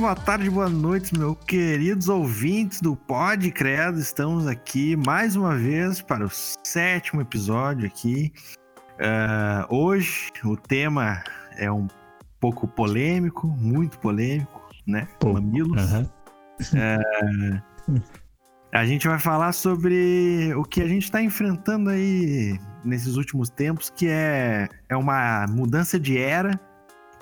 [0.00, 4.00] Boa tarde, boa noite, meus queridos ouvintes do Pod Credo.
[4.00, 8.32] Estamos aqui mais uma vez para o sétimo episódio aqui.
[8.94, 11.22] Uh, hoje o tema
[11.58, 11.86] é um
[12.40, 15.06] pouco polêmico, muito polêmico, né?
[15.18, 15.82] Pô, Mamilos.
[15.82, 16.10] aham.
[16.72, 18.02] Uh,
[18.72, 23.90] a gente vai falar sobre o que a gente está enfrentando aí nesses últimos tempos,
[23.90, 26.58] que é, é uma mudança de era,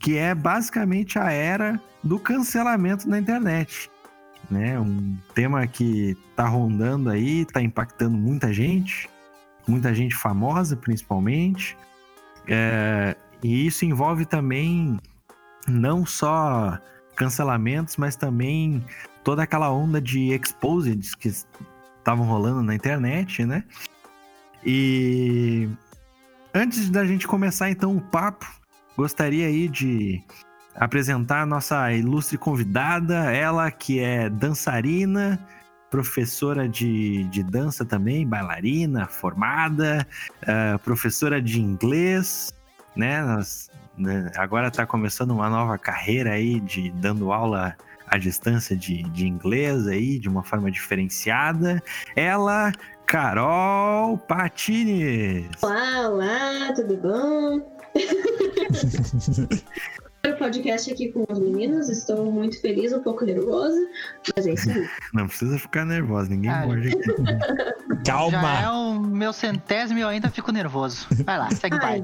[0.01, 3.91] que é basicamente a era do cancelamento na internet.
[4.51, 4.79] Né?
[4.79, 9.09] Um tema que tá rondando aí, tá impactando muita gente,
[9.66, 11.76] muita gente famosa principalmente.
[12.46, 14.99] É, e isso envolve também
[15.66, 16.79] não só
[17.15, 18.85] cancelamentos, mas também
[19.23, 23.65] toda aquela onda de exposeds que estavam rolando na internet, né?
[24.65, 25.69] E
[26.54, 28.46] antes da gente começar então o papo,
[28.99, 30.21] gostaria aí de
[30.74, 35.38] apresentar a nossa ilustre convidada, ela que é dançarina,
[35.88, 40.04] professora de, de dança também, bailarina, formada,
[40.43, 42.52] uh, professora de inglês,
[42.96, 43.23] né?
[43.23, 49.04] Nós, né, agora está começando uma nova carreira aí de dando aula à distância de,
[49.04, 51.80] de inglês aí, de uma forma diferenciada.
[52.16, 52.73] Ela,
[53.07, 55.46] Carol Patines.
[55.63, 57.79] Olá, olá, tudo bom?
[60.29, 63.79] o podcast aqui com os meninos, estou muito feliz, um pouco nervosa,
[64.37, 64.88] mas é isso aí.
[65.15, 66.99] Não precisa ficar nervosa, ninguém Ah, morde aqui.
[68.05, 68.41] Calma!
[68.43, 71.06] Já é o meu centésimo e eu ainda fico nervoso.
[71.25, 72.03] Vai lá, segue Ai.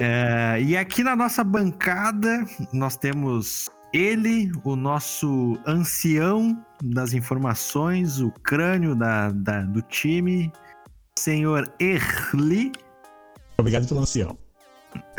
[0.00, 8.30] É, e aqui na nossa bancada, nós temos ele, o nosso ancião das informações, o
[8.30, 10.52] crânio da, da- do time,
[11.18, 12.72] senhor Erli.
[13.58, 14.36] Obrigado pelo ancião.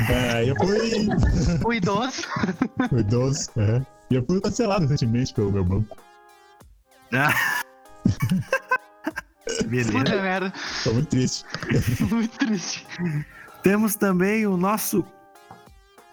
[0.10, 1.08] É, eu fui.
[1.66, 2.24] O idoso.
[2.92, 3.50] o idoso.
[3.58, 3.82] é.
[4.10, 5.98] E eu fui cancelado recentemente pelo meu banco.
[7.14, 7.34] Ah.
[9.68, 9.92] Beleza.
[9.92, 10.54] Puta merda.
[10.84, 11.46] Tô muito triste.
[12.10, 12.86] Muito triste.
[13.64, 15.04] Temos também o nosso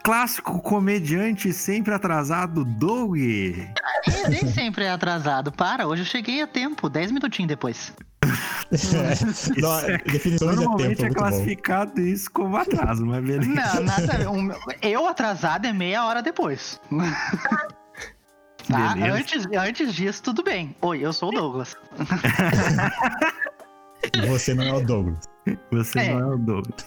[0.05, 3.17] clássico comediante sempre atrasado, Doug.
[3.17, 3.67] E
[4.29, 5.51] nem sempre é atrasado.
[5.51, 7.93] Para, hoje eu cheguei a tempo, 10 minutinhos depois.
[8.25, 11.15] É, não, é- de Normalmente tempo, é muito bom.
[11.15, 13.49] classificado isso como atraso, mas beleza.
[13.49, 14.31] Não, nada.
[14.31, 14.51] Um-
[14.83, 16.81] Eu atrasado é meia hora depois.
[18.69, 18.95] Tá?
[18.95, 19.15] Beleza.
[19.19, 20.75] Antes, antes disso, tudo bem.
[20.81, 21.77] Oi, eu sou o Douglas.
[24.29, 25.19] Você não é o Douglas.
[25.71, 26.15] Você É.
[26.15, 26.85] não é o Douglas.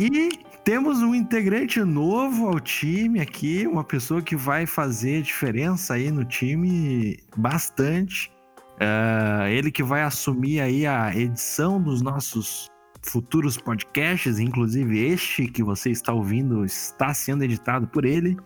[0.00, 6.10] e temos um integrante novo ao time aqui, uma pessoa que vai fazer diferença aí
[6.10, 8.32] no time bastante.
[8.80, 12.68] Ah, ele que vai assumir aí a edição dos nossos
[13.02, 18.36] futuros podcasts, inclusive este que você está ouvindo está sendo editado por ele.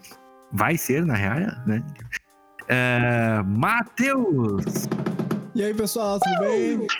[0.52, 1.82] Vai ser, na real, né?
[2.68, 4.88] Ah, Matheus!
[5.54, 6.86] E aí, pessoal, tudo bem?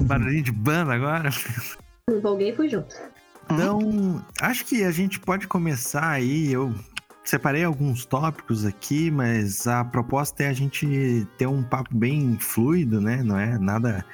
[0.00, 1.30] Um barulhinho de banda agora.
[2.08, 2.94] Me empolguei e fui junto.
[3.50, 6.52] Então, acho que a gente pode começar aí.
[6.52, 6.72] Eu
[7.24, 13.00] separei alguns tópicos aqui, mas a proposta é a gente ter um papo bem fluido,
[13.00, 13.22] né?
[13.22, 14.04] Não é nada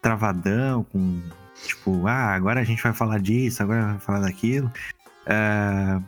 [0.00, 1.20] travadão, com
[1.62, 4.70] tipo, ah, agora a gente vai falar disso, agora vai falar daquilo.
[5.26, 6.00] É,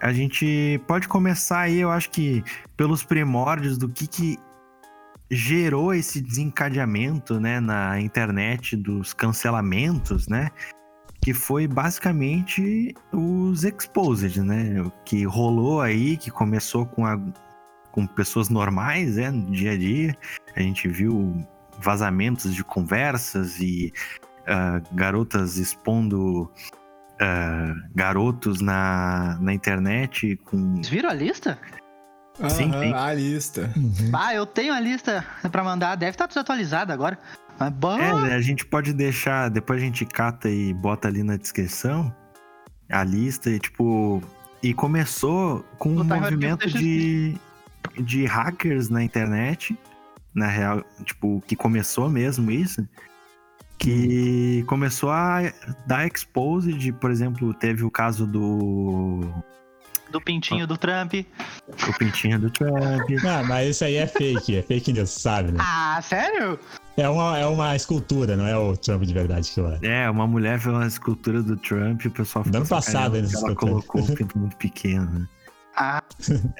[0.00, 2.44] a gente pode começar aí, eu acho que
[2.76, 4.38] pelos primórdios do que, que
[5.30, 10.50] gerou esse desencadeamento, né, na internet dos cancelamentos, né?
[11.26, 14.80] que foi basicamente os exposed, né?
[14.80, 17.18] O que rolou aí, que começou com, a,
[17.90, 19.30] com pessoas normais, né?
[19.32, 20.16] No dia a dia.
[20.54, 21.44] A gente viu
[21.80, 23.92] vazamentos de conversas e
[24.46, 26.48] ah, garotas expondo
[27.20, 30.76] ah, garotos na, na internet com.
[30.76, 31.58] Vocês viram a lista?
[32.50, 32.92] Sim, Aham, sim.
[32.92, 33.72] a lista.
[33.76, 34.10] Uhum.
[34.12, 35.96] Ah, eu tenho a lista pra mandar.
[35.96, 37.18] Deve estar desatualizada agora.
[37.58, 37.98] Mas bom.
[37.98, 42.14] É, né, a gente pode deixar, depois a gente cata e bota ali na descrição
[42.88, 44.22] a lista e tipo.
[44.62, 47.36] E começou com um em movimento de,
[47.98, 49.78] de hackers na internet,
[50.34, 52.86] na real, tipo, que começou mesmo isso.
[53.78, 55.52] Que começou a
[55.86, 59.20] dar expose de, por exemplo, teve o caso do.
[60.10, 61.14] Do pintinho do Trump.
[61.88, 62.74] O pintinho do Trump.
[63.26, 65.58] Ah, mas isso aí é fake, é fake news, sabe, né?
[65.60, 66.58] Ah, sério?
[66.96, 69.78] É uma, é uma escultura, não é o Trump de verdade que lá.
[69.82, 73.12] É, uma mulher fez uma escultura do Trump e o pessoal Do ano ficou passado,
[73.12, 73.54] que Ela escultura.
[73.56, 75.26] colocou o pinto muito pequeno, né?
[75.76, 76.02] Ah,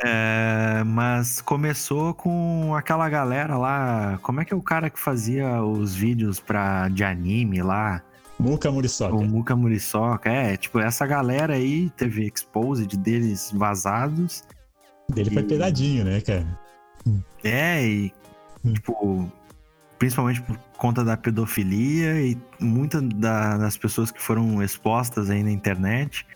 [0.05, 4.19] É, mas começou com aquela galera lá.
[4.23, 8.03] Como é que é o cara que fazia os vídeos pra, de anime lá?
[8.39, 9.15] Muca Muriçoca.
[9.15, 14.45] O Muka Muriçoca, é, tipo, essa galera aí teve exposed deles vazados.
[15.11, 16.47] Dele foi e- pesadinho, né, cara?
[17.45, 18.13] É, e,
[18.65, 18.73] Hum.
[18.75, 19.33] tipo,
[19.99, 25.51] principalmente por conta da pedofilia e muitas da- das pessoas que foram expostas aí na
[25.51, 26.27] internet,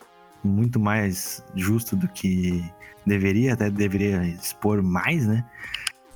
[0.43, 2.65] muito mais justo do que
[3.05, 5.45] deveria, até deveria expor mais, né?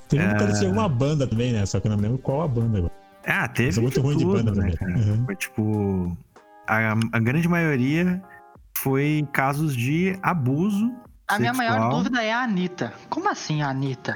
[0.07, 0.67] Teve É.
[0.69, 1.65] uma banda também, né?
[1.65, 2.93] Só que eu não me lembro qual a banda agora.
[3.25, 4.97] Ah, teve sou muito de ruim de tudo, banda né, cara?
[4.97, 5.25] Uhum.
[5.25, 6.17] Foi tipo,
[6.67, 8.21] a, a grande maioria
[8.77, 10.93] foi casos de abuso
[11.27, 11.97] A minha maior sexual.
[11.97, 12.93] dúvida é a Anitta.
[13.09, 14.13] Como assim a Anitta?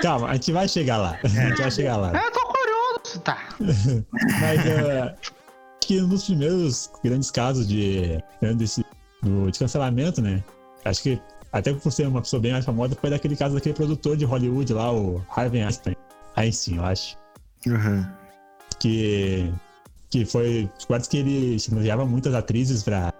[0.00, 1.18] Calma, a gente vai chegar lá.
[1.24, 2.12] A gente vai chegar lá.
[2.12, 3.38] Eu tô curioso, tá?
[4.40, 5.14] Mas é,
[5.80, 8.84] que um dos primeiros grandes casos de, né, desse,
[9.22, 10.42] do, de cancelamento, né?
[10.84, 11.20] Acho que
[11.52, 14.72] até por ser uma pessoa bem mais famosa, foi daquele caso daquele produtor de Hollywood
[14.72, 15.96] lá, o Harvey Einstein.
[16.34, 17.18] Einstein, eu acho.
[17.66, 18.06] Uhum.
[18.82, 19.52] Que,
[20.10, 20.68] que foi.
[20.88, 23.12] Parece que ele chantageava muitas atrizes pra,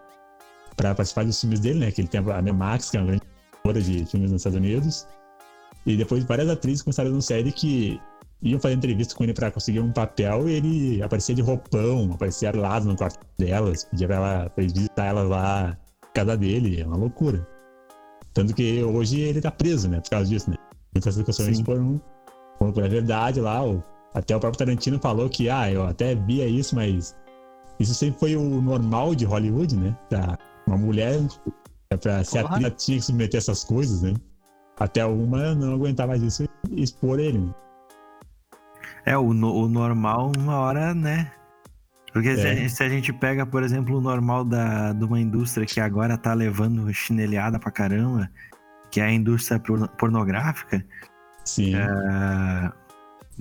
[0.77, 1.93] pra participar dos filmes dele, né?
[1.93, 3.23] Que ele tem a minha Max, que é uma grande
[3.63, 5.07] produtora de filmes nos Estados Unidos.
[5.87, 8.01] E depois várias atrizes começaram a anunciar ele que
[8.43, 12.49] iam fazer entrevista com ele pra conseguir um papel e ele aparecia de roupão, aparecia
[12.49, 16.85] arlado no quarto delas, pedia pra, ela, pra visitar elas lá na casa dele, é
[16.87, 17.47] uma loucura.
[18.35, 20.57] Tanto que hoje ele tá preso, né, por causa disso, né.
[20.93, 22.01] Muitas discussões foram,
[22.59, 23.83] foram por verdade lá, o-
[24.15, 27.17] até o próprio Tarantino falou que, ah, eu até via isso, mas
[27.81, 31.19] isso sempre foi o normal de Hollywood, né, pra uma mulher,
[31.91, 34.15] é pra ser atriz, tinha que submeter essas coisas, né.
[34.79, 37.55] Até uma não aguentar mais isso e expor ele, né.
[39.05, 41.33] É, o, no- o normal, uma hora, né?
[42.13, 42.57] Porque se, a É.
[42.57, 46.17] gente, se a gente pega, por exemplo, o normal da, de uma indústria que agora
[46.19, 48.31] tá levando chinelhada pra caramba,
[48.91, 50.85] que é a indústria por- pornográfica,
[51.45, 51.75] Sim.
[51.75, 52.73] ah,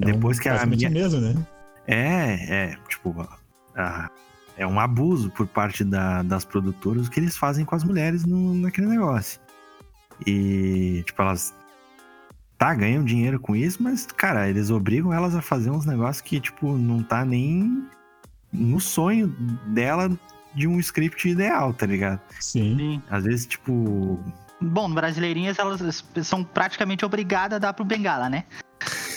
[0.05, 1.35] depois que a minha, mesmo, né?
[1.87, 3.15] É, é, tipo,
[3.75, 4.09] a-
[4.57, 8.25] é um abuso por parte da- das produtoras o que eles fazem com as mulheres
[8.25, 9.39] no, naquele negócio.
[10.25, 11.53] E, tipo, elas
[12.57, 16.39] tá, ganham dinheiro com isso, mas, cara, eles obrigam elas a fazer uns negócios que,
[16.39, 17.83] tipo, não tá nem
[18.53, 19.27] no sonho
[19.67, 20.11] dela
[20.53, 22.19] de um script ideal, tá ligado?
[22.39, 22.77] Sim.
[22.77, 23.01] Sim.
[23.09, 24.19] Às vezes, tipo,
[24.63, 28.43] Bom, brasileirinhas, elas são praticamente obrigadas a dar pro Bengala, né?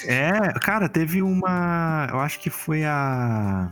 [0.08, 3.70] É, cara, teve uma, eu acho que foi a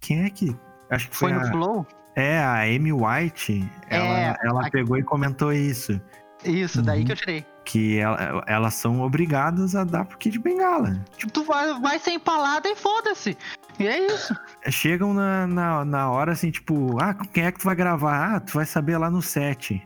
[0.00, 0.54] quem é que
[0.90, 1.86] acho que foi, Foi no a, Flow?
[2.16, 6.00] É, a Amy White, ela, É, ela a- pegou e comentou isso.
[6.44, 7.06] Isso, daí Uhum.
[7.06, 7.46] que eu tirei.
[7.64, 11.02] Que ela- elas são obrigadas a dar pro Kid Bengala.
[11.16, 13.36] Tipo, tu vai, vai ser empalada e foda-se.
[13.78, 14.36] E é isso.
[14.68, 18.34] Chegam na, na, na hora assim, tipo, ah, quem é que tu vai gravar?
[18.36, 19.82] Ah, tu vai saber lá no set.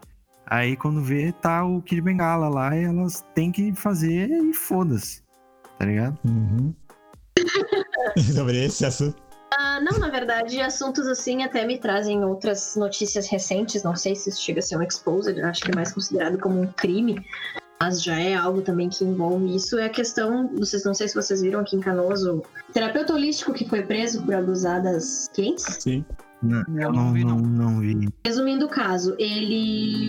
[0.46, 5.22] Aí quando vê, tá o Kid Bengala lá e elas têm que fazer e foda-se.
[5.78, 6.19] Tá ligado?
[6.25, 6.75] Uhum.
[8.34, 9.16] Sobre esse assunto.
[9.56, 13.82] Ah, não, na verdade, assuntos assim até me trazem outras notícias recentes.
[13.82, 16.60] Não sei se isso chega a ser um exposed, acho que é mais considerado como
[16.60, 17.25] um crime.
[17.81, 19.79] Mas já é algo também que envolve isso.
[19.79, 23.53] É a questão, vocês não sei se vocês viram aqui em Canoas, o terapeuta holístico
[23.53, 25.64] que foi preso por abusar das clientes.
[25.79, 26.05] Sim.
[26.43, 27.70] Não, não, não vi, não, não.
[27.72, 28.08] não vi.
[28.24, 30.07] Resumindo o caso, ele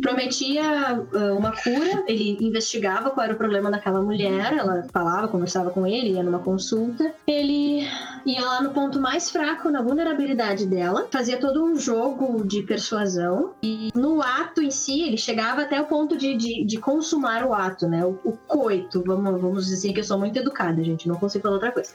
[0.00, 5.70] prometia ah, uma cura, ele investigava qual era o problema daquela mulher, ela falava, conversava
[5.70, 7.12] com ele, ia numa consulta.
[7.26, 7.86] Ele
[8.26, 13.54] ia lá no ponto mais fraco, na vulnerabilidade dela, fazia todo um jogo de persuasão
[13.62, 17.54] e no ato em si, ele chegava até o ponto de, de, de consumar o
[17.54, 18.04] ato, né?
[18.04, 21.42] O, o coito, vamos, vamos dizer assim, que eu sou muito educada, gente, não consigo
[21.42, 21.92] falar outra coisa.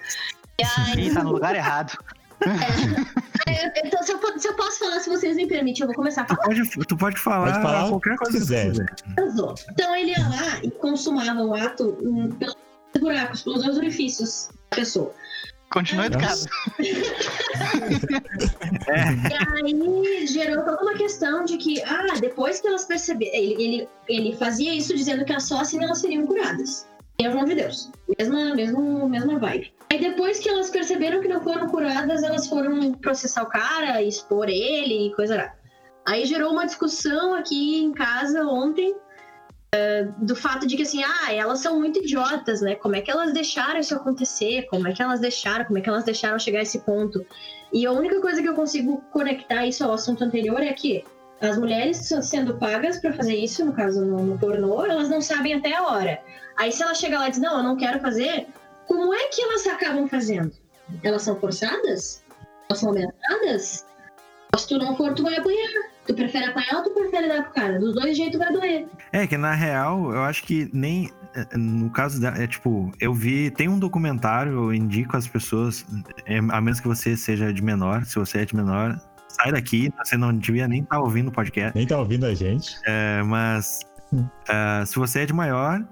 [0.97, 1.97] Ih, tá no lugar errado.
[2.45, 6.21] É, Então, se eu, se eu posso falar, se vocês me permitem, eu vou começar
[6.21, 8.73] a Tu pode, tu pode falar, Pode falar qualquer coisa que quiser.
[9.71, 12.55] Então ele ia lá e consumava o ato hum, pelos
[12.99, 15.13] buracos, pelos dois orifícios da pessoa.
[15.71, 16.39] Continua educado.
[18.87, 23.33] É, E aí gerou toda uma questão de que, ah, depois que elas perceberam.
[23.33, 26.87] Ele, ele, ele fazia isso dizendo que só assim elas seriam curadas.
[27.17, 27.91] Em nome de Deus.
[28.17, 29.73] Mesma, mesmo, mesma vibe.
[29.95, 34.49] Aí depois que elas perceberam que não foram curadas, elas foram processar o cara, expor
[34.49, 35.53] ele e coisa lá.
[36.05, 38.93] Aí gerou uma discussão aqui em casa ontem
[39.73, 42.75] eh, do fato de que assim, ah, elas são muito idiotas, né?
[42.75, 44.63] Como é que elas deixaram isso acontecer?
[44.63, 45.63] Como é que elas deixaram?
[45.63, 47.25] Como é que elas deixaram chegar a esse ponto?
[47.71, 51.05] E a única coisa que eu consigo conectar isso ao assunto anterior é que
[51.39, 55.53] as mulheres sendo pagas para fazer isso, no caso no, no pornô, elas não sabem
[55.53, 56.21] até a hora.
[56.57, 58.47] Aí se ela chega lá e diz, não, eu não quero fazer,
[58.87, 60.51] como é que elas acabam fazendo?
[61.03, 62.23] Elas são forçadas?
[62.69, 63.85] Elas são ameaçadas?
[64.57, 65.69] Se tu não for, tu vai apanhar.
[66.07, 67.79] Tu prefere apanhar ou tu prefere dar pro cara?
[67.79, 68.87] Dos dois jeitos vai doer.
[69.11, 71.11] É que na real, eu acho que nem
[71.53, 75.85] no caso dela, é tipo, eu vi, tem um documentário, eu indico às pessoas,
[76.25, 79.91] é, a menos que você seja de menor, se você é de menor, sai daqui,
[79.97, 81.75] você não devia nem estar ouvindo o podcast.
[81.75, 82.77] Nem tá ouvindo a gente.
[82.85, 83.81] É, mas
[84.13, 84.25] Hum.
[84.47, 85.83] ah, se você é de maior,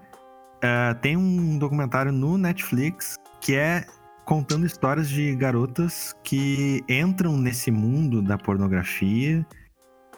[0.64, 3.86] ah, tem um documentário no Netflix que é
[4.24, 9.46] contando histórias de garotas que entram nesse mundo da pornografia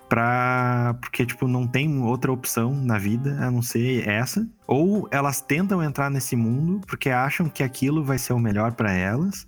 [0.08, 0.96] pra...
[1.02, 4.48] porque tipo não tem outra opção na vida a não ser essa.
[4.68, 8.94] Ou elas tentam entrar nesse mundo porque acham que aquilo vai ser o melhor pra
[8.94, 9.48] elas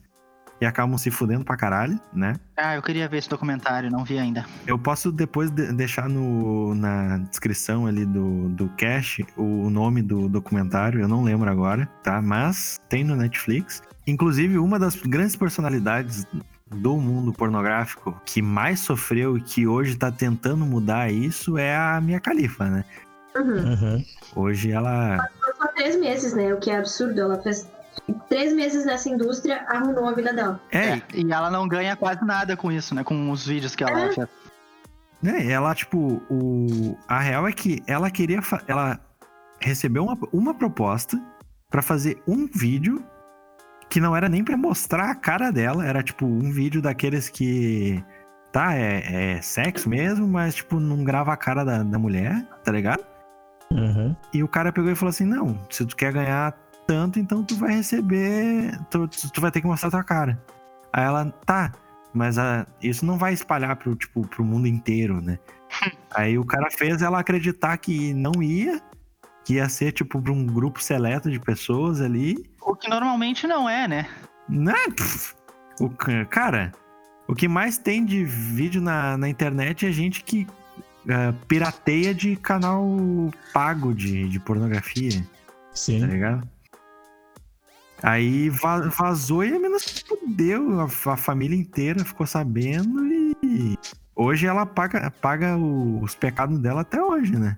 [0.60, 2.34] e acabam se fudendo pra caralho, né?
[2.58, 4.46] Ah, eu queria ver esse documentário, não vi ainda.
[4.66, 10.28] Eu posso depois de- deixar no, na descrição ali do, do cast o nome do
[10.28, 12.22] documentário, eu não lembro agora, tá?
[12.22, 13.82] Mas tem no Netflix.
[14.08, 16.26] Inclusive, uma das grandes personalidades
[16.70, 22.02] do mundo pornográfico que mais sofreu e que hoje tá tentando mudar isso é a
[22.02, 22.84] Mia Khalifa, né?
[23.36, 23.74] Uhum.
[23.74, 24.04] Aham.
[24.36, 25.30] Hoje ela.
[25.58, 26.54] Só três meses, né?
[26.54, 27.20] O que é absurdo.
[27.22, 27.68] Ela fez
[28.30, 30.60] três meses nessa indústria, arruinou a vida dela.
[30.72, 33.04] É, É, e ela não ganha quase nada com isso, né?
[33.04, 34.12] Com os vídeos que ela É.
[34.12, 34.28] fez.
[35.22, 35.50] né?
[35.52, 36.98] Ela, tipo, o...
[37.08, 38.42] a real é que ela queria.
[38.42, 39.00] fa- Ela
[39.60, 41.20] recebeu uma, uma proposta
[41.70, 43.04] pra fazer um vídeo
[43.90, 48.04] que não era nem pra mostrar a cara dela, era tipo um vídeo daqueles que.
[48.52, 52.72] Tá, é, é sexo mesmo, mas tipo, não grava a cara da, da mulher, tá
[52.72, 53.04] ligado?
[53.72, 54.16] Aham.
[54.34, 56.54] E o cara pegou e falou assim: não, se tu quer ganhar
[56.88, 58.80] tanto, então tu vai receber.
[58.90, 60.42] Tu, tu vai ter que mostrar tua cara.
[60.94, 61.74] Aí ela, tá,
[62.14, 65.38] mas ah, isso não vai espalhar pro, tipo, pro mundo inteiro, né?
[66.16, 68.82] Aí o cara fez ela acreditar que não ia,
[69.44, 72.50] que ia ser, tipo, pra um grupo seleto de pessoas ali.
[72.62, 74.08] O que normalmente não é, né?
[74.50, 74.74] Né?
[74.96, 75.36] Pff,
[75.82, 76.72] O, ca- cara,
[77.28, 80.48] o que mais tem de vídeo na, na internet é gente que
[81.10, 82.84] ah, pirateia de canal
[83.54, 85.12] pago de, de pornografia.
[85.22, 85.26] tá
[85.74, 86.06] Sim.
[86.06, 86.50] ligado?
[88.04, 90.80] Aí va- vazou e a menina se fudeu.
[90.80, 93.06] A, a família inteira ficou sabendo
[93.44, 93.78] e
[94.16, 97.58] hoje ela paga, paga o- os pecados dela até hoje, né?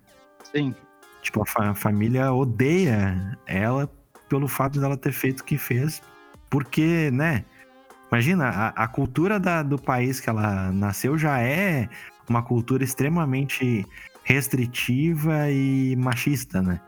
[0.54, 0.74] Sim.
[1.22, 3.90] Tipo, a, fa- a família odeia ela
[4.30, 6.02] pelo fato dela ter feito o que fez.
[6.50, 7.44] Porque, né?
[8.12, 11.88] Imagina, a, a cultura da- do país que ela nasceu já é
[12.30, 13.86] uma cultura extremamente
[14.24, 16.80] restritiva e machista, né?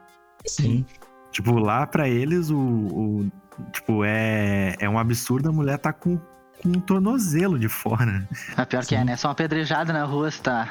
[0.45, 0.85] Sim.
[1.31, 3.31] Tipo, lá pra eles, o, o-
[3.71, 6.17] Tipo, é, é um absurdo a mulher tá com,
[6.61, 8.27] com um tornozelo de fora.
[8.57, 9.05] A pior que é, Sim.
[9.05, 9.17] né?
[9.17, 10.69] Só uma pedrejada na rua você tá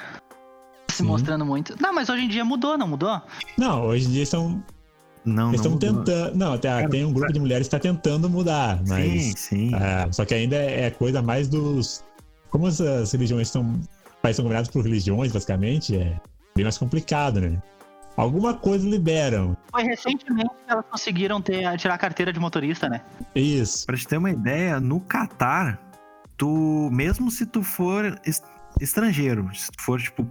[0.90, 1.04] se Sim.
[1.04, 1.74] mostrando muito.
[1.80, 3.20] Não, mas hoje em dia mudou, não mudou?
[3.56, 4.62] Não, hoje em dia estão
[5.24, 5.78] Não, estão não.
[5.78, 6.04] mudou.
[6.04, 6.36] tentando.
[6.36, 9.10] Não, tem, Cara, tem um grupo de mulheres que está tentando mudar, mas.
[9.10, 9.70] Sim, sim.
[9.74, 12.04] ah, só que ainda é é coisa mais dos.
[12.50, 13.80] Como as, as religiões estão.
[14.22, 16.14] Países são governados por religiões, basicamente, é
[16.54, 17.56] bem mais complicado, né?
[18.16, 19.56] Alguma coisa liberam.
[19.70, 23.00] Foi recentemente que elas conseguiram ter, tirar a carteira de motorista, né?
[23.34, 23.86] Isso.
[23.86, 25.78] Pra te ter uma ideia, no Catar,
[26.36, 28.42] tu, mesmo se tu for es-
[28.80, 30.26] estrangeiro, se tu for, tipo,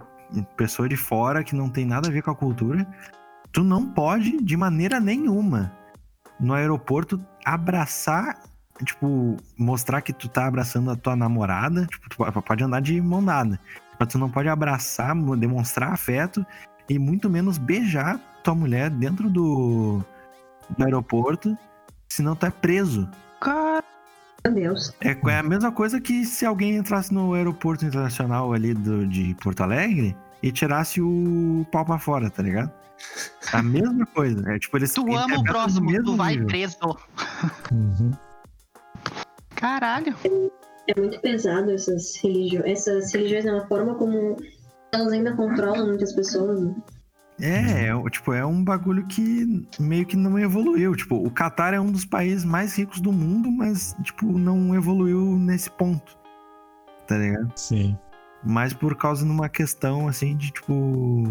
[0.56, 2.86] pessoa de fora que não tem nada a ver com a cultura,
[3.50, 5.72] tu não pode, de maneira nenhuma,
[6.38, 8.38] no aeroporto, abraçar,
[8.84, 13.00] tipo, mostrar que tu tá abraçando a tua namorada, tipo, tu po- pode andar de
[13.00, 13.58] mão dada,
[13.98, 16.46] mas tu não pode abraçar, mo- demonstrar afeto
[16.90, 20.02] e muito menos beijar tua mulher dentro do,
[20.76, 21.56] do aeroporto,
[22.08, 23.08] senão tu é preso.
[23.40, 23.84] Cara,
[24.44, 24.92] Meu Deus.
[25.00, 29.36] É, é a mesma coisa que se alguém entrasse no aeroporto internacional ali do, de
[29.40, 32.72] Porto Alegre e tirasse o pau pra fora, tá ligado?
[33.52, 34.42] A mesma coisa.
[34.52, 36.48] É tipo, eles tu ama o próximo, mesmo tu vai nível.
[36.48, 36.98] preso.
[37.70, 38.10] Uhum.
[39.54, 40.12] Caralho.
[40.88, 42.66] É muito pesado essas religiões.
[42.66, 44.36] Essas religiões é uma forma como
[44.92, 46.60] elas ainda controlam muitas pessoas.
[46.60, 46.74] né?
[47.40, 50.94] É, é, tipo, é um bagulho que meio que não evoluiu.
[50.94, 55.36] Tipo, o Catar é um dos países mais ricos do mundo, mas, tipo, não evoluiu
[55.38, 56.18] nesse ponto.
[57.06, 57.50] Tá ligado?
[57.56, 57.98] Sim.
[58.44, 61.24] Mas por causa de uma questão, assim, de, tipo...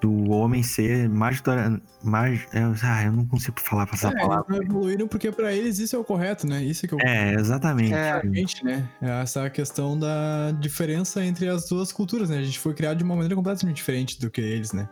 [0.00, 4.44] do homem ser majoritar- maj- é, Ah, eu não consigo falar essa É, palavra.
[4.56, 6.62] eles não evoluíram porque pra eles isso é o correto, né?
[6.62, 7.94] Isso que é o É, exatamente.
[7.94, 8.20] É.
[8.32, 8.88] Gente, né?
[9.00, 12.38] É Essa questão da diferença entre as duas culturas, né?
[12.38, 14.88] A gente foi criado de uma maneira completamente diferente do que eles, né?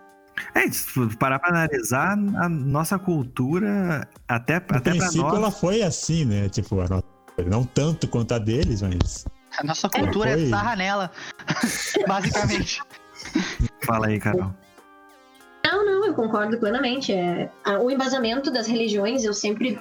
[0.54, 5.34] É, se parar pra analisar a nossa cultura, até, No até pra princípio nós.
[5.34, 6.48] ela foi assim, né?
[6.48, 7.04] Tipo, a nossa-
[7.46, 9.24] não tanto quanto a deles, mas.
[9.58, 10.48] A nossa cultura é foi.
[10.50, 11.10] sarra nela.
[12.06, 12.80] Basicamente.
[13.82, 14.52] Fala aí, Carol.
[15.64, 17.12] Não, não, eu concordo plenamente.
[17.12, 19.80] É, o embasamento das religiões, eu sempre.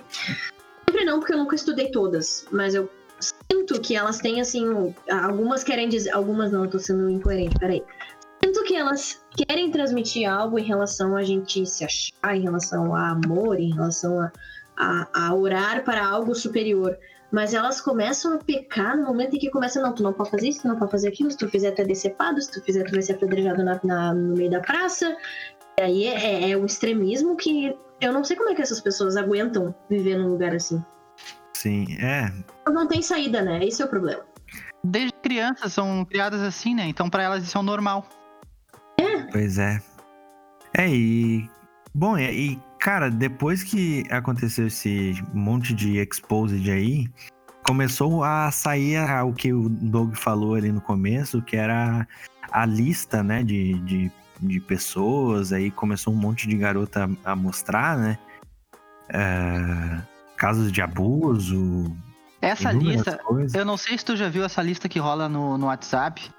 [0.88, 2.90] Sempre não, porque eu nunca estudei todas, mas eu
[3.20, 4.94] sinto que elas têm, assim.
[5.10, 6.12] Algumas querem dizer.
[6.12, 7.84] Algumas não, eu tô sendo incoerente, peraí.
[8.44, 13.10] Sinto que elas querem transmitir algo em relação a gente se achar, em relação a
[13.10, 14.32] amor, em relação a,
[14.78, 16.98] a, a orar para algo superior.
[17.32, 20.48] Mas elas começam a pecar no momento em que começa, não, tu não pode fazer
[20.48, 22.84] isso, tu não pode fazer aquilo, se tu fizer tu é decepado, se tu fizer
[22.86, 25.16] tu vai ser apedrejado na, na- no meio da praça.
[25.78, 29.18] E aí é, é um extremismo que eu não sei como é que essas pessoas
[29.18, 30.84] aguentam viver num lugar assim.
[31.54, 32.32] Sim, é.
[32.70, 33.64] Não tem saída, né?
[33.66, 34.24] Esse é o problema.
[34.84, 36.86] Desde crianças são criadas assim, né?
[36.88, 38.06] Então pra elas isso é o normal.
[39.32, 39.82] Pois é.
[40.78, 41.50] É, e.
[41.94, 47.06] Bom, e, e, cara, depois que aconteceu esse monte de exposed aí,
[47.66, 52.08] começou a sair a- o que o Doug falou ali no começo, que era
[52.50, 57.98] a lista, né, de, de, de pessoas, aí começou um monte de garota a, mostrar,
[57.98, 58.18] né?
[59.10, 60.02] é,
[60.38, 61.94] casos de abuso,
[62.42, 63.54] Essa lista, coisas.
[63.54, 66.32] eu não sei se tu já viu essa lista que rola no, no WhatsApp.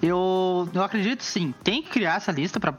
[0.00, 2.74] Eu, eu acredito sim, tem que criar essa lista para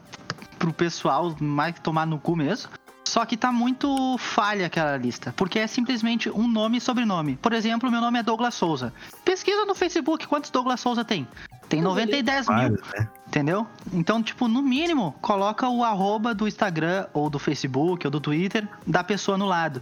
[0.58, 2.72] pro pessoal mais tomar no cu mesmo.
[3.08, 7.38] Só que tá muito falha aquela lista, porque é simplesmente um nome e sobrenome.
[7.38, 8.94] Por exemplo, meu nome é Douglas Souza.
[9.24, 11.26] Pesquisa no Facebook quantos Douglas Souza tem.
[11.70, 12.72] Tem 90 e 10 mil.
[12.72, 13.10] Né?
[13.28, 13.66] Entendeu?
[13.94, 18.68] Então, tipo, no mínimo, coloca o arroba do Instagram, ou do Facebook, ou do Twitter,
[18.86, 19.82] da pessoa no lado.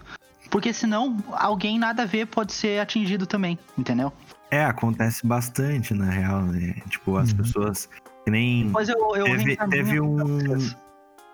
[0.51, 4.13] Porque senão, alguém nada a ver pode ser atingido também, entendeu?
[4.51, 6.75] É, acontece bastante, na real, né?
[6.89, 7.38] Tipo, as Uhum.
[7.38, 7.89] pessoas
[8.24, 8.70] que nem.
[8.72, 10.70] Pois eu, eu Teve, teve um.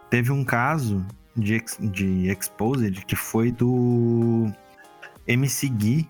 [0.09, 1.05] Teve um caso
[1.35, 4.51] de, de Exposed que foi do
[5.27, 6.07] MC Gui.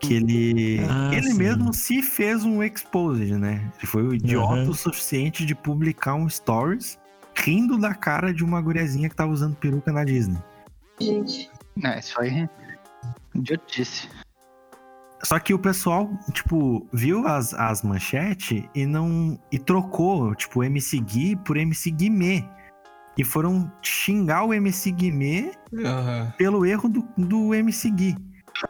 [0.00, 0.80] Que ele.
[0.88, 1.38] Ah, ele sim.
[1.38, 3.70] mesmo se fez um Exposed, né?
[3.78, 4.70] Ele foi o idiota Uhum.
[4.70, 6.98] o suficiente de publicar um Stories
[7.36, 10.38] rindo da cara de uma guriazinha que tava usando peruca na Disney.
[11.00, 11.50] Gente.
[11.84, 12.48] É, isso aí.
[13.34, 14.08] Idiotice.
[15.22, 19.38] Só que o pessoal, tipo, viu as, as manchetes e não.
[19.52, 22.44] E trocou, tipo, MC Gui por MC Guimê.
[23.16, 25.52] E foram xingar o MC Guimê
[25.84, 26.32] Aham.
[26.38, 28.16] pelo erro do, do MC Gui.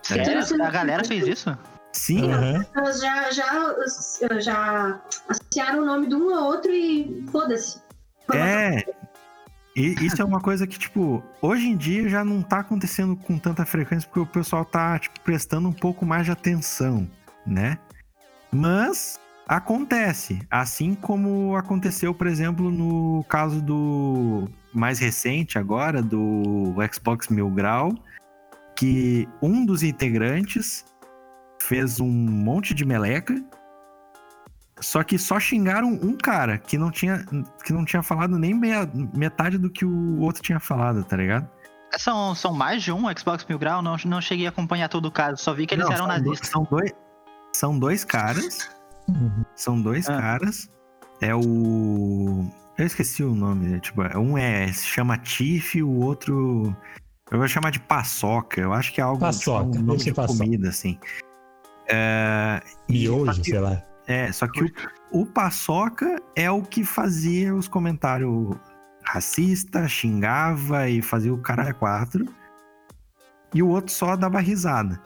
[0.02, 0.64] Sério?
[0.64, 1.56] A galera fez isso?
[1.92, 2.66] Sim, Aham.
[2.74, 7.80] Elas já, já, já associaram o nome de um ao outro e foda-se.
[8.32, 8.84] é.
[9.74, 13.38] E isso é uma coisa que, tipo, hoje em dia já não tá acontecendo com
[13.38, 17.08] tanta frequência porque o pessoal tá, tipo, prestando um pouco mais de atenção,
[17.46, 17.78] né?
[18.50, 20.40] Mas acontece.
[20.50, 27.92] Assim como aconteceu, por exemplo, no caso do mais recente agora, do Xbox Mil Grau,
[28.76, 30.84] que um dos integrantes
[31.60, 33.34] fez um monte de meleca.
[34.80, 37.24] Só que só xingaram um cara que não tinha,
[37.64, 41.48] que não tinha falado nem meia- metade do que o outro tinha falado, tá ligado?
[41.98, 43.80] São, são mais de um Xbox Mil Grau?
[43.82, 46.14] Não, não cheguei a acompanhar todo o caso, só vi que eles Não, eram são
[46.14, 46.48] dois- nazistas.
[46.48, 46.92] São dois,
[47.54, 48.70] são dois caras.
[49.08, 49.44] Uhum.
[49.56, 50.20] São dois Ah.
[50.20, 50.70] caras.
[51.20, 52.46] É o.
[52.78, 53.68] Eu esqueci o nome.
[53.68, 53.78] né?
[53.80, 56.74] Tipo, um é se chama Tiff, o outro.
[57.30, 58.60] Eu vou chamar de paçoca.
[58.60, 60.38] Eu acho que é algo Paçoca, tipo, um nome de paçoca.
[60.38, 60.98] comida, assim.
[61.88, 63.82] É, e- Miojo, que- sei lá.
[64.06, 64.70] É, só que o,
[65.22, 68.56] o paçoca é o que fazia os comentários
[69.04, 72.26] racista, xingava e fazia o cara a quatro.
[73.54, 75.00] E o outro só dava risada.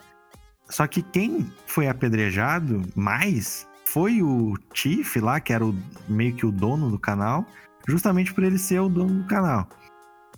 [0.68, 5.74] Só que quem foi apedrejado mais foi o Tiff lá, que era o,
[6.06, 7.46] meio que o dono do canal,
[7.88, 9.66] justamente por ele ser o dono do canal.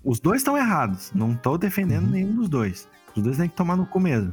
[0.04, 2.10] Os dois estão errados, não tô defendendo Uhum.
[2.10, 2.88] nenhum dos dois.
[3.16, 4.32] Os dois têm que tomar no cu mesmo.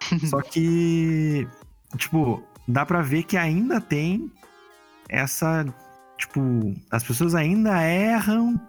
[0.28, 1.48] Só que,
[1.96, 4.30] tipo, dá pra ver que ainda tem
[5.08, 5.64] essa.
[6.18, 8.60] Tipo, as pessoas ainda erram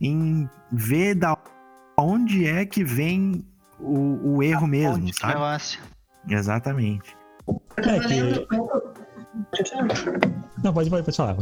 [0.00, 1.38] em ver da
[1.96, 3.46] onde é que vem
[3.78, 5.34] o, o erro mesmo, sabe?
[6.28, 7.16] Exatamente.
[7.76, 8.95] Tava É que-.
[9.50, 9.88] Pode falar?
[10.62, 11.36] Não, pode, pode, pode falar.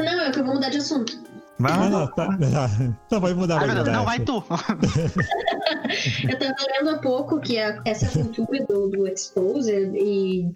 [0.00, 1.18] Não, é que eu vou mudar de assunto.
[1.58, 2.28] Vai Ah, não, tá.
[3.10, 3.92] Não, pode mudar, Ai, pode meu Deus, mudar.
[3.98, 4.44] não, vai tu.
[6.30, 10.52] Eu tava lendo há pouco que a- essa cultura do, do exposer e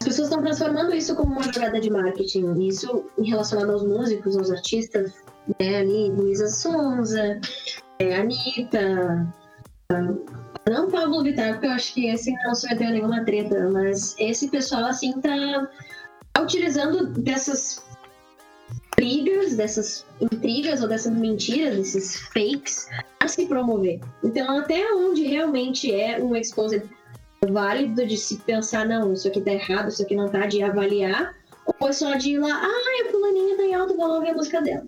[0.00, 2.60] as pessoas estão transformando isso como uma jogada de marketing.
[2.66, 5.12] Isso em relacionado aos músicos, aos artistas,
[5.58, 5.76] né?
[5.78, 7.40] Ali, Luísa Sonza,
[7.98, 9.26] é, Anitta.
[10.66, 14.14] Ah, Não Pablo Vittar, porque eu acho que esse não se meteu nenhuma treta, mas
[14.18, 15.68] esse pessoal, assim, tá,
[16.32, 17.84] tá utilizando dessas
[18.96, 22.88] brigas, dessas intrigas ou dessas mentiras, desses fakes,
[23.20, 24.00] a se promover.
[24.24, 26.82] Então, até onde realmente é um exposed
[27.48, 31.34] válido de se pensar, não, isso aqui tá errado, isso aqui não tá, de avaliar,
[31.80, 34.30] ou é só de ir lá, ah, a fulaninha tá em alto, vou lá ouvir
[34.30, 34.86] a música dela.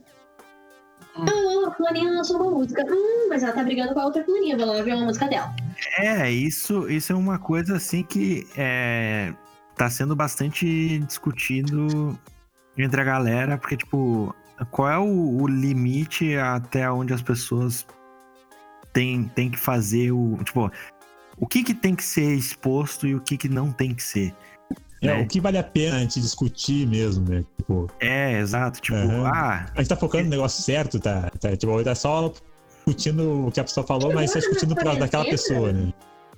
[1.16, 1.24] Hum.
[1.28, 4.56] Ah, a fulaninha lançou uma música, hum, mas ela tá brigando com a outra fulaninha,
[4.56, 5.54] vou lá ouvir uma música dela.
[5.98, 9.32] É, isso, isso é uma coisa assim que é,
[9.76, 12.18] tá sendo bastante discutido
[12.76, 14.34] entre a galera, porque, tipo,
[14.70, 17.86] qual é o, o limite até onde as pessoas
[18.92, 20.38] têm, têm que fazer o.
[20.44, 20.70] Tipo,
[21.36, 24.34] o que, que tem que ser exposto e o que, que não tem que ser.
[25.00, 25.22] É, né?
[25.22, 27.44] o que vale a pena a gente discutir mesmo, né?
[27.56, 28.80] Tipo, É, exato.
[28.80, 29.30] Tipo, Aham.
[29.32, 31.30] ah, a gente tá focando no negócio certo, tá?
[31.40, 32.32] tá tipo, tá só
[32.88, 35.92] discutindo o que a pessoa falou, mas só discutindo por causa daquela pessoa, né?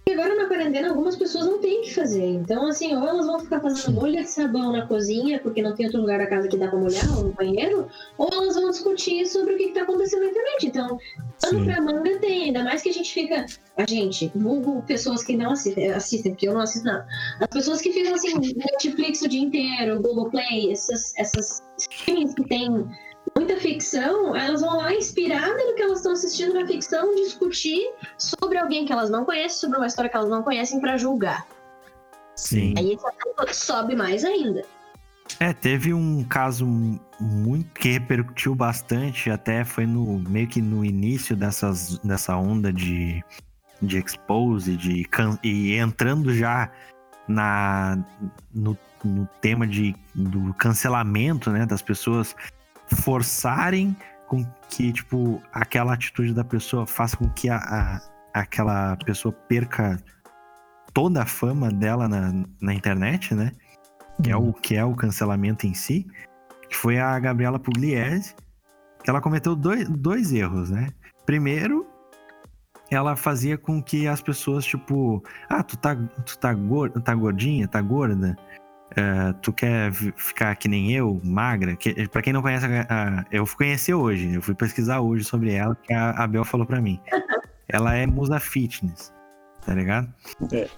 [0.08, 2.24] E agora na quarentena algumas pessoas não têm o que fazer.
[2.24, 5.86] Então, assim, ou elas vão ficar fazendo bolha de sabão na cozinha, porque não tem
[5.86, 7.86] outro lugar da casa que dá pra molhar, ou no banheiro,
[8.16, 10.66] ou elas vão discutir sobre o que, que tá acontecendo na internet.
[10.66, 10.98] Então,
[11.40, 13.46] pano pra manga tem, ainda mais que a gente fica.
[13.76, 17.06] A gente, vulgo pessoas que não assistem, assistem, porque eu não assisto nada.
[17.40, 22.48] As pessoas que ficam assim, Netflix o dia inteiro, Google Play, essas, essas streamings que
[22.48, 22.88] tem
[23.36, 28.58] muita ficção, elas vão lá inspiradas no que elas estão assistindo na ficção, discutir sobre
[28.58, 31.46] alguém que elas não conhecem, sobre uma história que elas não conhecem pra julgar.
[32.36, 32.74] sim.
[32.76, 32.96] Aí
[33.52, 34.64] sobe mais ainda.
[35.38, 36.66] É, teve um caso
[37.20, 43.22] muito que repercutiu bastante, até foi no meio que no início dessas, dessa onda de,
[43.80, 45.06] de expose, de
[45.44, 46.70] e entrando já
[47.28, 48.04] na
[48.52, 52.34] no, no tema de, do cancelamento, né, das pessoas
[52.96, 53.96] forçarem
[54.28, 58.00] com que tipo aquela atitude da pessoa faça com que a, a-
[58.34, 59.98] aquela pessoa perca
[60.92, 63.52] toda a fama dela na, na internet, né?
[64.22, 66.06] que é o que é o cancelamento em si,
[66.68, 68.34] que foi a Gabriela Pugliese,
[69.02, 70.88] que ela cometeu dois, dois erros, né?
[71.24, 71.86] Primeiro,
[72.90, 77.66] ela fazia com que as pessoas, tipo, ah, tu tá, tu tá, gorda, tá gordinha,
[77.66, 78.36] tá gorda,
[78.96, 81.76] eh, tu quer ficar que nem eu, magra?
[81.76, 82.66] Que, pra quem não conhece,
[83.30, 86.66] eu fui conhecer hoje, eu fui pesquisar hoje sobre ela, que a, a Bel falou
[86.66, 87.00] pra mim.
[87.72, 89.12] Ela é musa fitness,
[89.64, 90.12] tá ligado?
[90.52, 90.68] É.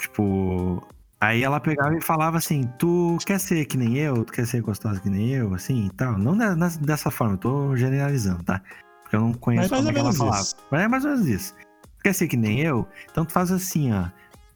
[0.00, 0.82] Tipo,
[1.20, 4.24] Aí ela pegava e falava assim: Tu quer ser que nem eu?
[4.24, 5.54] Tu quer ser gostosa que nem eu?
[5.54, 6.18] Assim e tal.
[6.18, 8.60] Não da- dessa forma, eu tô generalizando, tá?
[9.02, 10.40] Porque eu não conheço Mas como é que ela falava.
[10.42, 10.56] isso.
[10.70, 11.54] Mas é mais ou menos isso.
[11.54, 12.86] Tu quer ser que nem eu?
[13.10, 14.06] Então tu faz assim, ó.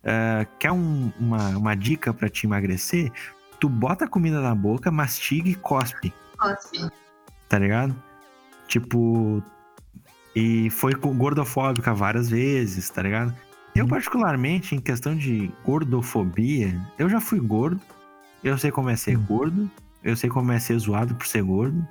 [0.05, 3.11] É, quer um- uma, uma dica pra te emagrecer?
[3.59, 6.89] Tu bota a comida na boca, mastiga e cospe, Cospe.
[7.49, 7.95] tá ligado?
[8.67, 9.43] Tipo.
[10.35, 13.35] E foi com- gordofóbica várias vezes, tá ligado?
[13.75, 17.81] Eu, particularmente, em questão de gordofobia, eu já fui gordo.
[18.43, 19.25] Eu sei como é ser Hum.
[19.29, 19.71] gordo.
[20.03, 21.87] Eu sei como é ser zoado por ser gordo.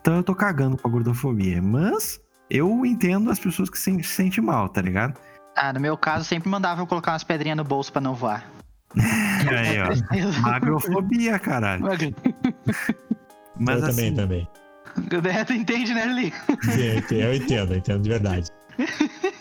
[0.00, 1.60] Então eu tô cagando pra gordofobia.
[1.60, 5.18] Mas eu entendo as pessoas que se se sentem mal, tá ligado?
[5.56, 8.44] Ah, no meu caso, sempre mandava eu colocar umas pedrinhas no bolso pra não voar.
[8.94, 10.40] Aí, ó.
[10.42, 11.84] Magrofobia, caralho.
[13.58, 14.46] Mas eu assim, também,
[15.08, 15.44] também.
[15.46, 16.32] tu entende, né, Li?
[16.62, 18.48] Sim, eu entendo, eu entendo de verdade.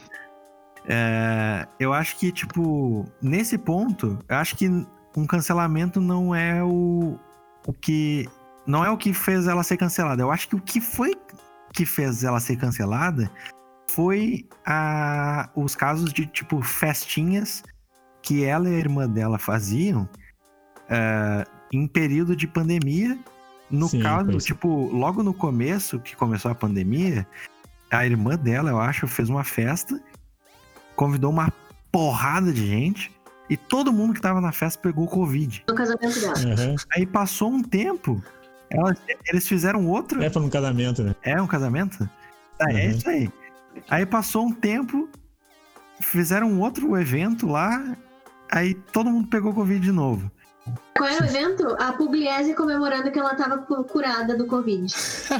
[0.88, 4.70] É, eu acho que, tipo, nesse ponto, eu acho que
[5.18, 7.18] um cancelamento não é o,
[7.66, 8.30] o que.
[8.68, 10.22] Não é o que fez ela ser cancelada.
[10.22, 11.16] Eu acho que o que foi
[11.74, 13.32] que fez ela ser cancelada
[13.96, 17.64] foi a, os casos de, tipo, festinhas
[18.22, 20.08] que ela e a irmã dela faziam
[20.90, 23.18] é, em período de pandemia.
[23.72, 24.44] No Sim, caso, pois.
[24.44, 27.26] tipo, logo no começo que começou a pandemia,
[27.90, 29.98] a irmã dela, eu acho, fez uma festa,
[30.96, 31.52] convidou uma
[31.90, 33.12] porrada de gente
[33.50, 35.64] e todo mundo que tava na festa pegou Covid.
[35.70, 36.34] No casamento dela.
[36.54, 36.76] Aham.
[36.94, 38.22] Aí passou um tempo,
[38.70, 40.22] elas- eles fizeram outro.
[40.22, 41.16] É pra um casamento, né?
[41.24, 42.10] É um casamento?
[42.60, 42.90] É Uhum.
[42.92, 43.30] isso aí.
[43.90, 45.10] Aí passou um tempo,
[46.02, 47.96] fizeram um outro evento lá,
[48.52, 50.32] aí todo mundo pegou Covid de novo.
[50.98, 51.76] Qual é o evento?
[51.80, 54.92] A Pugliese comemorando que ela tava cu- curada do Covid.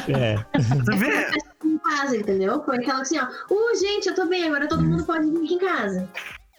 [0.10, 0.36] É.
[0.60, 1.32] Você vê?
[1.64, 2.64] Em casa, entendeu?
[2.64, 3.26] Foi aquela assim, ó.
[3.52, 6.08] Uh, gente, eu tô bem, agora todo mundo pode vir aqui em casa.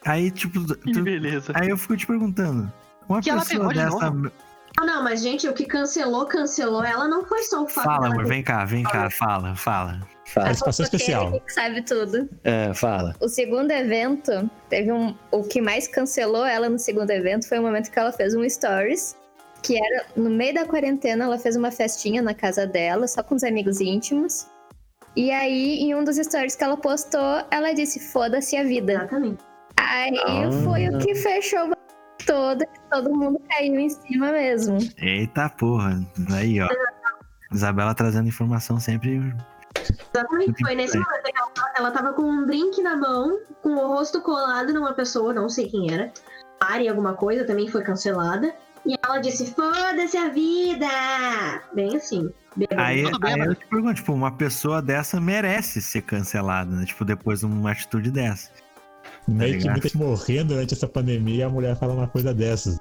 [0.05, 1.53] Aí, tipo, Que tu- beleza.
[1.55, 2.73] aí eu fico te perguntando.
[3.09, 4.11] Uma Que ela pessoa de dessa.
[4.11, 4.33] novo?
[4.79, 6.83] Ah, não, mas gente, o que cancelou, cancelou.
[6.85, 10.01] Ela não foi só o fato Fala, amor, vem cá, vem cá, fala, fala.
[10.37, 10.47] Fala.
[10.49, 11.43] Participação especial.
[11.49, 12.29] Sabe tudo.
[12.45, 13.15] É, fala.
[13.21, 15.15] O segundo evento, teve um.
[15.31, 18.47] O que mais cancelou ela no segundo evento foi o momento que ela fez um
[18.47, 19.17] stories.
[19.63, 23.35] Que era no meio da quarentena, ela fez uma festinha na casa dela, só com
[23.35, 24.47] os amigos íntimos.
[25.17, 28.93] E aí, em um dos stories que ela postou, ela disse: Foda-se a vida.
[28.93, 29.43] Exatamente.
[29.79, 30.51] Aí Ah.
[30.65, 31.77] foi o que fechou o
[32.27, 34.77] todo, que todo mundo caiu em cima mesmo.
[34.99, 35.99] Eita porra.
[36.35, 36.69] Aí, ó.
[37.51, 39.35] Isabela trazendo informação sempre.
[40.15, 40.65] Exatamente.
[40.65, 44.21] Foi nesse momento que ela, ela tava com um drink na mão, com o rosto
[44.21, 46.13] colado numa pessoa, não sei quem era.
[46.61, 48.55] Mari, alguma coisa, também foi cancelada.
[48.87, 50.87] E ela disse: Foda-se a vida!
[51.75, 52.31] Bem assim.
[52.77, 56.87] Aí, aí eu te pergunto, tipo, uma pessoa dessa merece ser cancelada, né?
[56.87, 58.51] Tipo, depois de uma atitude dessa.
[59.29, 62.79] Meio que muita gente morrendo durante essa pandemia e a mulher fala uma coisa dessas.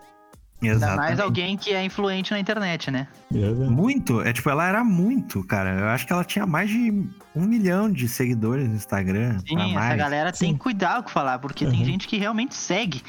[0.61, 1.21] Ainda mais Exatamente.
[1.21, 3.07] alguém que é influente na internet, né?
[3.31, 4.21] Muito.
[4.21, 5.71] É tipo, ela era muito, cara.
[5.79, 6.91] Eu acho que ela tinha mais de
[7.35, 9.39] um milhão de seguidores no Instagram.
[9.47, 9.97] Sim, essa mais.
[9.97, 10.53] galera tem Sim.
[10.53, 11.85] que cuidar o que falar, porque tem Uhum.
[11.85, 13.03] gente que realmente segue.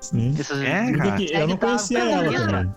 [0.00, 0.34] Sim.
[0.38, 0.60] Essas...
[0.62, 1.20] É, cara.
[1.22, 2.74] eu não tá, conhecia ela menos.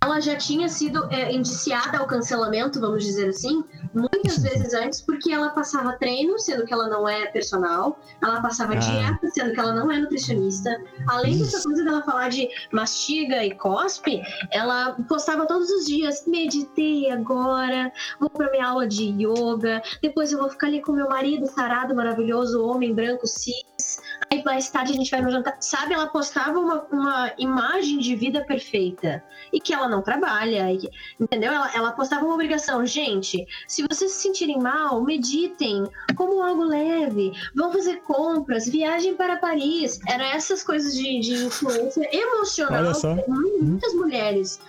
[0.00, 5.32] Ela já tinha sido é, indiciada ao cancelamento, vamos dizer assim, muitas vezes antes, porque
[5.32, 8.76] ela passava treino, sendo que ela não é personal, ela passava Ah.
[8.76, 10.70] dieta, sendo que ela não é nutricionista.
[11.08, 17.10] Além dessa coisa dela falar de mastiga e cospe, ela postava todos os dias: meditei
[17.10, 21.46] agora, vou pra minha aula de yoga, depois eu vou ficar ali com meu marido
[21.46, 24.00] sarado, maravilhoso, homem branco, cis.
[24.30, 25.56] Aí mais tarde a gente vai no jantar.
[25.60, 30.90] Sabe, ela postava uma, uma imagem de vida perfeita e que ela não trabalha, que-
[31.18, 31.52] entendeu?
[31.52, 33.46] Ela, ela postava uma obrigação, gente.
[33.66, 35.84] Se vocês se sentirem mal, meditem,
[36.16, 39.98] como algo leve, vão fazer compras, viagem para Paris.
[40.06, 42.82] Era essas coisas de, de influência emocional
[43.28, 44.60] muitas mulheres.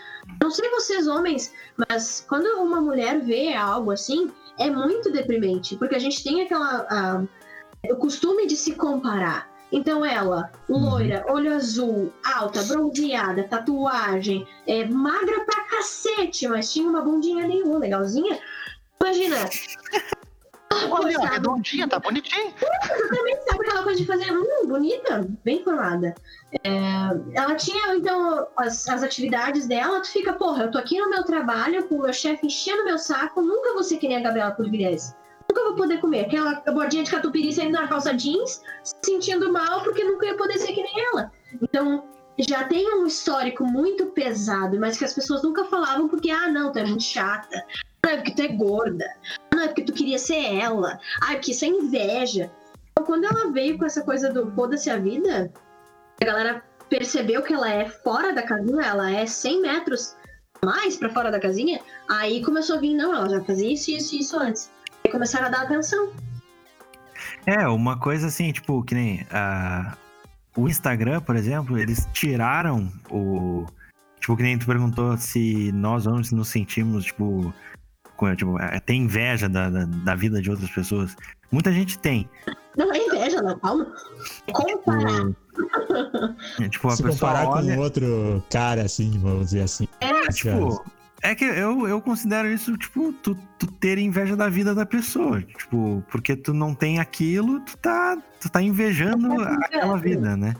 [0.41, 1.51] Não sei vocês homens,
[1.89, 6.85] mas quando uma mulher vê algo assim, é muito deprimente, porque a gente tem aquela
[6.89, 7.23] a-
[7.87, 9.49] o costume de se comparar.
[9.71, 17.01] Então ela, loira, olho azul, alta, bronzeada, tatuagem, é, magra pra cacete, mas tinha uma
[17.01, 18.39] bundinha nenhuma, legalzinha.
[18.99, 19.37] Imagina.
[20.91, 22.53] Olha, redondinha, tá bonitinho.
[23.49, 26.13] Sabe aquela coisa de fazer, hum, bonita, bem formada.
[26.63, 26.69] É,
[27.33, 31.23] ela tinha, então, as, as atividades dela, tu fica, porra, eu tô aqui no meu
[31.23, 34.51] trabalho, com o meu chefe enchendo meu saco, nunca vou ser que nem a Gabriela
[34.51, 35.13] Pugliese.
[35.49, 36.25] Nunca vou poder comer.
[36.25, 40.57] Aquela bordinha de catupiry saindo na calça jeans, se sentindo mal, porque nunca ia poder
[40.59, 41.31] ser que nem ela.
[41.61, 42.03] Então,
[42.37, 46.71] já tem um histórico muito pesado, mas que as pessoas nunca falavam porque, ah, não,
[46.71, 47.65] tu é muito chata.
[48.03, 49.05] Não, é porque tu é gorda.
[49.53, 50.99] Não, é porque tu queria ser ela.
[51.21, 52.51] Ah, é porque isso é inveja.
[52.91, 55.51] Então, quando ela veio com essa coisa do foda-se a vida,
[56.21, 60.15] a galera percebeu que ela é fora da casinha, ela é 100 metros
[60.63, 64.15] mais pra fora da casinha, aí começou a vir, não, ela já fazia isso, isso
[64.15, 64.69] isso antes.
[65.09, 66.11] Aí começaram a dar atenção.
[67.47, 69.97] É, uma coisa assim, tipo, que nem ah,
[70.55, 73.65] o Instagram, por exemplo, eles tiraram o.
[74.19, 77.51] Tipo, que nem tu perguntou se nós homens nos sentimos, tipo.
[78.15, 81.15] com- tipo, eh, tem inveja da, da, da vida de outras pessoas.
[81.51, 82.29] Muita gente tem.
[82.77, 83.91] Não é inveja, não, calma.
[84.53, 85.25] Comparar.
[85.25, 87.75] O, tipo, a Se pessoa comparar olha.
[87.75, 89.87] com outro cara, assim, vamos dizer assim.
[90.01, 90.83] É, tipo,
[91.21, 95.41] é que eu, eu considero isso, tipo, tu, tu ter inveja da vida da pessoa.
[95.41, 100.55] Tipo, porque tu não tem aquilo, tu tá, tu tá invejando aquela vida, né?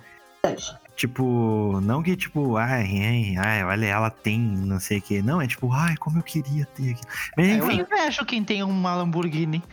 [0.95, 5.21] Tipo, não que tipo, ai, ai, ai, olha, ela tem não sei o que.
[5.21, 7.07] Não, é tipo, ai, como eu queria ter aquilo.
[7.37, 9.63] Mas Eu enfim, invejo quem tem uma Lamborghini.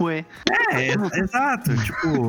[0.00, 0.24] Ué,
[0.72, 1.76] é, é, exato.
[1.82, 2.28] Tipo,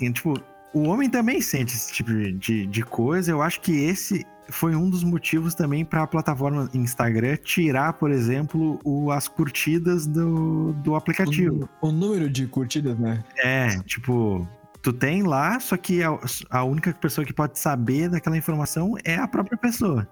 [0.00, 0.40] e, tipo,
[0.72, 3.32] o homem também sente esse tipo de, de coisa.
[3.32, 8.10] Eu acho que esse foi um dos motivos também para a plataforma Instagram tirar, por
[8.10, 11.68] exemplo, o, as curtidas do, do aplicativo.
[11.80, 13.22] O, o número de curtidas, né?
[13.38, 14.46] É, tipo,
[14.82, 16.16] tu tem lá, só que a,
[16.50, 20.08] a única pessoa que pode saber daquela informação é a própria pessoa.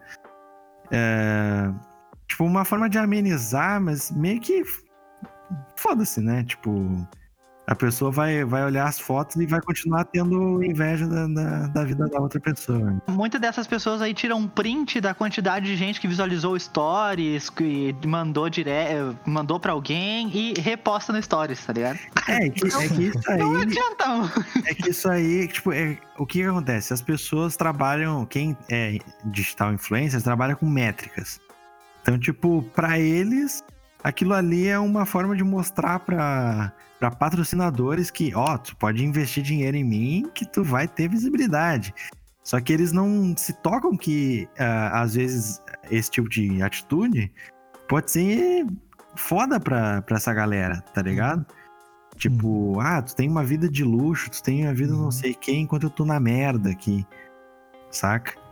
[0.91, 1.73] É,
[2.27, 4.63] tipo, uma forma de amenizar, mas meio que
[5.77, 6.45] foda-se, né?
[6.45, 7.07] Tipo,
[7.67, 11.85] a pessoa vai, vai olhar as fotos e vai continuar tendo inveja da, da, da
[11.85, 13.03] vida da outra pessoa.
[13.09, 17.95] muitas dessas pessoas aí tiram um print da quantidade de gente que visualizou stories, que
[18.07, 18.71] mandou dire...
[19.25, 21.99] mandou pra alguém e reposta no stories, tá ligado?
[22.29, 23.39] É, que, é que isso aí.
[23.39, 24.05] Não adianta.
[24.67, 26.93] É que isso aí, tipo, é, o que, que acontece?
[26.93, 31.41] As pessoas trabalham, quem é digital influencer, trabalha com métricas.
[32.03, 33.65] Então, tipo, pra eles,
[34.05, 39.43] aquilo ali é uma forma de mostrar pra, pra patrocinadores que, ó, tu pode investir
[39.43, 41.95] dinheiro em mim que tu vai ter visibilidade.
[42.43, 47.33] Só que eles não se tocam que, ah, às vezes, esse tipo de atitude
[47.89, 48.67] pode ser
[49.17, 51.47] foda pra, pra essa galera, tá ligado?
[52.19, 55.63] Tipo, ah, tu tem uma vida de luxo, tu tem uma vida não sei quem,
[55.63, 57.07] enquanto eu tô na merda aqui.
[57.91, 58.44] Saca?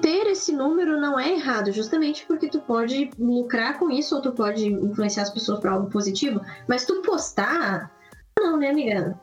[0.00, 4.32] Ter esse número não é errado, justamente porque tu pode lucrar com isso ou tu
[4.32, 6.40] pode influenciar as pessoas para algo positivo.
[6.68, 7.90] Mas tu postar,
[8.38, 9.18] não, né, amiga?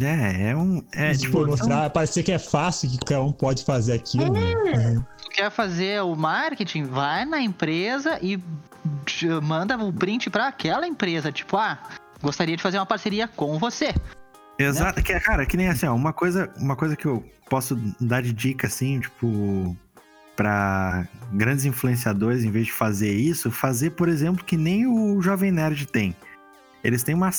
[0.00, 0.82] É, é um.
[0.92, 4.32] É, tipo, mostrar, parecer que é fácil, que qualquer um pode fazer aquilo.
[4.32, 5.04] né?
[5.22, 6.84] Tu quer fazer o marketing?
[6.84, 8.42] Vai na empresa e
[9.42, 11.30] manda o print pra aquela empresa.
[11.30, 11.78] Tipo, ah,
[12.22, 13.94] gostaria de fazer uma parceria com você.
[14.58, 18.22] Exato, que, cara, que nem assim, ó, uma coisa, uma coisa que eu posso dar
[18.22, 19.76] de dica, assim, tipo,
[20.42, 25.52] pra grandes influenciadores, em vez de fazer isso, fazer, por exemplo, que nem o Jovem
[25.52, 26.16] Nerd tem.
[26.82, 27.30] Eles têm uma,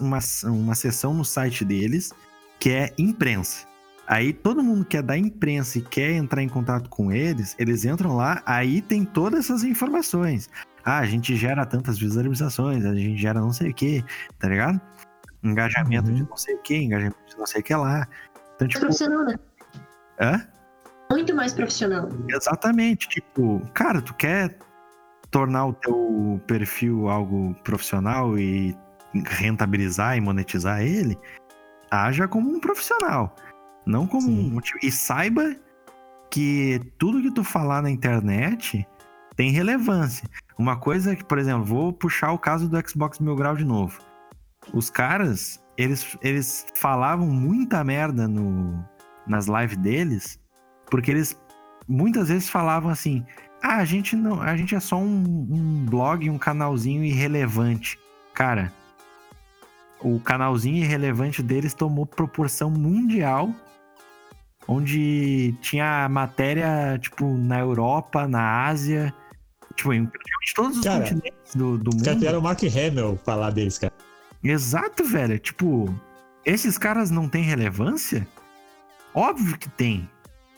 [0.00, 2.14] uma, uma seção no site deles
[2.58, 3.66] que é imprensa.
[4.06, 7.84] Aí todo mundo que é da imprensa e quer entrar em contato com eles, eles
[7.84, 10.48] entram lá, aí tem todas essas informações.
[10.82, 14.02] Ah, a gente gera tantas visualizações, a gente gera não sei o que,
[14.38, 14.80] tá ligado?
[15.42, 16.14] Engajamento Uhum.
[16.14, 18.08] de não sei o que, engajamento de não sei o que lá.
[18.54, 19.34] Então, É tipo, profissional, né?
[20.18, 20.46] hã?
[21.10, 22.08] Muito mais profissional.
[22.28, 23.08] Exatamente.
[23.08, 24.56] Tipo, cara, tu quer
[25.30, 28.76] tornar o teu perfil algo profissional e
[29.24, 31.18] rentabilizar e monetizar ele,
[31.90, 33.34] haja como um profissional.
[33.86, 34.50] Não como Sim.
[34.50, 34.54] um.
[34.54, 34.78] motivo.
[34.82, 35.56] E saiba
[36.30, 38.86] que tudo que tu falar na internet
[39.36, 40.28] tem relevância.
[40.58, 44.00] Uma coisa que, por exemplo, vou puxar o caso do Xbox Mil Grau de novo.
[44.72, 48.84] Os caras, eles, eles falavam muita merda no,
[49.26, 50.40] nas lives deles,
[50.90, 51.36] porque eles
[51.88, 53.24] muitas vezes falavam assim:
[53.62, 57.98] ah, a gente não, a gente é só um, um blog, um canalzinho irrelevante.
[58.34, 58.72] Cara,
[60.00, 63.52] o canalzinho irrelevante deles tomou proporção mundial,
[64.68, 69.12] onde tinha matéria, tipo, na Europa, na Ásia,
[69.74, 70.10] tipo, em
[70.54, 72.04] todos os Cara, continentes do, do mundo.
[72.04, 73.92] fizeram o Mark Hamill falar deles, cara.
[74.44, 75.38] Exato, velho.
[75.38, 75.92] Tipo,
[76.44, 78.26] esses caras não têm relevância?
[79.14, 80.08] Óbvio que tem.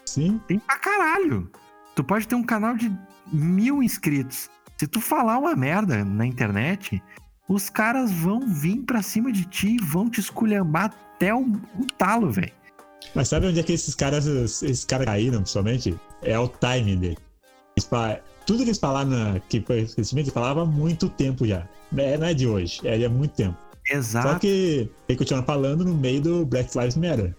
[0.09, 0.41] Sim.
[0.47, 1.51] Tem pra caralho.
[1.95, 2.91] Tu pode ter um canal de
[3.33, 4.49] mil inscritos.
[4.77, 7.03] Se tu falar uma merda na internet,
[7.49, 11.87] os caras vão vir pra cima de ti e vão te esculhambar até o, o
[11.97, 12.53] talo, velho.
[13.15, 15.99] Mas sabe onde é que esses caras, esses caras caíram, principalmente?
[16.23, 17.19] É o time dele.
[18.47, 19.41] Tudo que eles falaram, na...
[19.41, 21.67] que foi recentemente, eles falavam há muito tempo já.
[21.97, 23.57] É, não é de hoje, é de há muito tempo.
[23.89, 24.41] Só Exato.
[24.41, 27.35] que ele continua falando no meio do Black Lives Matter.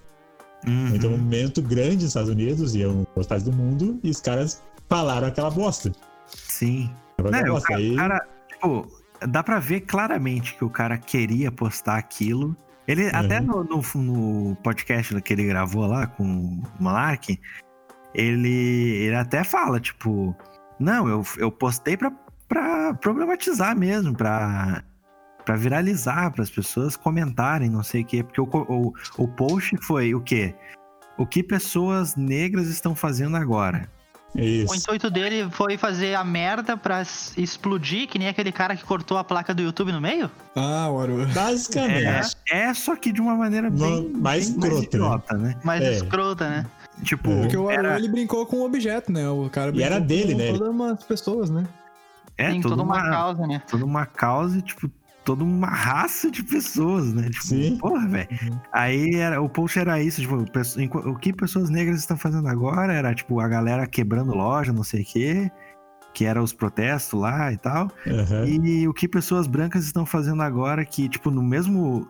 [0.68, 0.96] Uhum.
[0.96, 4.20] Então, um momento grande nos Estados Unidos e em outras partes do mundo, e os
[4.20, 5.92] caras falaram aquela bosta.
[6.28, 6.90] Sim.
[7.18, 7.68] Aquela Né, o bosta.
[7.68, 8.88] cara, Aí, cara, tipo,
[9.28, 12.56] dá pra ver claramente que o cara queria postar aquilo.
[12.88, 17.40] Ele, até no, no, no podcast que ele gravou lá com o Monark,
[18.16, 20.36] ele, ele até fala, tipo,
[20.80, 22.12] não, eu, eu postei pra,
[22.48, 24.84] pra problematizar mesmo, pra,
[25.50, 28.22] pra viralizar, para as pessoas comentarem, não sei o quê.
[28.22, 30.54] Porque o, o, o post foi o quê?
[31.18, 33.90] O que pessoas negras estão fazendo agora?
[34.36, 34.76] O Isso.
[34.76, 37.02] intuito dele foi fazer a merda pra
[37.36, 40.30] explodir, que nem aquele cara que cortou a placa do YouTube no meio?
[40.56, 41.22] Ah, Oro.
[41.26, 42.36] É, Basicamente.
[42.52, 44.86] é, só que de uma maneira bem mais bem escrota, né?
[44.86, 45.56] idiota, né?
[45.64, 45.92] Mais É.
[45.94, 46.66] escrota, né?
[47.04, 47.42] Tipo, É.
[47.42, 49.28] Porque o Oro, era, ele brincou com o objeto, né?
[49.28, 50.52] O cara E era dele, com né?
[50.54, 51.66] todas umas pessoas, né?
[52.38, 53.62] é Tem toda toda uma uma, causa, né?
[53.68, 54.90] toda uma causa, e, tipo,
[55.24, 57.30] toda uma raça de pessoas, né?
[57.30, 57.78] Tipo, Sim.
[57.78, 58.30] porra, velho.
[58.32, 58.60] Uhum.
[58.72, 63.14] Aí era, o post era isso, tipo, o que pessoas negras estão fazendo agora era,
[63.14, 65.52] tipo, a galera quebrando loja, não sei o quê,
[66.14, 67.92] que era os protestos lá e tal.
[68.08, 68.46] Aham.
[68.46, 72.10] E o que pessoas brancas estão fazendo agora, que, tipo, no mesmo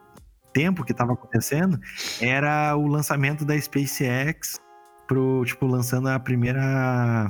[0.54, 1.80] tempo que tava acontecendo,
[2.22, 4.60] era o lançamento da SpaceX
[5.08, 7.30] pro, tipo, lançando a primeira.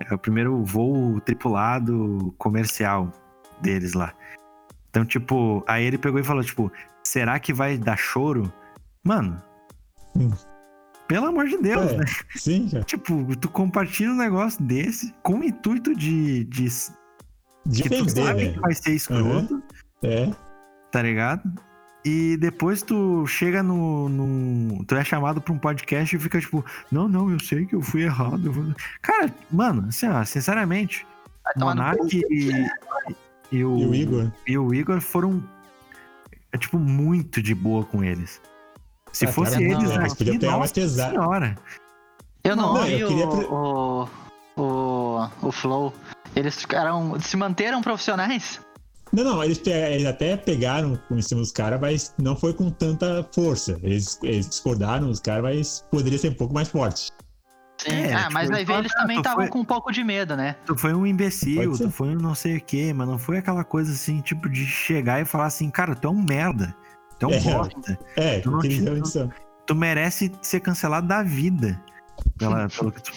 [0.00, 3.12] é, O primeiro voo tripulado comercial
[3.60, 4.12] deles lá.
[4.92, 6.70] Então, tipo, aí ele pegou e falou, tipo,
[7.02, 8.52] será que vai dar choro?
[9.02, 9.42] Mano.
[10.14, 10.30] Hum.
[11.08, 11.96] Pelo amor de Deus, É.
[11.96, 12.04] né?
[12.36, 12.84] Sim, cara.
[12.84, 18.44] Tipo, tu compartilha um negócio desse com o intuito de, de que tu Defender, sabe
[18.48, 18.52] né?
[18.52, 19.62] que vai ser escroto,
[20.02, 20.30] É.
[20.90, 21.42] tá ligado?
[22.04, 26.62] E depois tu chega no, no- Tu é chamado pra um podcast e fica tipo,
[26.90, 28.44] não, não, eu sei que eu fui errado.
[28.46, 31.06] eu vou-" Cara, mano, assim, ó, sinceramente,
[31.56, 32.50] Monark e,
[33.52, 34.32] e, o, E o Igor?
[34.46, 35.42] e o Igor foram,
[36.52, 38.40] é, tipo, muito de boa com eles.
[39.12, 41.10] Se Ah, fosse cara, não, eles eles aqui, podiam pegar mais nossa pesado.
[41.12, 41.58] senhora.
[42.44, 44.08] Eu não, Não, eu queria o,
[44.56, 45.92] o, o, o Flow.
[46.34, 47.20] Eles ficaram.
[47.20, 48.58] Se manteram profissionais?
[49.12, 53.28] Não, não, eles, eles até pegaram em cima dos caras, mas não foi com tanta
[53.34, 53.78] força.
[53.82, 57.12] Eles, eles discordaram dos caras, mas poderia ser um pouco mais forte.
[57.82, 57.90] Sim.
[57.90, 59.58] É, ah, tipo, mas vai ele ver, fala, eles "Ah, também tu estavam foi- com
[59.60, 60.56] um pouco de medo, né?
[60.66, 63.64] Tu foi um imbecil, tu foi um não sei o quê, mas não foi aquela
[63.64, 66.74] coisa assim, tipo, de chegar e falar assim, cara, tu é um merda.
[67.18, 67.40] Tu é um É.
[67.40, 67.98] bosta.
[68.16, 69.30] É, Tu não são.
[69.66, 71.80] Tu merece ser cancelado da vida.
[72.38, 73.12] Pela, pelo que tu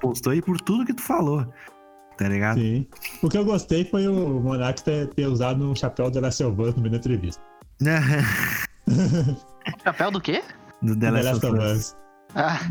[0.00, 1.46] postou e por tudo que tu falou.
[2.18, 2.58] Tá ligado?
[2.58, 2.86] Sim.
[3.22, 6.60] O que eu gostei foi o Monark ter, ter usado um chapéu da Last of
[6.62, 7.42] Us no meio da entrevista.
[9.84, 10.42] Chapéu do quê?
[10.82, 11.96] Do The Last of Us.
[12.36, 12.70] Ah,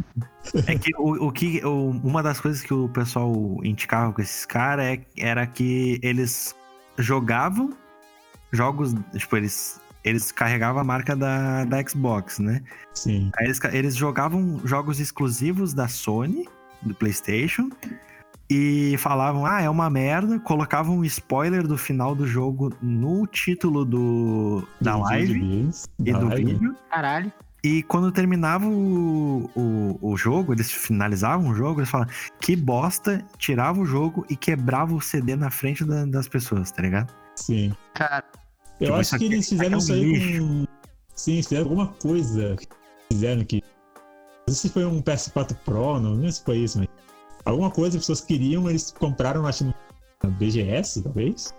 [0.67, 4.45] É que o, o que o- uma das coisas que o pessoal indicava com esses
[4.45, 6.55] caras é, era que eles
[6.99, 7.73] jogavam
[8.51, 12.61] jogos, tipo, eles, eles carregavam a marca da, da Xbox, né?
[12.93, 13.31] Sim.
[13.37, 16.47] Aí eles, eles jogavam jogos exclusivos da Sony,
[16.83, 17.69] do PlayStation,
[18.47, 23.83] e falavam, ah, é uma merda, colocavam um spoiler do final do jogo no título
[23.83, 26.75] do, da live e do vídeo.
[26.91, 27.33] caralho.
[27.65, 33.25] E quando terminava o, o, o jogo, eles finalizavam o jogo, eles falavam que bosta,
[33.39, 37.11] tirava o jogo e quebrava o CD na frente da- das pessoas, tá ligado?
[37.35, 37.73] Sim.
[37.95, 38.23] Cara,
[38.79, 40.67] Eu Tipo, acho que eles fizeram é um isso aí com.
[41.15, 42.55] Sim, fizeram alguma coisa.
[42.55, 42.67] que
[43.11, 43.63] Fizeram que.
[44.47, 46.87] Não sei se foi um PS4 Pro, não sei se foi isso, mas.
[47.45, 49.65] Alguma coisa que as pessoas queriam, eles compraram, acho,
[50.23, 51.51] na BGS, talvez.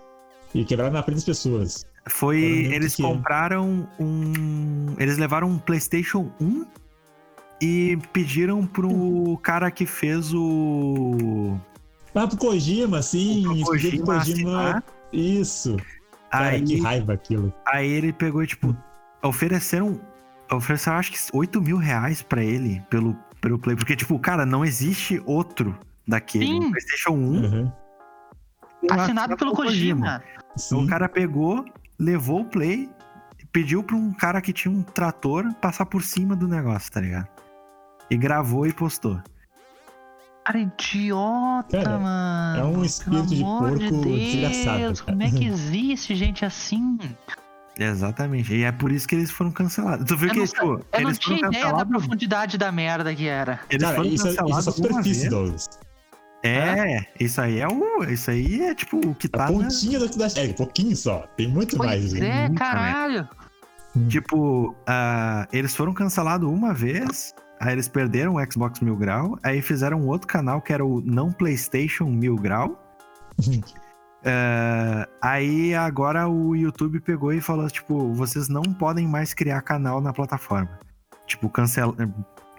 [0.55, 1.85] E quebraram na frente das pessoas.
[2.09, 2.39] Foi.
[2.39, 4.95] Eles que compraram um.
[4.97, 6.65] Eles levaram um PlayStation 1
[7.61, 11.57] e pediram pro cara que fez o.
[12.13, 13.43] Ah, pro Kojima, sim.
[13.43, 14.61] pro expliquei pro Kojima Kojima.
[14.61, 14.83] assinar.
[15.13, 15.77] Isso.
[16.31, 17.53] Cara, Aí, que raiva aquilo.
[17.67, 18.75] aí ele pegou e, tipo,
[19.23, 19.99] ofereceram.
[20.51, 23.75] Ofereceram acho que 8 mil reais pra ele pelo, pelo Play.
[23.75, 25.77] Porque, tipo, cara, não existe outro
[26.07, 26.45] daquele.
[26.47, 26.59] Sim.
[26.59, 27.15] Um PlayStation 1.
[27.15, 27.71] Uhum.
[28.91, 30.23] assinado pelo Kojima.
[30.55, 31.65] Então, o cara pegou,
[31.99, 32.89] levou o Play,
[33.51, 37.27] pediu pra um cara que tinha um trator passar por cima do negócio, tá ligado?
[38.09, 39.19] E gravou e postou.
[40.45, 42.59] Cara, idiota, Cara, mano.
[42.59, 45.11] é um espírito de porco Deus, desgraçado, cara.
[45.11, 46.97] Como é que existe gente assim?
[47.77, 48.53] Exatamente.
[48.55, 50.05] E é por isso que eles foram cancelados.
[50.07, 51.91] Tu viu Eu que, não, tipo, eu não eles tinha foram ideia da cancelados.
[51.97, 53.59] profundidade da merda que era.
[53.69, 55.29] Eles Cara, foram isso, é- isso é cancelados superfície.
[55.29, 55.69] Douglas.
[56.43, 58.03] É, isso aí é o.
[58.03, 59.45] Isso aí é tipo o que A tá.
[59.45, 60.27] na- pontinha do que dá.
[60.35, 61.27] É, um pouquinho só.
[61.35, 62.11] Tem muito mais.
[62.11, 62.45] Pois né?
[62.45, 63.27] é, caralho.
[64.07, 69.59] Tipo, ah, eles foram cancelados uma vez, aí eles perderam o Xbox Mil Grau, aí
[69.61, 72.79] fizeram um outro canal que era o Não PlayStation Mil Grau.
[74.23, 80.01] Ah, aí agora o YouTube pegou e falou, tipo, vocês não podem mais criar canal
[80.01, 80.79] na plataforma.
[81.25, 81.95] Tipo, cancel...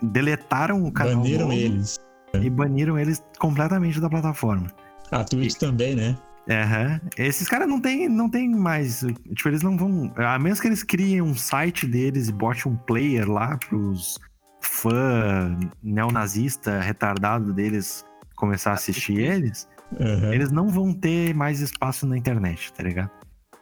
[0.02, 2.00] deletaram o canal Baniram novo eles.
[2.42, 4.66] E baniram eles completamente da plataforma.
[5.10, 6.16] A Twitch também, né?
[6.50, 7.00] Aham.
[7.16, 9.04] Esses caras não tem, não tem mais.
[9.34, 10.12] Tipo, eles não vão.
[10.16, 14.18] A menos que eles criem um site deles e botem um player lá pros
[14.60, 19.68] fã neonazista retardado deles começar a assistir eles,
[20.00, 20.32] Aham.
[20.32, 23.10] eles não vão ter mais espaço na internet, tá ligado?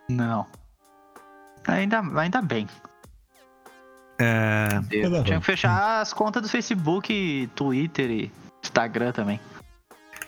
[0.08, 0.46] Não.
[1.66, 2.66] Ainda, ainda bem.
[4.18, 4.68] É,
[5.24, 8.32] Tinha que fechar as contas do Facebook, Twitter e
[8.76, 9.40] Instagram também.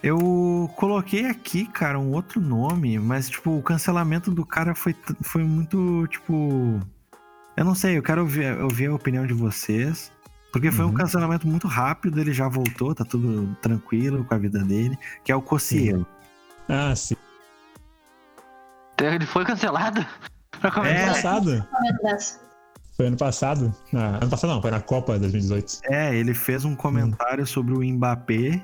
[0.02, 5.44] eu coloquei aqui, cara, um outro nome, mas, tipo, o cancelamento do cara foi, foi
[5.44, 6.80] muito, tipo.
[7.56, 10.10] Eu não sei, eu quero ouvir, ouvir a opinião de vocês.
[10.52, 10.94] Porque foi um Uhum.
[10.94, 15.36] cancelamento muito rápido, ele já voltou, tá tudo tranquilo com a vida dele, que é
[15.36, 16.06] o Cossielo.
[16.68, 17.16] Ah, sim.
[19.00, 20.04] Ele foi cancelado?
[20.58, 20.72] Pra É.
[20.72, 21.02] começar.
[21.04, 21.68] Ano passado.
[22.98, 23.72] Foi ano passado.
[23.94, 25.82] Ah, ano passado não, foi na Copa 2018.
[25.84, 28.60] É, ele fez um comentário sobre o Mbappé.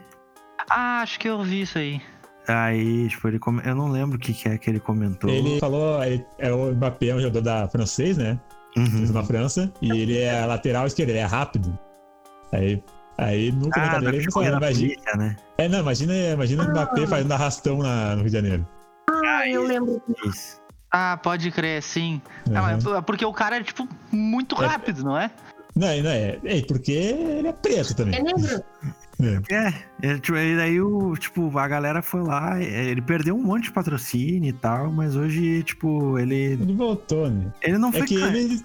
[0.69, 2.03] Ah, acho que eu vi isso aí.
[2.49, 3.63] Aí, tipo, ele come...
[3.65, 5.31] eu não lembro o que, que é que ele comentou.
[5.31, 8.39] Ele falou, ele, é o Mbappé, é um jogador da francês, né?
[8.77, 9.13] Uhum.
[9.13, 9.73] Na França.
[9.81, 11.79] E ele é lateral esquerdo, ele é rápido.
[12.51, 12.83] Aí,
[13.17, 15.37] aí no Ah, comentário dele ele falou, na imagina, polícia, né?
[15.59, 18.67] é, não, imagina, imagina o Mbappé fazendo arrastão na, no Rio de Janeiro.
[19.25, 20.03] Ah, eu lembro.
[20.27, 20.64] Isso.
[20.97, 22.23] Ah, pode crer, sim.
[22.47, 22.63] Ah, Uhum.
[22.63, 24.67] mas é porque o cara é, tipo, muito É.
[24.67, 25.29] rápido, não é?
[25.75, 28.21] Não, não é, é porque ele é preto também.
[28.21, 28.63] É negro?
[29.51, 29.73] É,
[30.03, 33.65] é, tipo, e daí o, tipo, a galera foi lá, é, ele perdeu um monte
[33.65, 37.53] de patrocínio e tal, mas hoje, tipo, ele, Ele voltou, né?
[37.61, 38.65] ele não foi, É que can- ele.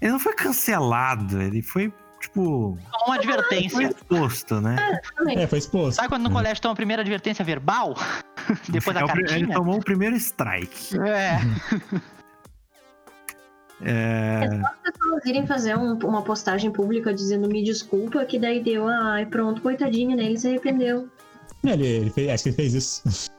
[0.00, 1.92] ele não foi cancelado, ele foi,
[2.28, 3.70] tipo, Uma advertência.
[3.70, 5.00] foi exposto, né?
[5.36, 5.96] É, foi exposto.
[5.96, 6.34] Sabe quando no Uhum.
[6.36, 7.94] colégio toma a primeira advertência verbal?
[8.68, 9.54] Depois da É o pri- ele cartinha?
[9.54, 10.98] tomou o primeiro strike.
[11.00, 11.38] É.
[13.82, 18.88] É, As pessoas irem fazer um- uma postagem pública dizendo me desculpa, que daí deu,
[18.88, 20.24] ai, pronto, coitadinho, né?
[20.24, 21.08] Ele se arrependeu.
[21.64, 23.30] É, ele, ele fez, acho que ele fez isso.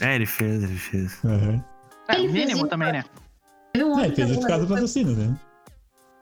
[0.00, 1.24] é, ele fez, ele fez.
[1.24, 1.62] Uhum.
[2.08, 2.66] É, Ele mínimo isso.
[2.68, 3.04] também, né?
[3.72, 5.36] Teve um É, ele fez isso por causa do patrocínio, né?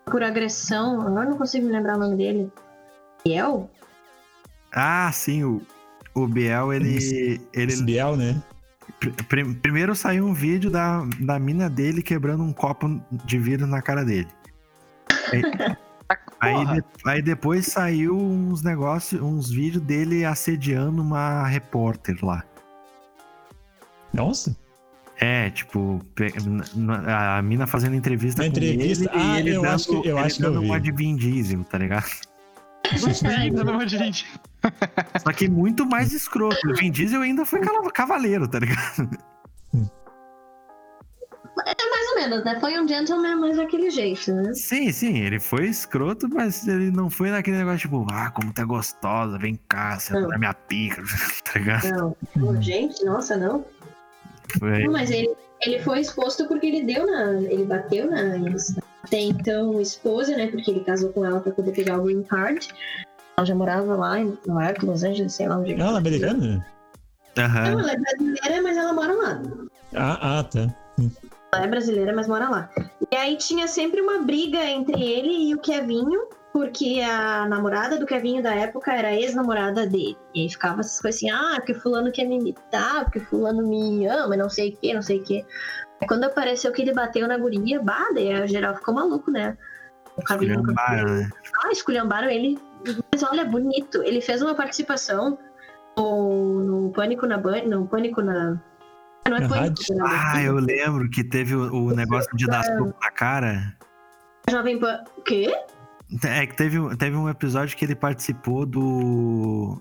[0.07, 2.51] Por agressão, agora não consigo me lembrar o nome dele.
[3.25, 3.69] Biel?
[4.73, 5.61] Ah, sim, o,
[6.15, 8.41] o Biel, ele, Esse ele Biel, né?
[9.01, 13.67] pr- pr- primeiro saiu um vídeo da, da mina dele quebrando um copo de vidro
[13.67, 14.29] na cara dele.
[15.33, 15.43] Aí,
[16.41, 16.75] aí, Porra.
[16.77, 22.45] de- aí depois saiu uns negócios, uns vídeos dele assediando uma repórter lá.
[24.15, 24.57] Nossa.
[25.19, 26.01] É, tipo,
[27.37, 29.05] a mina fazendo entrevista Na com entrevista?
[29.05, 30.93] ele e Ah, ele eu dando, acho que- eu ele acho que eu uma de
[30.93, 32.11] Vin Diesel, tá ligado?
[35.23, 36.59] Só que muito mais escroto.
[36.71, 37.61] O Vin Diesel ainda foi
[37.93, 39.09] cavaleiro, tá ligado?
[41.65, 42.61] Mais ou menos, né?
[42.61, 44.53] Foi um gentleman, mas daquele jeito, né?
[44.55, 48.65] Sim, sim, ele foi escroto, mas ele não foi naquele negócio tipo, ah, como tá
[48.65, 50.29] gostosa, vem cá, você Não.
[50.29, 51.03] na minha pica,
[51.45, 52.17] tá ligado?
[52.37, 52.63] Não.
[52.63, 53.65] Gente, nossa, não.
[54.59, 57.33] Foi- Não, mas ele, ele foi exposto porque ele deu na.
[57.43, 58.37] Ele bateu na
[59.03, 60.49] até então esposa, né?
[60.49, 62.69] Porque ele casou com ela pra poder pegar o green card.
[63.37, 65.75] Ela já morava lá em Nova York, Los Angeles, sei lá onde.
[65.75, 66.67] Ela é americana?
[67.39, 67.71] Aham.
[67.71, 69.43] Não, ela é brasileira, mas ela mora lá.
[69.95, 70.75] Ah, ah, tá.
[71.53, 72.71] Ela é brasileira, mas mora lá.
[73.13, 78.07] E aí tinha sempre uma briga entre ele e o Kevinho, porque a namorada do
[78.07, 80.17] Kevinho da época era a ex-namorada dele.
[80.35, 84.07] E aí ficava essas coisas assim, ah, porque fulano quer me imitar, porque fulano me
[84.07, 85.45] ama, não sei o que, não sei o que.
[86.01, 89.55] Aí quando apareceu que ele bateu na guria, bah, daí a geral ficou maluco, né?
[90.17, 91.31] O Kevinho Esculhambaram, né?
[91.63, 92.59] ah, esculhambaram ele.
[93.13, 94.03] Mas olha, bonito.
[94.03, 95.39] Ele fez uma participação
[95.95, 98.59] no, no Pânico na Band, no Pânico na.
[99.27, 99.97] Ah, Não é Na Pânico, rádio?
[99.97, 103.77] na Ah, eu lembro que teve o, o negócio de dar soco na cara.
[104.49, 105.05] Jovem Pan.
[105.19, 105.53] O quê?
[106.25, 109.79] É que teve, teve um episódio que ele participou do.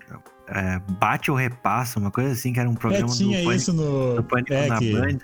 [0.48, 3.52] é, Bate ou Repassa, uma coisa assim, que era um É, programa tinha do Pânico,
[3.52, 4.14] isso no.
[4.16, 5.18] do Pânico é, na que- Band.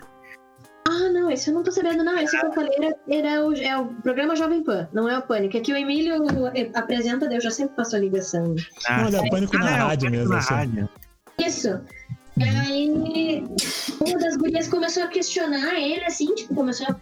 [0.89, 2.19] Ah, não, esse eu não tô sabendo, não.
[2.19, 5.23] Esse que eu falei era, era o, é o programa Jovem Pan, não é o
[5.23, 5.57] Pânico.
[5.57, 6.15] É que o Emílio
[6.75, 8.55] apresenta, eu já sempre faço a ligação.
[8.87, 10.29] Ah, Não, é Pânico na Ah, é, o rádio Pânico mesmo.
[10.35, 10.55] Na assim.
[10.55, 10.89] rádio.
[11.39, 11.81] Isso.
[12.37, 13.45] E aí,
[14.01, 16.97] uma das gurias começou a questionar ele, assim, tipo, começou a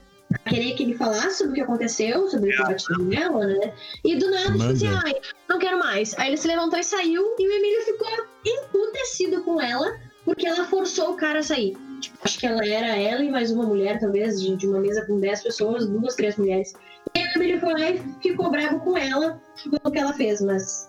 [0.46, 3.72] querer que ele falasse sobre o que aconteceu, sobre o que bateu nela, né?
[4.04, 5.14] E do nada, tipo assim, ai,
[5.48, 6.16] não quero mais.
[6.18, 8.08] Aí ele se levantou e saiu, e o Emílio ficou
[8.46, 11.76] emputecido com ela, porque ela forçou o cara a sair.
[12.00, 15.04] Tipo, acho que ela era ela e mais uma mulher, talvez, de, de uma mesa
[15.06, 16.72] com 10 pessoas, duas, três mulheres.
[17.14, 20.40] E aí o Emílio foi lá e ficou bravo com ela pelo que ela fez,
[20.40, 20.88] mas.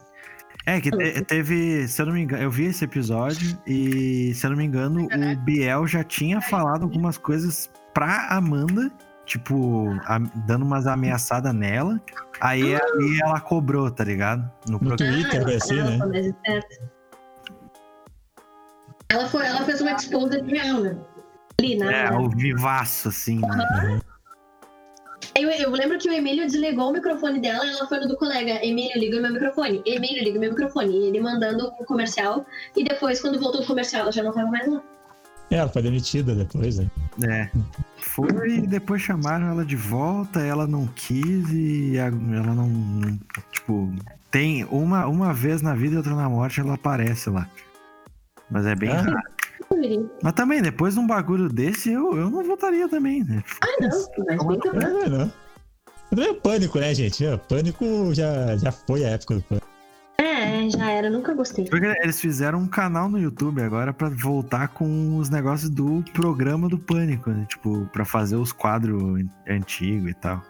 [0.67, 4.45] É, que te- teve, se eu não me engano, eu vi esse episódio e, se
[4.45, 8.91] eu não me engano, o Biel já tinha falado algumas coisas pra Amanda,
[9.25, 12.01] tipo, a- dando umas ameaçadas nela.
[12.39, 14.49] Aí, aí ela cobrou, tá ligado?
[14.67, 15.13] No No programa.
[15.29, 16.33] Twitter, assim, ela né?
[19.09, 20.97] Ela, foi, ela fez uma exposed real, né?
[21.59, 23.39] Ali, na, É, o vivaço, assim.
[23.41, 23.99] né?
[25.35, 28.17] eu, eu lembro que o Emílio desligou o microfone dela e ela foi no do
[28.17, 28.65] colega.
[28.65, 29.81] Emílio, liga o meu microfone.
[29.85, 30.93] Emílio, liga o meu microfone.
[30.93, 32.45] E ele mandando o comercial.
[32.75, 34.81] E depois, quando voltou o comercial, ela já não tava mais lá.
[35.51, 36.89] É, ela foi demitida depois, né?
[37.27, 37.49] É.
[37.97, 43.19] Foi e depois chamaram ela de volta, ela não quis e ela não.
[43.51, 43.93] Tipo,
[44.31, 47.47] tem uma, uma vez na vida e outra na morte ela aparece lá.
[48.49, 49.01] Mas é bem Ah.
[49.01, 49.21] raro.
[50.21, 53.43] Mas também, depois de um bagulho desse, eu, eu não votaria também, né?
[53.61, 53.89] Ah, não.
[54.73, 55.05] Mas.
[55.05, 55.31] É, não.
[56.09, 57.25] Também é pânico, né, gente?
[57.25, 59.67] É, pânico já, já foi a época do pânico.
[60.21, 61.09] É, já era.
[61.09, 61.65] Nunca gostei.
[61.65, 66.69] Porque eles fizeram um canal no YouTube agora pra voltar com os negócios do programa
[66.69, 67.45] do Pânico, né?
[67.49, 70.43] Tipo, pra fazer os quadros antigos e tal.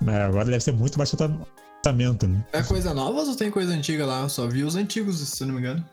[0.00, 2.42] Mas agora deve ser muito baixo tratamento, né?
[2.52, 4.22] É coisa nova ou tem coisa antiga lá?
[4.22, 5.84] Eu só vi os antigos, se eu não me engano.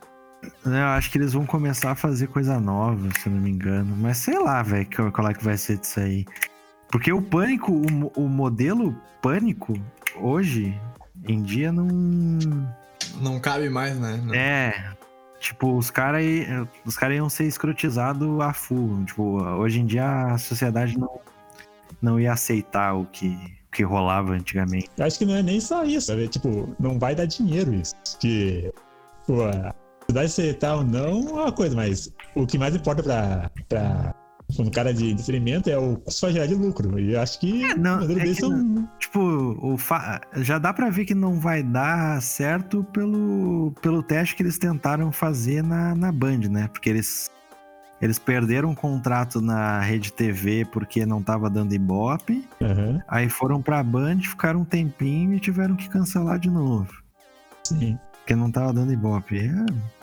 [0.65, 3.93] Eu acho que eles vão começar a fazer coisa nova, se eu não me engano.
[3.97, 6.25] Mas sei lá, velho, qual é que vai ser disso aí.
[6.89, 9.73] Porque o Pânico, o, o modelo Pânico,
[10.15, 10.79] hoje
[11.27, 11.87] em dia, não.
[13.19, 14.21] Não cabe mais, né?
[14.23, 14.93] Não- É.
[15.39, 16.23] Tipo, os caras
[16.85, 19.03] os cara iam ser escrotizados a full.
[19.05, 21.19] Tipo, hoje em dia a sociedade não,
[22.01, 23.27] não ia aceitar o que,
[23.67, 24.89] o que rolava antigamente.
[24.97, 26.27] Eu acho que não é nem só isso, sabe?
[26.27, 27.95] Tipo, não vai dar dinheiro isso.
[28.19, 28.71] Que,
[29.25, 29.73] pô, a
[30.11, 34.13] vai aceitar ou não é uma coisa, mas o que mais importa pra, pra
[34.59, 36.99] um cara de entretenimento é o custo vai gerar de lucro.
[36.99, 38.87] E acho que É, não, é que são.
[38.99, 39.19] Tipo,
[39.61, 44.43] o fa- já dá pra ver que não vai dar certo pelo, pelo teste que
[44.43, 46.67] eles tentaram fazer na, na Band, né?
[46.67, 47.29] Porque eles,
[48.01, 52.47] eles perderam um contrato na Rede TV porque não tava dando ibope.
[52.61, 56.91] Aham, Aí foram pra Band, ficaram um tempinho e tiveram que cancelar de novo.
[57.63, 57.97] sim.
[58.19, 59.39] Porque não tava dando ibope.
[59.39, 60.00] É...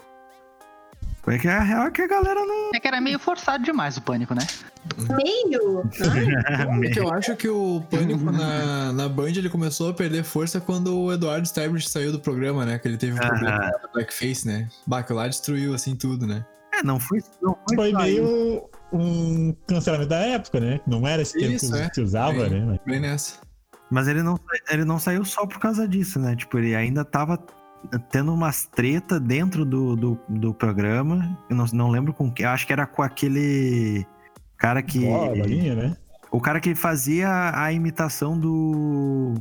[1.28, 2.70] Foi que a real é que a galera não.
[2.74, 4.40] É que era meio forçado demais o pânico, né?
[5.10, 5.82] Meio?
[6.10, 10.24] Ai, É que eu acho que o Pânico na, na Band ele começou a perder
[10.24, 12.78] força quando o Eduardo Stablish saiu do programa, né?
[12.78, 13.28] Que ele teve um Aham.
[13.28, 14.68] problema com Blackface, né?
[14.86, 16.46] Bah, que lá destruiu assim tudo, né?
[16.72, 17.18] É, não foi.
[17.42, 17.98] Não foi, Foi isso.
[17.98, 20.80] meio um cancelamento da época, né?
[20.86, 21.90] Não era esse tempo Isso, é.
[21.90, 22.78] que usava, Bem- né?
[22.86, 23.34] Bem nessa.
[23.90, 24.38] Mas ele não,
[24.70, 26.34] ele não saiu só por causa disso, né?
[26.36, 27.36] Tipo, ele ainda tava
[28.10, 31.38] tendo umas treta dentro do, do, do programa.
[31.48, 32.44] Eu não, não lembro com que.
[32.44, 34.06] Acho que era com aquele
[34.56, 35.00] cara que.
[35.06, 35.96] Bola, bolinha, né?
[36.30, 39.34] O cara que fazia a imitação do.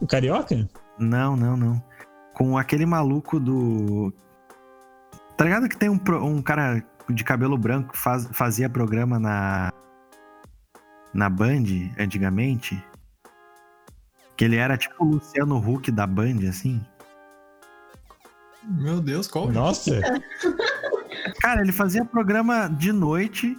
[0.00, 0.68] O Carioca?
[0.98, 1.82] Não, não, não.
[2.34, 4.12] Com aquele maluco do.
[5.36, 9.72] Tá ligado que tem um, um cara de cabelo branco que faz- fazia programa na.
[11.12, 11.64] Na Band,
[11.98, 12.82] antigamente?
[14.36, 16.80] Que ele era tipo o Luciano Huck da Band, assim.
[18.64, 19.50] Meu Deus, qual?
[19.50, 20.00] Nossa!
[21.40, 23.56] Cara, ele fazia programa de noite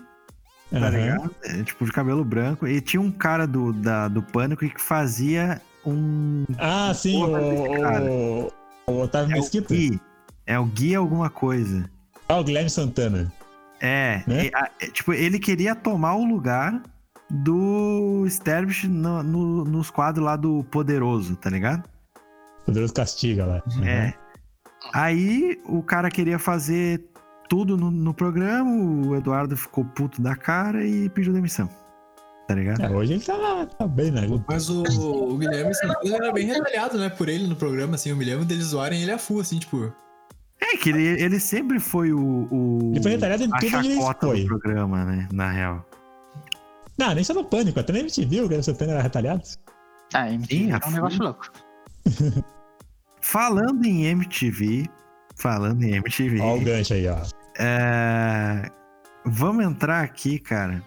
[0.69, 0.89] tá Aham.
[0.89, 1.35] ligado?
[1.43, 2.65] É, tipo, de cabelo branco.
[2.67, 6.45] E tinha um cara do, da, do Pânico que fazia um.
[6.57, 8.51] Ah, sim, o, o,
[8.87, 9.73] o Otávio É o Mesquita.
[9.73, 9.99] Gui.
[10.45, 11.89] É o Gui alguma coisa.
[12.29, 13.31] Ah, o Guilherme Santana.
[13.81, 14.45] É, Né?
[14.45, 16.81] e, a- é, tipo, ele queria tomar o lugar
[17.29, 21.83] do Sterbich no- no- nos quadros lá do Poderoso, tá ligado?
[22.65, 23.63] Poderoso Castiga lá.
[23.83, 24.13] É.
[24.93, 27.03] Aí o cara queria fazer
[27.47, 31.69] tudo no, no programa, o Eduardo ficou puto da cara e pediu demissão.
[32.47, 32.81] Tá ligado?
[32.81, 34.27] É, hoje ele tá, tá bem, né?
[34.47, 37.09] Mas o, o Guilherme Santana era bem retalhado, né?
[37.09, 38.09] Por ele no programa, assim.
[38.09, 39.93] Eu me lembro deles zoarem ele a full, assim, tipo.
[40.59, 42.47] É que ele, ele sempre foi o.
[42.51, 44.41] o Ele foi retalhado em a tudo ele chacota foi.
[44.41, 45.29] do programa, né?
[45.31, 45.85] Na real.
[46.97, 49.43] Não, nem só no Pânico, até na MTV o Guilherme Santana era retalhado.
[50.13, 51.51] Ah, MTV Sim, é a um negócio louco.
[53.21, 54.89] Falando em MTV.
[55.35, 56.39] Falando em MTV.
[56.41, 57.17] Ó o gancho aí, ó.
[57.57, 58.69] É,
[59.23, 60.83] Vamos entrar aqui, cara.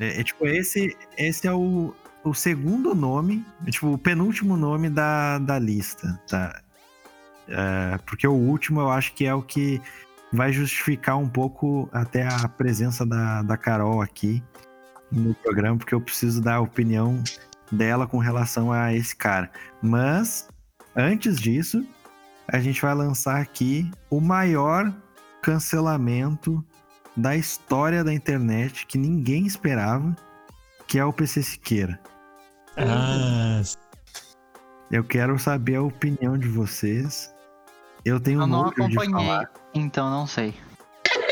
[0.00, 4.88] É, é, tipo, esse, esse é o, o segundo nome, é, tipo, o penúltimo nome
[4.88, 6.60] da, da lista, tá?
[7.46, 9.80] É, porque o último eu acho que é o que
[10.32, 14.42] vai justificar um pouco até a presença da, da Carol aqui
[15.12, 17.22] no programa, porque eu preciso dar a opinião
[17.70, 19.50] dela com relação a esse cara.
[19.82, 20.48] Mas,
[20.96, 21.84] antes disso,
[22.48, 24.92] a gente vai lançar aqui o maior
[25.42, 26.64] cancelamento
[27.16, 30.14] da história da internet que ninguém esperava,
[30.86, 31.98] que é o PC Siqueira.
[32.76, 33.62] Ah,
[34.90, 37.32] Eu quero saber a opinião de vocês.
[38.04, 39.50] Eu tenho Eu não acompanhei, falar.
[39.74, 40.54] então não sei.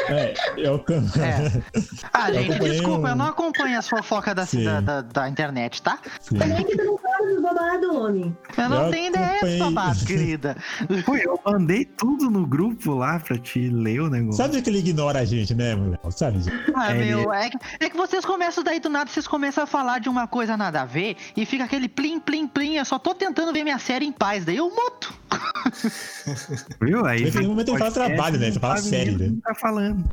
[0.09, 0.77] é, eu.
[1.21, 1.63] É.
[2.13, 5.83] Ah, Eu gente, desculpa, um- eu não acompanho as fofocas da, da, da, da internet,
[5.83, 5.99] tá?
[6.21, 6.39] Sim.
[6.39, 8.37] Como é que tu não fala dos babados, homem?
[8.57, 10.57] Eu não tenho ideia desse babado, querida.
[11.05, 14.37] Pô, eu mandei tudo no grupo lá pra te ler o negócio.
[14.43, 15.99] Sabe que ele ignora a gente, né, mulher?
[16.11, 16.41] Sabe?
[16.75, 19.67] Ah, É, meu, é que, é que vocês começam daí do nada, vocês começam a
[19.67, 22.75] falar de uma coisa nada a ver e fica aquele plim, plim, plim.
[22.75, 25.13] Eu só tô tentando ver minha série em paz, daí eu muto.
[26.81, 27.05] Viu?
[27.07, 28.51] Aí Naquele momento ele fala trabalho, né?
[28.51, 29.33] Você fala série, né?
[29.43, 30.05] Tá falando.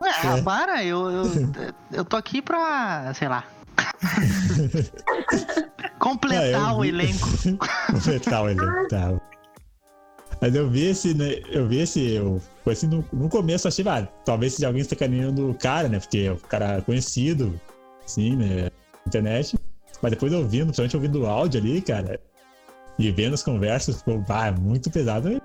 [0.00, 0.42] Ah, É.
[0.42, 1.22] para, eu, eu,
[1.92, 3.44] eu tô aqui pra, sei lá.
[5.98, 6.88] completar É, eu o vi.
[6.88, 7.28] elenco.
[7.92, 9.20] Completar o elenco, tá.
[10.40, 11.40] Mas eu vi esse, né?
[11.50, 12.12] Eu vi esse.
[12.14, 15.88] Eu, foi assim, no, no começo eu achei, ah, talvez seja alguém sacaneando o cara,
[15.88, 15.98] né?
[15.98, 17.60] Porque é um cara conhecido,
[18.06, 18.64] sim, né?
[18.64, 18.70] na
[19.06, 19.58] Internet.
[20.00, 22.20] Mas depois ouvindo, principalmente ouvindo o áudio ali, cara,
[22.98, 25.40] e vendo as conversas, ficou, ah, é muito pesado, né?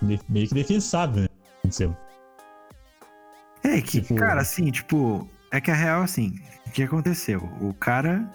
[0.00, 1.28] Me- meio que defensável, né?
[1.58, 1.96] Aconteceu.
[3.64, 6.34] É que, Tipo- cara, assim, tipo, é que a real, assim,
[6.66, 7.48] o que aconteceu?
[7.60, 8.28] O cara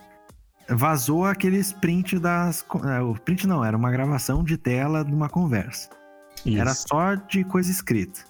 [0.70, 2.66] vazou aqueles print das.
[2.86, 5.90] é, O print não, era uma gravação de tela de uma conversa.
[6.46, 6.60] Isso.
[6.60, 8.22] Era só de coisa escrita.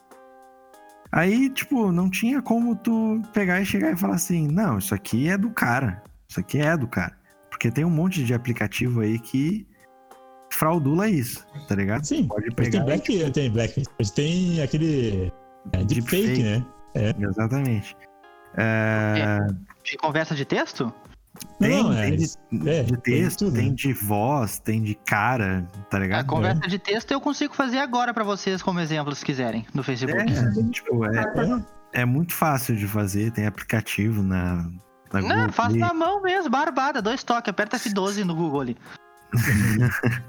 [1.12, 5.30] Aí, tipo, não tinha como tu pegar e chegar e falar assim: não, isso aqui
[5.30, 6.02] é do cara.
[6.30, 7.16] Isso aqui é do cara.
[7.50, 9.68] Porque tem um monte de aplicativo aí que
[10.52, 12.06] fraudula isso, tá ligado?
[12.06, 12.72] Sim, Pode pegar.
[12.72, 15.32] tem Black, tem Black, hoje tem aquele
[15.74, 16.44] é, deepfake, Deepfake.
[16.44, 16.66] né?
[17.30, 17.96] Exatamente.
[18.56, 19.38] É,
[19.84, 20.94] De conversa de texto?
[21.60, 23.76] Tem, Não, é, tem de, é, de tem texto, tudo, tem né?
[23.76, 26.26] de voz, tem de cara, tá A ligado?
[26.28, 30.22] conversa de texto eu consigo fazer agora pra vocês como exemplo, se quiserem, no Facebook.
[30.22, 31.20] É, tipo, é,
[31.94, 34.70] É, é muito fácil de fazer, tem aplicativo na,
[35.14, 35.82] na Não, Google faço Play.
[35.82, 38.78] na mão mesmo, barbada, dois toques, aperta F12 no Google ali.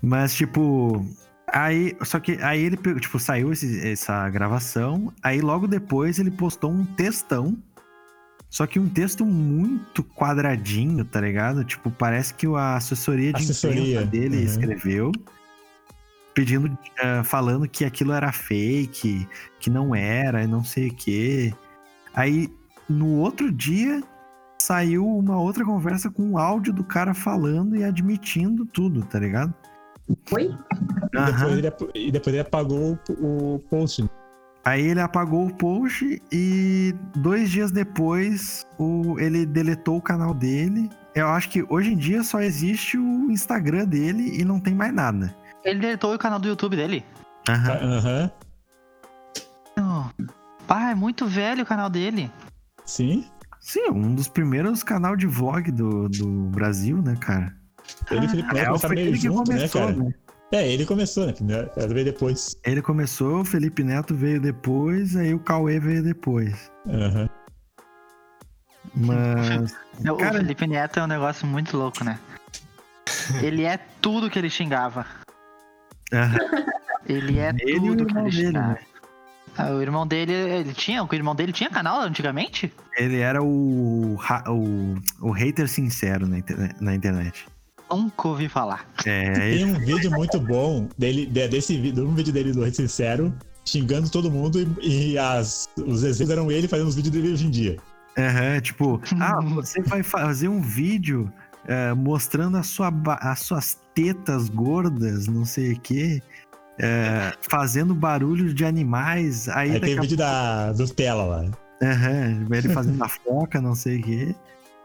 [0.00, 1.04] Mas, tipo,
[1.52, 1.96] aí.
[2.02, 5.12] Só que aí ele, pegou, tipo, saiu esse- essa gravação.
[5.22, 7.56] Aí logo depois ele postou um textão.
[8.50, 11.64] Só que um texto muito quadradinho, tá ligado?
[11.64, 14.42] Tipo, parece que a assessoria de Assessoria, imprensa dele uhum.
[14.42, 15.12] escreveu.
[16.34, 19.26] Pedindo, ah, falando que aquilo era fake,
[19.60, 21.54] que não era, e não sei o quê.
[22.14, 22.50] Aí,
[22.88, 24.02] no outro dia,
[24.58, 29.52] saiu uma outra conversa com o áudio do cara falando e admitindo tudo, tá ligado?
[30.32, 30.56] Oi?
[31.12, 34.08] e, depois ele, e depois ele apagou o, o post.
[34.64, 40.88] Aí ele apagou o post e dois dias depois o, ele deletou o canal dele.
[41.14, 44.94] Eu acho que hoje em dia só existe o Instagram dele e não tem mais
[44.94, 45.34] nada.
[45.64, 47.04] Ele deletou o canal do YouTube dele.
[47.48, 47.72] Aham.
[47.72, 48.30] Aham.
[49.78, 50.24] Oh.
[50.66, 52.30] Pá, é muito velho o canal dele.
[52.84, 53.26] Sim.
[53.60, 57.54] Sim, um dos primeiros canal de vlog do, do Brasil, né, cara?
[58.10, 59.92] Ele e o Felipe Neto real, começaram meio junto, né, começou, cara?
[59.96, 60.14] né?
[60.52, 61.34] É, ele começou, né?
[61.76, 62.56] Ela veio depois.
[62.64, 66.70] Ele começou, o Felipe Neto veio depois, aí o Cauê veio depois.
[66.88, 67.28] Aham.
[68.94, 69.74] Mas.
[70.10, 72.18] O Cara- Felipe Neto é um negócio muito louco, né?
[73.42, 75.04] Ele é tudo que ele xingava.
[76.12, 76.36] aham,
[77.06, 78.68] Ele é Ele o tudo que ele dele, xingava.
[78.68, 78.78] né?
[79.56, 82.72] Ah, O irmão dele, ele tinha, o irmão dele tinha canal antigamente?
[82.96, 84.16] Ele era o,
[84.48, 86.26] o, o hater sincero
[86.80, 87.46] na internet.
[87.92, 88.86] Nunca ouvi falar.
[89.04, 92.72] É, Tem um vídeo muito bom dele, de- desse vídeo, um vídeo dele do Rei
[92.72, 93.32] Sincero,
[93.64, 97.46] xingando todo mundo e, e as, os exemplos eram ele fazendo os vídeos dele hoje
[97.46, 97.76] em dia.
[98.18, 101.32] Aham, tipo, ah, você vai fazer um vídeo
[101.66, 106.20] eh, mostrando a sua, as suas tetas gordas, não sei o quê,
[106.78, 109.48] eh, fazendo barulho de animais.
[109.48, 111.44] Aí, Aí tem vídeo da, do Tela lá.
[111.82, 114.34] Aham, ele fazendo a foca, não sei o quê.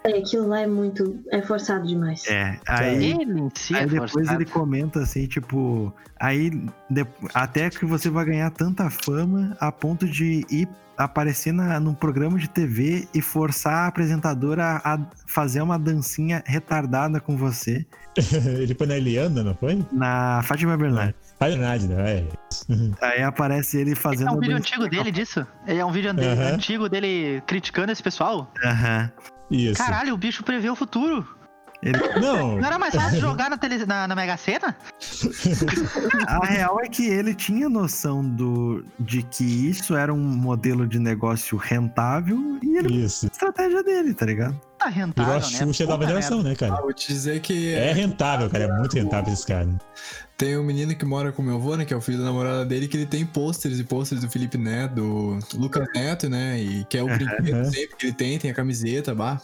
[0.07, 1.19] É, aquilo lá é muito.
[1.31, 2.25] É forçado demais.
[2.27, 3.11] É, aí.
[3.11, 4.41] Ele em si Aí é depois forçado.
[4.41, 6.49] ele comenta assim, tipo, aí
[6.89, 11.93] de- até que você vai ganhar tanta fama a ponto de ir aparecer na, num
[11.93, 14.97] programa de TV e forçar a apresentadora a
[15.27, 17.85] fazer uma dancinha retardada com você
[18.59, 19.85] ele foi na Eliana, não foi?
[19.91, 21.13] na Fátima Bernardes.
[21.39, 22.11] Nada, né?
[22.17, 22.25] É.
[23.05, 25.45] Aí aparece ele fazendo É um a vídeo antigo dele disso?
[25.67, 28.51] É um vídeo antigo dele criticando esse pessoal?
[28.65, 29.11] Aham.
[29.49, 29.77] Isso.
[29.77, 31.36] Caralho, o bicho prevê o futuro.
[32.19, 34.75] Não, Não era mais fácil jogar na, tele, na, na Mega Sena?
[36.27, 40.99] A real é que ele tinha noção do, de que isso era um modelo de
[40.99, 43.25] negócio rentável e ele isso.
[43.27, 44.59] a estratégia dele, tá ligado?
[44.79, 45.41] Tá Virou rentável, a né?
[45.65, 46.81] Xuxa da nova Puta geração, né, Ah, cara?
[46.81, 48.65] vou te dizer que É rentável, cara.
[48.65, 49.67] É muito rentável esse cara.
[50.37, 51.85] tem um menino que mora com meu avô, né?
[51.85, 54.57] Que é o filho da namorada dele, que ele tem pôsteres e pôsteres do Felipe
[54.57, 56.59] Neto, do Lucas Neto, né?
[56.61, 57.65] E que é o brinquedo Aham.
[57.71, 59.41] sempre que ele tem, tem a camiseta, bah.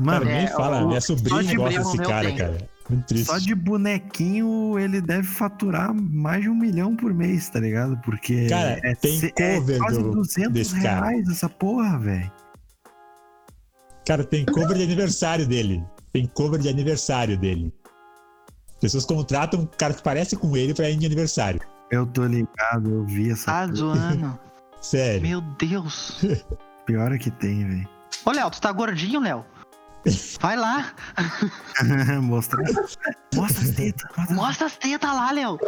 [0.00, 0.82] Mano, Cara, nem é, fala.
[0.84, 2.68] o- Minha sobrinha de gosta desse cara, cara.
[2.88, 3.26] Muito triste.
[3.26, 7.96] Só de bonequinho ele deve faturar mais de um milhão por mês, tá ligado?
[7.98, 11.06] Porque Cara, é, tem se- é cover quase do- 200 desse cara.
[11.06, 12.32] reais essa porra, velho.
[14.06, 15.84] Cara, tem cover de aniversário dele.
[16.12, 17.72] Tem cover de aniversário dele.
[18.80, 21.60] Pessoas contratam um cara que parece com ele pra ir de aniversário.
[21.90, 23.76] Eu tô ligado, eu vi essa Tá coisa.
[23.76, 24.38] zoando.
[24.80, 25.20] Sério.
[25.22, 26.20] Meu Deus.
[26.86, 27.88] Pior é que tem, velho.
[28.24, 29.44] Ô, Léo, tu tá gordinho, Léo?
[30.40, 30.92] Vai lá.
[32.22, 32.62] Mostra.
[33.34, 34.30] Mostra as tetas.
[34.30, 34.66] Mostra.
[34.66, 35.58] As tetas lá, Léo.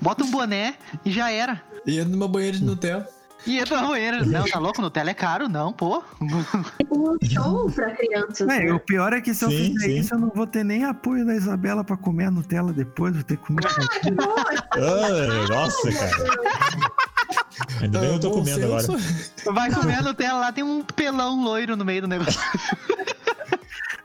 [0.00, 1.62] Bota um boné e já era.
[1.86, 3.08] E entra numa banheira de Nutella.
[3.46, 4.24] E entra na banheira.
[4.24, 4.82] Não, tá louco?
[4.82, 6.02] Nutella é caro, não, pô.
[6.20, 8.48] Um show pra crianças.
[8.48, 8.72] É, né?
[8.72, 9.98] o pior é que se eu Sim, fizer sim.
[9.98, 13.22] isso, eu não vou ter nem apoio da Isabela pra comer a Nutella depois, vou
[13.24, 13.62] ter que comer.
[13.62, 16.10] Que Ah, nossa, cara.
[17.80, 18.86] Ainda bem que eu tô Ah, comendo agora.
[19.52, 22.40] Vai comer a Nutella lá, tem um pelão loiro no meio do negócio.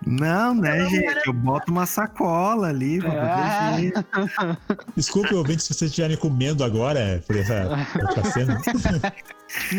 [0.06, 1.06] Não, né, Não, gente?
[1.06, 1.22] cara.
[1.26, 3.72] Eu boto uma sacola ali pra Ah.
[3.72, 3.93] proteger.
[4.95, 8.62] Desculpe, ouvinte, se vocês estiverem comendo agora por essa, por essa cena.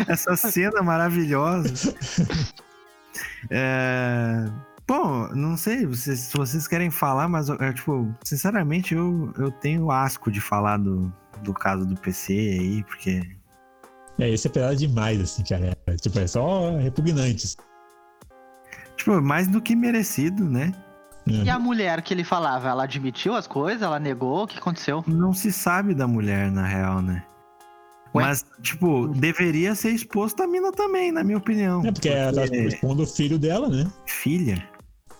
[0.09, 1.95] essa cena maravilhosa.
[3.51, 4.47] É...
[4.87, 9.91] Bom, não sei vocês- se vocês querem falar, mas é, tipo, sinceramente eu, eu tenho
[9.91, 11.11] asco de falar do,
[11.43, 13.23] do caso do PC aí, porque.
[14.19, 15.77] É, esse é pesado demais, assim, cara.
[15.87, 17.57] É, tipo, é só repugnante.
[19.05, 20.73] Tipo, mais do que merecido, né?
[21.27, 25.05] E a mulher que ele falava, ela admitiu as coisas, ela negou, o que aconteceu?
[25.07, 27.23] Não se sabe da mulher, na real, né?
[28.15, 28.25] Ué?
[28.25, 31.85] Mas, tipo, deveria ser exposto a mina também, na minha opinião.
[31.85, 33.91] É porque ela tá expondo o filho dela, né?
[34.07, 34.67] Filha.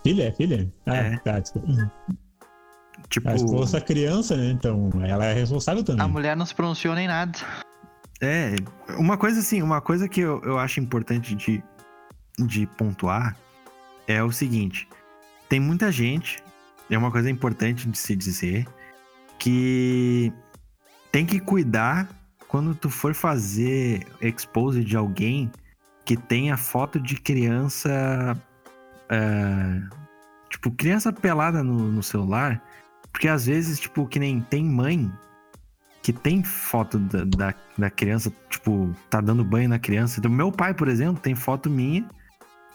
[0.03, 0.73] Filha, é filha?
[0.87, 1.17] Ah, É.
[1.17, 1.39] tá.
[1.39, 1.91] Desculpa.
[3.09, 4.49] Tipo, Ela expôs essa criança, né?
[4.49, 6.03] Então ela é responsável também.
[6.03, 7.37] A mulher não se pronunciou nem nada.
[8.19, 8.55] É,
[8.97, 11.63] uma coisa assim, uma coisa que eu, eu acho importante de,
[12.39, 13.35] de pontuar
[14.07, 14.87] é o seguinte:
[15.49, 16.43] tem muita gente,
[16.89, 18.67] é uma coisa importante de se dizer,
[19.37, 20.31] que
[21.11, 22.07] tem que cuidar
[22.47, 25.51] quando tu for fazer expose de alguém
[26.03, 28.37] que tenha foto de criança.
[29.09, 29.81] é,
[30.49, 32.61] tipo, criança pelada no, no celular.
[33.11, 35.11] Porque às vezes, tipo, que nem tem mãe
[36.01, 40.19] que tem foto da, da, da criança, tipo, tá dando banho na criança.
[40.19, 42.05] Então, meu pai, por exemplo, tem foto minha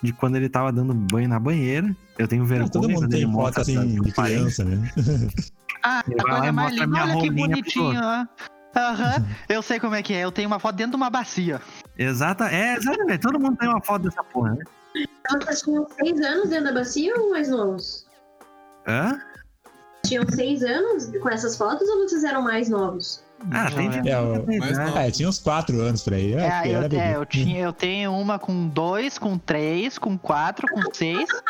[0.02, 1.94] de quando ele tava dando banho na banheira.
[2.18, 4.90] Eu tenho vergonha Todo mundo quando ele tem foto mostra assim de criança, né?
[5.82, 8.26] Ah, Ele a vai lá coisa e mais linda, olha que bonitinho, ó.
[8.76, 10.24] Aham, eu sei como é que é.
[10.24, 11.60] Eu tenho uma foto dentro de uma bacia.
[11.96, 13.20] Exata, é, exatamente.
[13.20, 14.64] Todo mundo tem uma foto dessa porra, né?
[15.30, 18.06] Elas tinham seis anos dentro da bacia ou mais novos?
[18.86, 19.18] Hã?
[20.10, 23.22] Tinham seis anos com essas fotos ou vocês eram mais novos?
[23.52, 24.92] Ah, tem de É, o- né?
[24.94, 26.34] Ah, tinha uns quatro anos por aí.
[26.34, 29.96] É, acho que eu, era é, eu, tinha, eu tenho uma com dois, com três,
[29.98, 31.28] com quatro, com seis.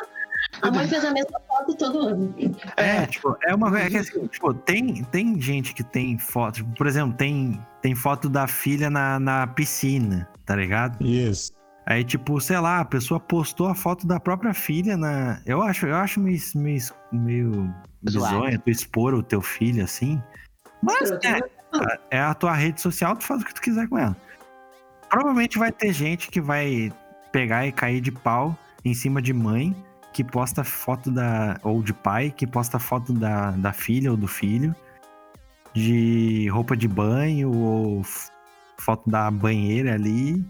[0.62, 2.34] A mãe fez a mesma foto todo ano.
[2.76, 6.74] É, tipo, é uma é que assim, tipo, tem, tem gente que tem foto, tipo,
[6.74, 11.02] por exemplo, tem, tem foto da filha na, na piscina, tá ligado?
[11.06, 11.52] Isso.
[11.86, 15.40] Aí, tipo, sei lá, a pessoa postou a foto da própria filha na.
[15.46, 17.74] Eu acho, eu acho meio, meio, meio
[18.64, 20.22] tu expor o teu filho assim.
[20.82, 21.40] Mas é,
[22.10, 24.16] é a tua rede social, tu faz o que tu quiser com ela.
[25.08, 26.92] Provavelmente vai ter gente que vai
[27.32, 29.74] pegar e cair de pau em cima de mãe
[30.12, 31.58] que posta foto da.
[31.62, 34.74] ou de pai que posta foto da, da filha ou do filho
[35.74, 38.02] de roupa de banho ou
[38.78, 40.44] foto da banheira ali,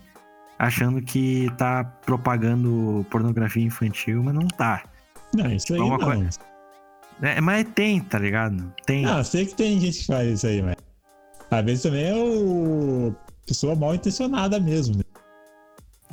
[0.61, 4.83] achando que tá propagando pornografia infantil, mas não tá.
[5.35, 6.05] Não, isso aí Uma não.
[6.05, 6.39] coisa-
[7.23, 8.73] É, mas tem, tá ligado?
[8.87, 9.05] Tem.
[9.05, 10.77] Eu sei que tem gente que faz isso aí, mas.
[11.51, 13.15] Às vezes também é o.
[13.47, 15.03] Pessoa mal intencionada mesmo, né?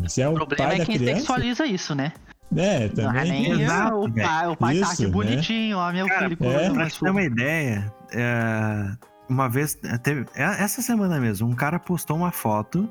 [0.09, 1.19] Se é o, O problema pai é da quem criança.
[1.19, 2.13] sexualiza isso, né?
[2.55, 3.31] É, Não é também.
[3.53, 4.27] nem Exato, o velho.
[4.27, 4.47] pai.
[4.47, 5.09] O pai tá Isso, aqui né?
[5.11, 6.45] bonitinho, ó, meu Cara, filho.
[6.49, 8.91] é, Pra te ter uma ideia, é,
[9.29, 12.89] uma vez, é, teve, é, essa semana mesmo, um cara postou uma foto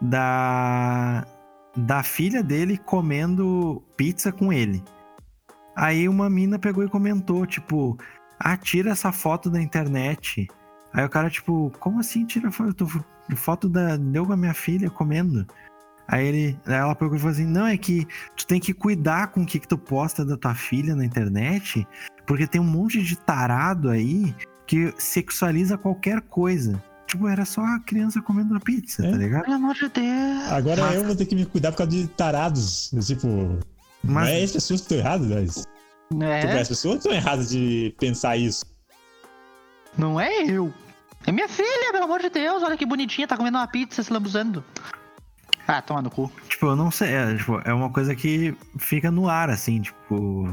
[0.00, 1.26] da,
[1.76, 4.82] da filha dele comendo pizza com ele.
[5.76, 7.98] Aí uma mina pegou e comentou, tipo,
[8.38, 10.46] ah, tira essa foto da internet.
[10.92, 12.86] Aí o cara, tipo, como assim tira foto,
[13.36, 15.46] foto da deu com a minha filha comendo?
[16.06, 19.42] Aí ele, ela pegou e falou assim, não, é que tu tem que cuidar com
[19.42, 21.86] o que, que tu posta da tua filha na internet,
[22.26, 24.34] porque tem um monte de tarado aí
[24.66, 26.82] que sexualiza qualquer coisa.
[27.14, 29.10] Tipo, era só a criança comendo a pizza, É.
[29.12, 29.42] tá ligado?
[29.44, 30.48] Pelo amor de Deus.
[30.50, 32.90] Agora Mas- eu vou ter que me cuidar por causa de tarados.
[33.06, 33.60] Tipo, não
[34.02, 35.54] Mas é as pessoas que estão erradas, mas.
[36.10, 38.66] Tipo, É, as pessoas estão erradas de pensar isso.
[39.96, 40.74] não é eu.
[41.24, 42.64] É minha filha, pelo amor de Deus.
[42.64, 44.64] Olha que bonitinha, tá comendo uma pizza se lambuzando.
[45.68, 46.30] Ah, toma no cu.
[46.48, 47.14] Tipo, eu não sei.
[47.14, 50.44] É, tipo, é uma coisa que fica no ar, assim, tipo.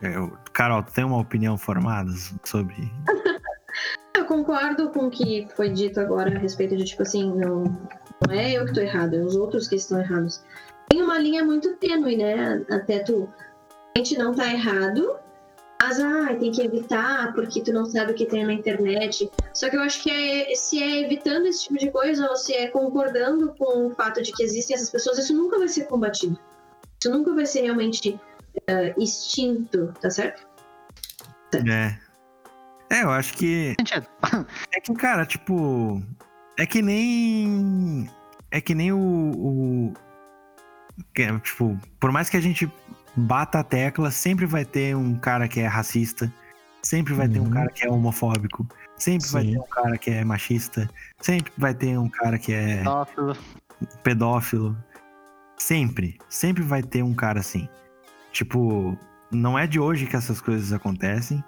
[0.00, 2.10] Eu- Carol, tu tem uma opinião formada
[2.44, 2.90] sobre.
[4.16, 7.64] Eu concordo com o que foi dito agora a respeito de, tipo assim, não,
[8.26, 10.40] não é eu que tô errado, é os outros que estão errados.
[10.88, 12.64] Tem uma linha muito tênue, né?
[12.70, 13.28] Até tu.
[13.94, 15.16] A gente não tá errado,
[15.82, 19.28] mas ah, tem que evitar porque tu não sabe o que tem na internet.
[19.52, 22.54] Só que eu acho que é, se é evitando esse tipo de coisa ou se
[22.54, 26.38] é concordando com o fato de que existem essas pessoas, isso nunca vai ser combatido.
[27.00, 28.18] Isso nunca vai ser realmente
[28.66, 30.46] eh, extinto, tá certo?
[31.54, 32.13] É.
[32.94, 33.74] É, eu acho que.
[33.80, 34.06] Sentido.
[34.74, 36.02] É que, cara, tipo.
[36.58, 38.08] É que nem.
[38.50, 38.98] É que nem o.
[38.98, 39.94] o-
[41.12, 42.70] que é, tipo, por mais que a gente
[43.16, 46.32] bata a tecla, sempre vai ter um cara que é racista.
[46.82, 47.50] Sempre vai ter um Uhum.
[47.50, 48.66] cara que é homofóbico.
[48.96, 49.52] Sempre vai Sim.
[49.52, 50.88] ter um cara que é machista.
[51.20, 53.36] Sempre vai ter um cara que é Pedófilo.
[54.04, 54.76] pedófilo.
[55.56, 56.18] Sempre.
[56.28, 57.68] Sempre vai ter um cara assim.
[58.32, 58.96] Tipo,
[59.32, 61.42] não é de hoje que essas coisas acontecem.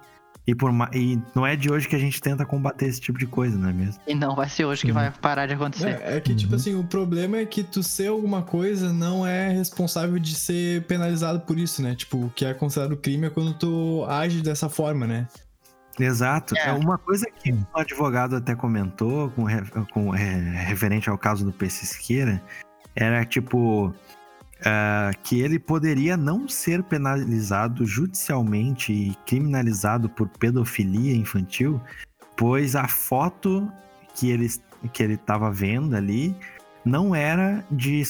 [0.47, 3.19] E, por ma- e não é de hoje que a gente tenta combater esse tipo
[3.19, 4.01] de coisa, não é mesmo?
[4.07, 4.93] E não vai ser hoje que Sim.
[4.93, 6.01] vai parar de acontecer.
[6.01, 6.57] É, é que, tipo Uhum.
[6.57, 11.41] assim, o problema é que tu ser alguma coisa não é responsável de ser penalizado
[11.41, 11.97] por isso, né?
[11.97, 15.27] Tipo, o que é considerado crime é quando tu age dessa forma, né?
[15.99, 16.57] Exato.
[16.57, 16.69] É.
[16.69, 19.47] É uma coisa que o advogado até comentou com,
[19.93, 20.35] com é,
[20.67, 22.41] referente ao caso do PC Siqueira,
[22.95, 23.93] era tipo
[24.65, 31.81] ah, que ele poderia não ser penalizado judicialmente e criminalizado por pedofilia infantil,
[32.37, 33.71] pois a foto
[34.15, 34.49] que ele
[34.93, 36.37] que ele estava vendo ali
[36.85, 38.05] não era de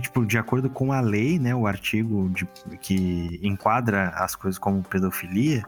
[0.00, 2.48] tipo, de acordo com a lei, né, o artigo de-
[2.80, 5.62] que enquadra as coisas como pedofilia,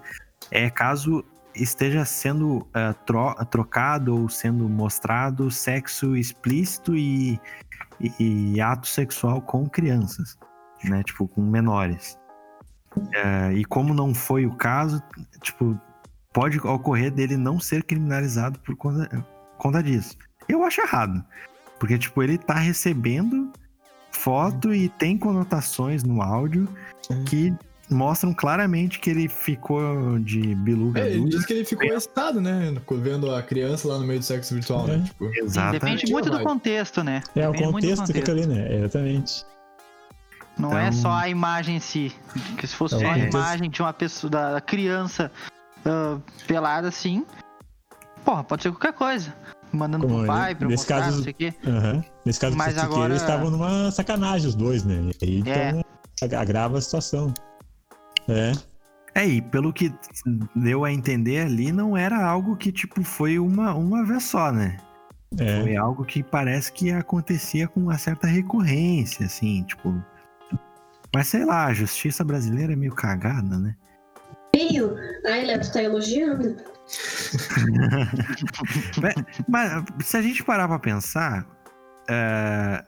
[0.51, 1.23] é caso
[1.55, 7.39] esteja sendo ah, tro- trocado ou sendo mostrado sexo explícito e,
[8.01, 10.39] e- ato sexual com crianças,
[10.85, 11.03] né?
[11.03, 12.19] Tipo, com menores.
[13.15, 15.03] Ah, e como não foi o caso,
[15.43, 15.79] tipo,
[16.33, 19.27] pode ocorrer dele não ser criminalizado por conta,
[19.59, 20.17] conta disso.
[20.49, 21.25] Eu acho errado.
[21.79, 23.53] Porque, tipo, ele tá recebendo
[24.11, 26.67] foto e tem conotações no áudio
[27.27, 27.55] que
[27.91, 32.75] mostram claramente que ele ficou de biluga É, ele diz que ele ficou excitado, né?
[32.91, 34.97] Vendo a criança lá no meio do sexo virtual, É.
[34.97, 35.05] né?
[35.05, 35.81] Tipo, Exatamente.
[35.81, 37.23] Depende muito do contexto, né?
[37.35, 38.77] É o Depende do contexto que fica ali, né?
[38.79, 39.45] Exatamente.
[40.59, 42.15] Não Então- é só a imagem em si.
[42.51, 43.29] Porque se fosse É, só a é.
[43.29, 45.31] imagem de uma pessoa, da criança
[45.85, 46.19] ah,
[46.49, 47.25] pelada assim,
[48.25, 49.33] porra, pode ser qualquer coisa.
[49.73, 51.55] Mandando Como pro pai, pra eu nesse mostrar, caso- não sei o quê.
[51.67, 52.05] Aham.
[52.25, 55.11] Nesse caso Mas agora- eles estavam numa sacanagem, os dois, né?
[55.23, 55.69] E aí, É.
[55.71, 55.85] então,
[56.23, 57.33] ag- agrava a situação.
[58.29, 58.53] É.
[59.15, 59.91] É, e pelo que
[60.55, 64.77] deu a entender ali, não era algo que, tipo, foi uma, uma vez só, né?
[65.39, 65.63] É.
[65.63, 69.95] Foi algo que parece que acontecia com uma certa recorrência, assim, tipo.
[71.15, 73.75] Mas sei lá, a justiça brasileira é meio cagada, né?
[74.55, 74.95] Meio.
[75.27, 76.57] Ai, Léo, tu tá elogiando.
[79.49, 81.45] Mas se a gente parar pra pensar,
[82.09, 82.85] é,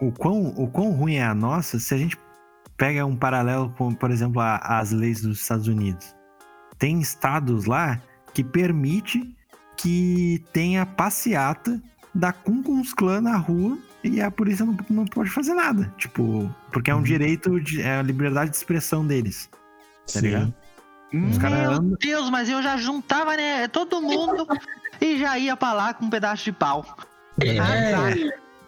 [0.00, 2.16] o, quão, o quão ruim é a nossa, se a gente
[2.78, 6.14] pega um paralelo com, por exemplo, a- as leis dos Estados Unidos.
[6.78, 8.00] Tem estados lá
[8.32, 9.34] que permite
[9.76, 11.80] que tenha passeata
[12.14, 15.92] da Ku Klux Klan na rua e a polícia não, não pode fazer nada.
[15.98, 17.02] Tipo, porque é um Uhum.
[17.04, 19.50] direito, de, é a liberdade de expressão deles.
[20.12, 20.54] Tá ligado?
[21.12, 21.96] Os caras Meu andam.
[22.00, 23.66] Deus, mas eu já juntava, né?
[23.68, 24.46] Todo mundo
[25.00, 26.84] e já ia pra lá com um pedaço de pau.
[27.40, 27.58] É.
[27.58, 28.14] Azar.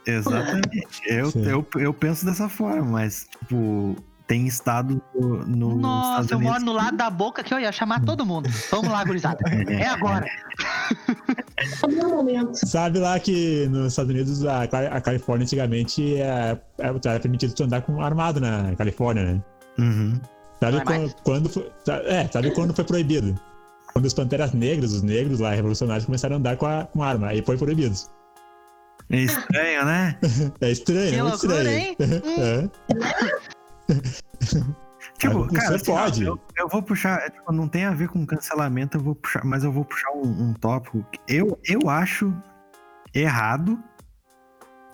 [0.07, 0.90] Exatamente.
[1.07, 1.46] Eu, Sim.
[1.46, 3.96] eu, eu penso dessa forma, mas, tipo,
[4.30, 7.59] tem estado no, no Nossa, Estados eu moro Unidos no lado da boca que eu
[7.59, 8.48] ia chamar todo mundo.
[8.70, 9.40] Vamos lá, gurizada.
[9.68, 10.24] É agora.
[10.24, 10.30] É.
[12.55, 17.64] Sabe lá que nos Estados Unidos, a, a Califórnia antigamente é, é, era permitido tu
[17.64, 19.42] andar com armado na Califórnia, né?
[19.78, 20.20] Uhum.
[20.61, 21.68] Sabe é quando, quando foi,
[22.07, 23.34] é, sabe quando foi proibido?
[23.92, 27.26] Quando os Panteras Negras, os negros lá, revolucionários, começaram a andar com, a, com arma,
[27.28, 27.96] aí foi proibido.
[29.11, 30.18] É estranho, né?
[30.61, 31.78] É estranho, Que é muito loucura, estranho.
[31.78, 31.96] hein?
[33.88, 33.90] É.
[35.18, 36.22] Tipo, Mas cara, você assim, pode.
[36.24, 39.44] Eu, eu vou puxar, é, tipo, não tem a ver com cancelamento, eu vou puxar,
[39.44, 41.04] mas eu vou puxar um, um tópico.
[41.11, 42.32] que Eu, eu acho
[43.14, 43.78] errado.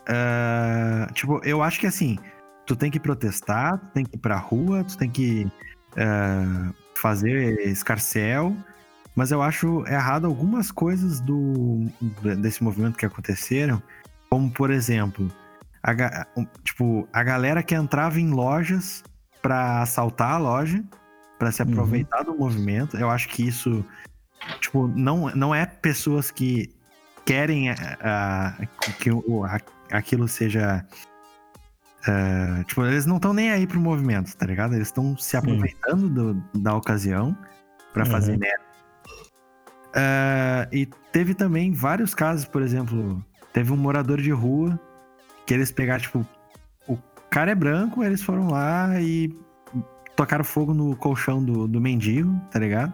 [0.08, 2.18] ah, tipo, eu acho que assim,
[2.66, 5.50] tu tem que protestar, tu tem que ir pra rua, tu tem que
[5.96, 8.56] ah, fazer escarcel,
[9.14, 11.86] mas eu acho errado algumas coisas do
[12.40, 13.82] desse movimento que aconteceram,
[14.30, 15.30] como por exemplo,
[15.82, 16.26] a,
[16.64, 19.02] tipo, a galera que entrava em lojas
[19.42, 20.82] pra assaltar a loja,
[21.38, 21.70] pra se Uhum.
[21.72, 22.96] aproveitar do movimento.
[22.96, 23.84] Eu acho que isso,
[24.60, 26.74] tipo, não, não é pessoas que
[27.24, 28.56] querem ah,
[29.00, 29.60] que o- a-
[29.92, 30.84] aquilo seja.
[32.08, 34.74] ah, tipo, eles não estão nem aí pro movimento, tá ligado?
[34.74, 37.36] Eles estão se aproveitando do- da ocasião
[37.92, 38.10] pra Uhum.
[38.10, 38.64] fazer merda.
[39.94, 43.24] Ah, e teve também vários casos, por exemplo,
[43.56, 44.78] teve um morador de rua
[45.46, 46.26] que eles pegaram, tipo,
[46.86, 46.98] o
[47.30, 49.34] cara é branco, eles foram lá e
[50.14, 52.92] tocaram fogo no colchão do, do mendigo, tá ligado?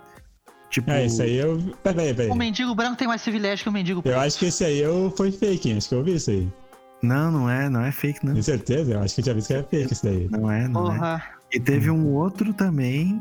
[0.71, 1.59] Tipo, É, isso aí eu.
[1.83, 2.31] Peraí, peraí.
[2.31, 5.13] O mendigo branco tem mais privilégio que o mendigo Eu acho que esse aí eu,
[5.17, 5.79] foi fake, hein?
[5.79, 6.49] acho que eu vi isso aí.
[7.03, 8.33] não, não é, não é fake, não.
[8.33, 8.93] Tenho certeza?
[8.93, 10.29] Eu acho que eu tinha visto que era fake isso daí.
[10.31, 10.95] Não é, não é.
[10.95, 11.25] Porra.
[11.53, 13.21] E teve um outro também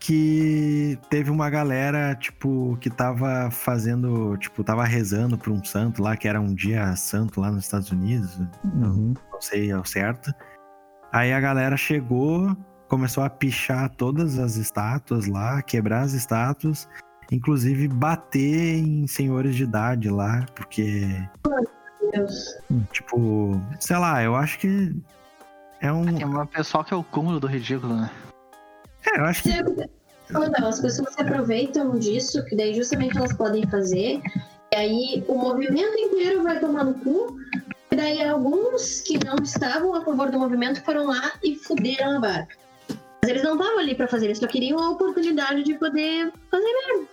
[0.00, 6.16] que teve uma galera, tipo, que tava fazendo, tipo, tava rezando pra um santo lá,
[6.16, 9.12] que era um dia santo lá nos Estados Unidos, Uhum.
[9.30, 10.32] não sei ao certo.
[11.12, 12.56] Aí a galera chegou,
[12.88, 16.88] começou a pichar todas as estátuas lá, quebrar as estátuas,
[17.30, 21.06] inclusive bater em senhores de idade lá, porque,
[22.10, 22.56] Deus.
[22.90, 24.96] tipo, sei lá, eu acho que
[25.82, 26.06] é um.
[26.06, 28.10] Tem um pessoal que é o cúmulo do ridículo, né?
[29.06, 29.50] É, eu acho que.
[30.30, 34.20] Então, as pessoas se aproveitam disso, que daí justamente elas podem fazer,
[34.72, 37.36] e aí o movimento inteiro vai tomar no cu,
[37.90, 42.20] e daí alguns que não estavam a favor do movimento foram lá e fuderam a
[42.20, 42.56] barca.
[43.20, 47.08] Mas eles não estavam ali pra fazer, eles só queriam a oportunidade de poder fazer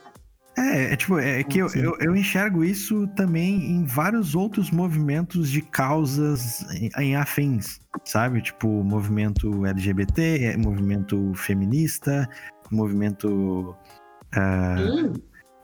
[0.57, 5.51] É, é tipo, é que eu, eu, eu enxergo isso também em vários outros movimentos
[5.51, 8.41] de causas em, em afins, sabe?
[8.41, 12.27] Tipo, movimento LGBT, é, movimento feminista,
[12.71, 13.75] movimento.
[14.35, 15.13] Hum,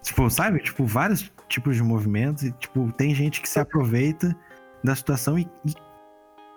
[0.04, 0.60] Tipo, sabe?
[0.60, 2.44] Tipo, vários tipos de movimentos.
[2.44, 4.36] E, tipo, tem gente que se aproveita
[4.84, 5.74] da situação e, e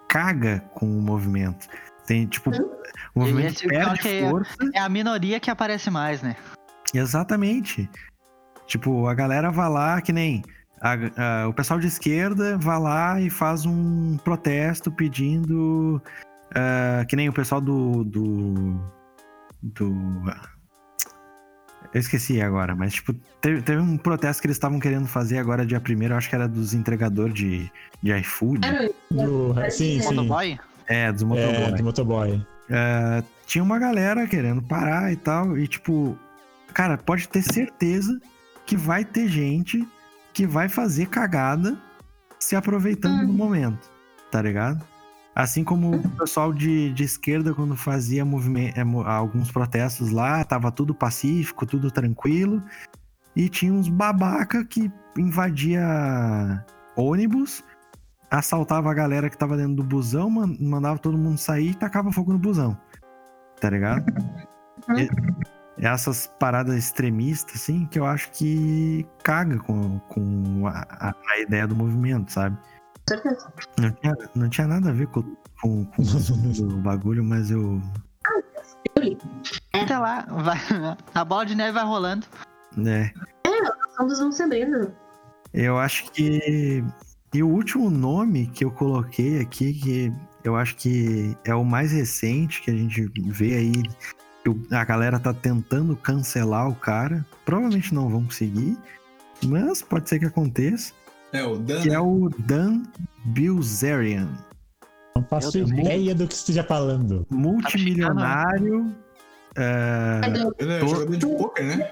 [0.08, 1.68] caga com o movimento.
[2.06, 2.50] Tem, tipo,
[3.14, 4.56] o movimento perde é- força.
[4.74, 6.36] É a minoria que aparece mais, né?
[6.92, 7.88] Exatamente.
[8.66, 10.42] Tipo, a galera vai lá, que nem
[10.80, 16.00] a- a- o pessoal de esquerda vai lá e faz um protesto pedindo.
[16.54, 18.04] ah, que nem o pessoal do.
[18.04, 18.80] do.
[19.62, 20.22] do-
[21.94, 25.64] eu esqueci agora, mas tipo, teve, teve um protesto que eles estavam querendo fazer agora
[25.64, 27.70] dia 1 eu acho que era dos entregadores de,
[28.02, 28.66] de iFood.
[28.66, 30.14] era Do- sim, sim.
[30.14, 30.58] Motoboy?
[30.88, 31.74] É, dos É, motoboys.
[31.74, 32.46] do motoboy.
[32.68, 36.16] É, tinha uma galera querendo parar e tal, e tipo,
[36.74, 38.20] cara, pode ter certeza
[38.66, 39.86] que vai ter gente
[40.32, 41.78] que vai fazer cagada
[42.38, 43.26] se aproveitando Hum.
[43.26, 43.90] do momento,
[44.30, 44.84] tá ligado?
[45.34, 50.70] Assim como o pessoal de, de esquerda, quando fazia movime- é, alguns protestos lá, tava
[50.72, 52.62] tudo pacífico, tudo tranquilo,
[53.34, 56.64] e tinha uns babaca que invadia
[56.96, 57.62] ônibus,
[58.30, 62.10] assaltava a galera que tava dentro do busão, man- mandava todo mundo sair e tacava
[62.10, 62.76] fogo no busão.
[63.60, 64.04] Tá ligado?
[64.88, 64.98] Uhum.
[64.98, 65.08] E-
[65.78, 71.76] essas paradas extremistas, assim, que eu acho que caga com, com a, a- ideia do
[71.76, 72.56] movimento, sabe?
[73.08, 73.52] com certeza.
[73.78, 75.22] Não tinha, não tinha nada a ver com,
[75.60, 77.80] com, com o bagulho, mas eu.
[79.72, 80.58] Até lá, vai,
[81.14, 82.26] a bola de neve vai rolando.
[82.76, 83.12] né,
[83.96, 84.92] São dos não sabendo.
[85.52, 86.82] Eu acho que.
[87.34, 90.12] E o último nome que eu coloquei aqui, que
[90.42, 93.72] eu acho que é o mais recente que a gente vê aí.
[94.70, 97.24] A galera tá tentando cancelar o cara.
[97.44, 98.76] Provavelmente não vão conseguir.
[99.44, 100.92] Mas pode ser que aconteça.
[101.32, 101.82] É, o Dan.
[101.82, 102.82] Que é o Dan
[103.24, 104.28] Bilzerian.
[105.14, 107.26] Não faço ideia do que esteja falando.
[107.30, 108.94] Multimilionário.
[109.56, 110.20] é,
[110.58, 111.90] Ele é jogador de poker, né?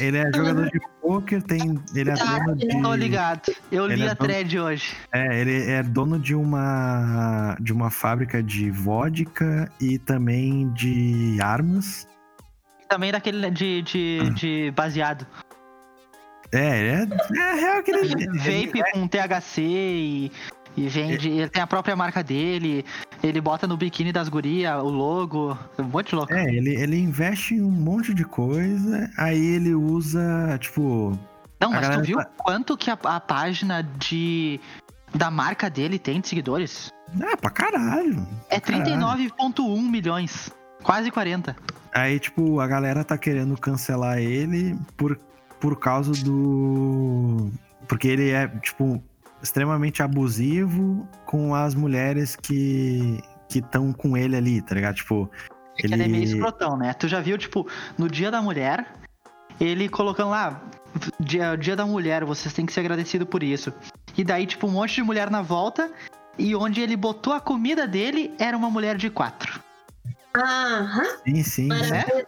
[0.00, 1.78] Ele é jogador de poker, tem.
[1.94, 2.82] Ele é dono de.
[2.82, 3.52] Tô ligado.
[3.70, 4.96] Eu li é a dono- thread hoje.
[5.12, 12.06] É, ele é dono de uma de uma fábrica de vodka e também de armas.
[12.88, 15.26] Também daquele de, de, de baseado.
[16.52, 17.06] É, é,
[17.38, 20.32] é real que ele, ele- Vape com THC e,
[20.76, 21.28] e vende.
[21.28, 22.84] Ele tem a própria marca dele.
[23.22, 25.58] Ele bota no biquíni das gurias o logo.
[25.78, 26.32] Um monte de louco.
[26.32, 31.18] é, ele, ele investe em um monte de coisa, aí ele usa, tipo,
[31.60, 34.60] Não, mas tu viu tá- quanto que a, a página de.
[35.12, 36.92] Da marca dele tem de seguidores?
[37.20, 38.24] ah, pra caralho.
[38.48, 39.28] É pra caralho.
[39.36, 40.50] 39,1 milhões.
[40.84, 41.56] Quase 40.
[41.92, 45.18] Aí, tipo, a galera tá querendo cancelar ele por,
[45.58, 47.50] por causa do.
[47.88, 49.02] Porque ele é, tipo,
[49.42, 53.18] extremamente abusivo com as mulheres que
[53.48, 54.94] que estão com ele ali, tá ligado?
[54.94, 55.28] Tipo,
[55.76, 56.92] É que ele é meio Ele- escrotão, né?
[56.94, 57.66] Tu já viu, tipo,
[57.98, 58.86] no dia da mulher,
[59.60, 60.62] ele colocando lá,
[61.18, 63.72] dia, dia da mulher, vocês têm que ser agradecido por isso.
[64.16, 65.90] E daí, tipo, um monte de mulher na volta,
[66.38, 69.60] e onde ele botou a comida dele era uma mulher de quatro.
[70.36, 71.04] Aham.
[71.26, 71.66] sim, sim.
[71.66, 72.06] Não era É?
[72.14, 72.26] mesa.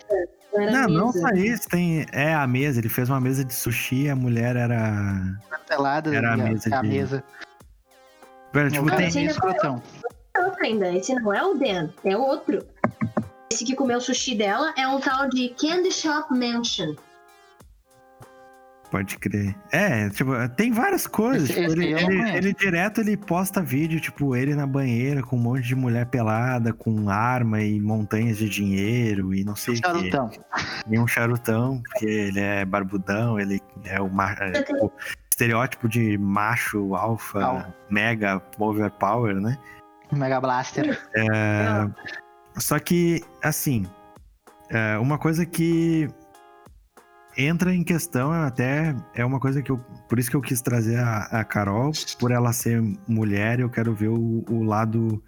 [0.52, 2.04] Não era Não, não só isso, tem.
[2.12, 5.38] É a mesa, ele fez uma mesa de sushi, a mulher era.
[5.66, 7.24] Pelada, Era a e mesa é a de- mesa.
[8.52, 9.12] Velho, tipo, cara tem.
[9.14, 9.82] meio escrotão.
[10.36, 10.92] É outro ainda.
[10.94, 12.62] Esse não é o Dan, é outro.
[13.50, 16.94] Esse que comeu o sushi dela é um tal de Candy Shop Mansion.
[18.92, 19.56] Pode crer.
[19.72, 21.48] É, tipo, tem várias coisas.
[21.48, 25.34] Esse- tipo, esse ele, ele- ele direto ele posta vídeo, tipo, ele na banheira com
[25.36, 29.76] um monte de mulher pelada, com arma e montanhas de dinheiro e não sei o
[29.78, 29.82] quê.
[29.82, 30.30] Charutão.
[30.90, 34.92] E um charutão, porque ele é barbudão, ele é o é, tipo,
[35.30, 39.56] estereótipo de macho, alfa, Al- mega, overpower, né?
[40.12, 41.00] Mega Blaster.
[41.16, 41.88] É,
[42.58, 43.86] Só que, assim,
[44.68, 46.10] é, uma coisa que
[47.36, 49.78] entra em questão até é uma coisa que eu.
[50.08, 53.94] Por isso que eu quis trazer a, a Carol, por ela ser mulher, eu quero
[53.94, 55.22] ver o, o lado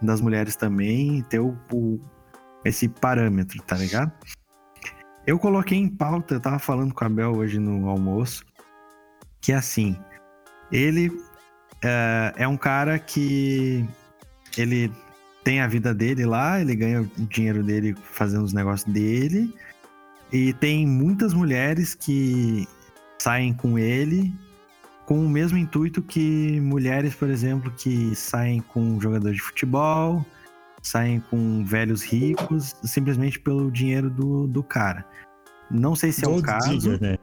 [0.00, 2.00] das mulheres também ter o, o-
[2.64, 4.12] esse parâmetro, tá ligado?
[5.26, 8.44] Eu coloquei em pauta, eu tava falando com a Bel hoje no almoço,
[9.40, 9.96] que assim,
[10.70, 11.10] ele
[11.82, 13.86] é, é um cara que
[14.56, 14.92] ele
[15.42, 19.54] tem a vida dele lá, ele ganha o dinheiro dele fazendo os negócios dele.
[20.32, 22.66] E tem muitas mulheres que
[23.18, 24.32] saem com ele
[25.06, 30.24] com o mesmo intuito que mulheres, por exemplo, que saem com jogador de futebol,
[30.82, 35.04] saem com velhos ricos, simplesmente pelo dinheiro do, do cara.
[35.70, 36.98] Não sei se é o caso.
[37.00, 37.18] né?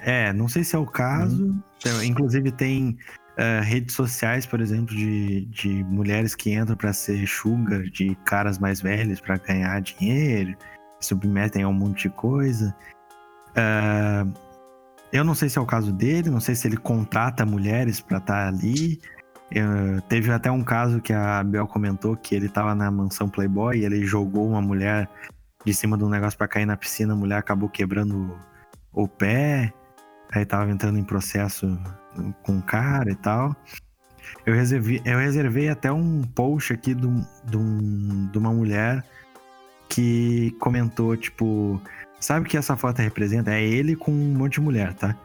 [0.00, 1.54] É, não sei se é o caso.
[1.78, 2.96] Então, Inclusive tem
[3.36, 8.58] eh, redes sociais, por exemplo, de, de mulheres que entram para ser sugar de caras
[8.58, 10.54] mais velhos para ganhar dinheiro,
[11.04, 12.74] submetem a um monte de coisa.
[13.56, 14.26] Ah,
[15.12, 18.18] eu não sei se é o caso dele, não sei se ele contrata mulheres para
[18.18, 19.00] estar ali.
[19.52, 23.78] Eh, teve até um caso que a Bel comentou que ele tava na mansão Playboy
[23.78, 25.08] e ele jogou uma mulher
[25.64, 28.36] de cima de um negócio para cair na piscina, a mulher acabou quebrando
[28.92, 29.72] o pé.
[30.32, 31.78] Aí tava entrando em processo
[32.42, 33.54] com o cara e tal.
[34.44, 37.06] Eu reservei, eu reservei até um post aqui de,
[37.44, 39.04] de um- de uma mulher
[39.88, 41.80] que comentou, tipo,
[42.20, 43.52] sabe o que essa foto representa?
[43.52, 45.16] É ele com um monte de mulher, tá?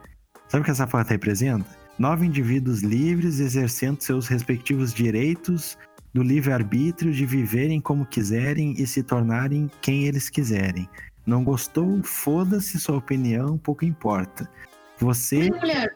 [0.47, 1.65] Sabe o que essa foto representa?
[1.97, 5.77] Nove indivíduos livres exercendo seus respectivos direitos
[6.13, 10.89] do livre-arbítrio de viverem como quiserem e se tornarem quem eles quiserem.
[11.25, 12.01] Não gostou?
[12.03, 14.49] Foda-se sua opinião, pouco importa.
[14.97, 15.93] Você Mulher,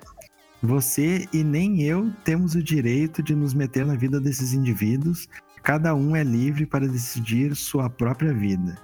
[0.62, 5.28] você e nem eu temos o direito de nos meter na vida desses indivíduos.
[5.64, 8.78] Cada um é livre para decidir sua própria vida.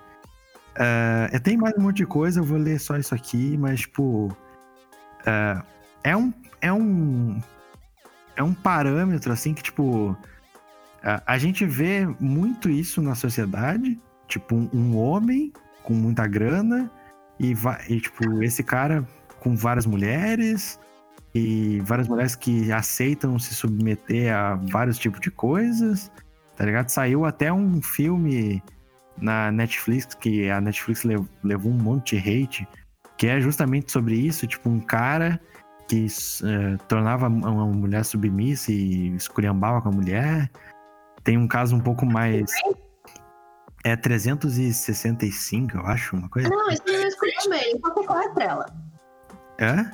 [0.77, 3.81] Ah, eu tenho mais um monte de coisa, eu vou ler só isso aqui, mas,
[3.81, 4.35] tipo.
[5.25, 5.63] ah,
[6.03, 6.33] é um.
[6.61, 7.39] É um.
[8.35, 10.17] É um parâmetro, assim, que, tipo.
[11.03, 13.99] a- a gente vê muito isso na sociedade.
[14.27, 15.51] Tipo, um, um homem
[15.83, 16.89] com muita grana
[17.39, 17.53] e,
[17.89, 19.05] e, tipo, esse cara
[19.39, 20.79] com várias mulheres
[21.33, 26.11] e várias mulheres que aceitam se submeter a vários tipos de coisas,
[26.59, 26.89] tá ligado?
[26.89, 28.61] Saiu até um filme
[29.17, 32.67] na Netflix que a Netflix lev- levou um monte de hate,
[33.17, 35.39] que é justamente sobre isso, tipo um cara
[35.87, 40.51] que eh, tornava uma mulher submissa e esculhambava com a mulher.
[41.23, 42.51] Tem um caso um pouco mais
[43.85, 46.49] é 365, eu acho, uma coisa.
[46.49, 48.65] não, isso não é escolha bem, ele só sequestra ela.
[49.57, 49.91] É?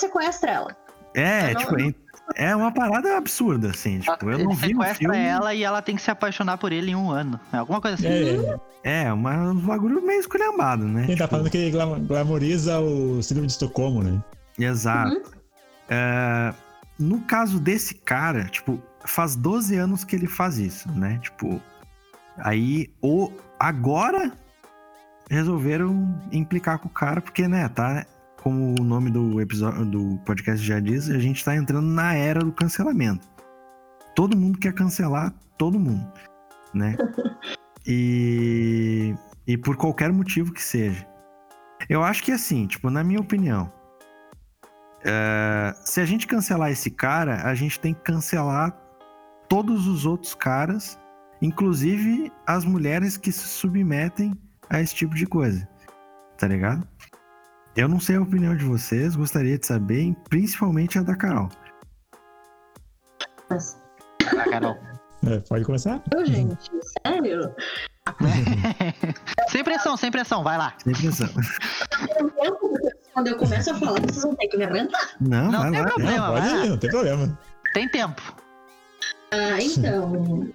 [0.00, 0.76] Sequestra ela.
[1.14, 1.94] É, não- tipo, é-
[2.36, 4.00] é uma parada absurda, assim.
[4.00, 5.16] Tipo, eu Ele não vi sequestra filme.
[5.18, 7.38] ela e ela tem que se apaixonar por ele em um ano.
[7.52, 8.06] É alguma coisa assim.
[8.84, 11.06] É, É, uma, um bagulho meio esculhambado, né?
[11.06, 14.22] quem tá Tipo, falando que ele glam- glamoriza o síndrome de Estocolmo, né?
[14.58, 15.14] Exato.
[15.16, 15.22] Uhum.
[15.88, 16.54] É,
[16.98, 21.18] no caso desse cara, tipo, faz 12 anos que ele faz isso, né?
[21.22, 21.60] Tipo,
[22.38, 24.32] aí, o, agora
[25.30, 28.06] resolveram implicar com o cara, porque, né, tá,
[28.42, 32.40] como o nome do episódio do podcast já diz, a gente tá entrando na era
[32.40, 33.28] do cancelamento.
[34.14, 36.10] Todo mundo quer cancelar todo mundo,
[36.72, 36.96] né?
[37.90, 39.14] E,
[39.46, 41.08] e por qualquer motivo que seja.
[41.88, 43.72] Eu acho que assim, tipo, na minha opinião,
[45.02, 48.76] é, se a gente cancelar esse cara, a gente tem que cancelar
[49.48, 50.98] todos os outros caras,
[51.40, 54.38] inclusive as mulheres que se submetem
[54.68, 55.66] a esse tipo de coisa.
[56.36, 56.86] Tá ligado?
[57.78, 61.48] Eu não sei a opinião de vocês, gostaria de saber, principalmente a da Carol.
[63.50, 64.76] Ah, Carol.
[65.24, 66.02] É, pode começar?
[66.12, 66.68] eu, gente,
[67.06, 67.54] sério?
[69.50, 70.74] sem pressão, sem pressão, vai lá.
[70.82, 71.28] Sem pressão.
[73.14, 75.14] Quando eu começo a falar, vocês vão ter que me aguentar.
[75.20, 75.86] Não, Não vai tem lá.
[75.86, 76.26] problema.
[76.26, 77.38] Não, pode não tem problema.
[77.74, 78.34] Tem tempo.
[79.30, 80.48] Ah, então.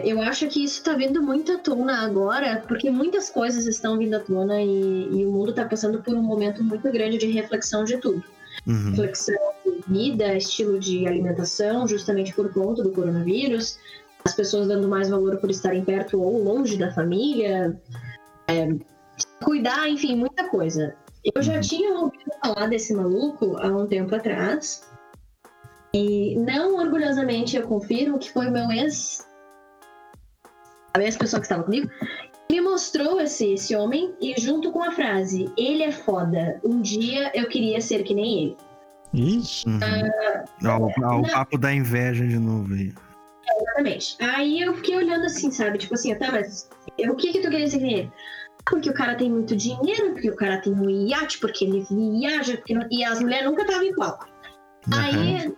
[0.00, 3.98] É, eu acho que isso tá vindo muito à tona agora, porque muitas coisas estão
[3.98, 7.26] vindo à tona e, e o mundo tá passando por um momento muito grande de
[7.26, 8.22] reflexão de tudo.
[8.66, 8.90] Uhum.
[8.90, 13.78] Reflexão de vida, estilo de alimentação, justamente por conta do coronavírus.
[14.24, 17.80] As pessoas dando mais valor por estarem perto ou longe da família.
[18.48, 18.68] é,
[19.42, 20.94] cuidar, enfim, muita coisa.
[21.34, 21.60] Eu já Uhum.
[21.60, 24.82] tinha ouvido falar desse maluco há um tempo atrás.
[25.94, 29.26] E não orgulhosamente eu confirmo que foi o meu ex.
[30.94, 31.88] A ex-pessoa que estava comigo.
[32.50, 36.60] Me mostrou esse, esse homem e junto com a frase: Ele é foda.
[36.64, 38.56] Um dia eu queria ser que nem ele.
[39.12, 39.80] Ixi, Uhum.
[41.04, 42.92] Ó, o, papo da inveja de novo aí.
[43.60, 44.16] Exatamente.
[44.20, 45.78] Aí eu fiquei olhando assim, sabe?
[45.78, 46.68] Tipo assim, tá, mas
[46.98, 48.12] o que que tu queria ser que nem ele?
[48.64, 52.56] Porque o cara tem muito dinheiro, porque o cara tem um iate, porque ele viaja,
[52.56, 54.28] porque não- e as mulheres nunca estavam em palco.
[54.92, 54.98] Uhum.
[54.98, 55.54] Aí,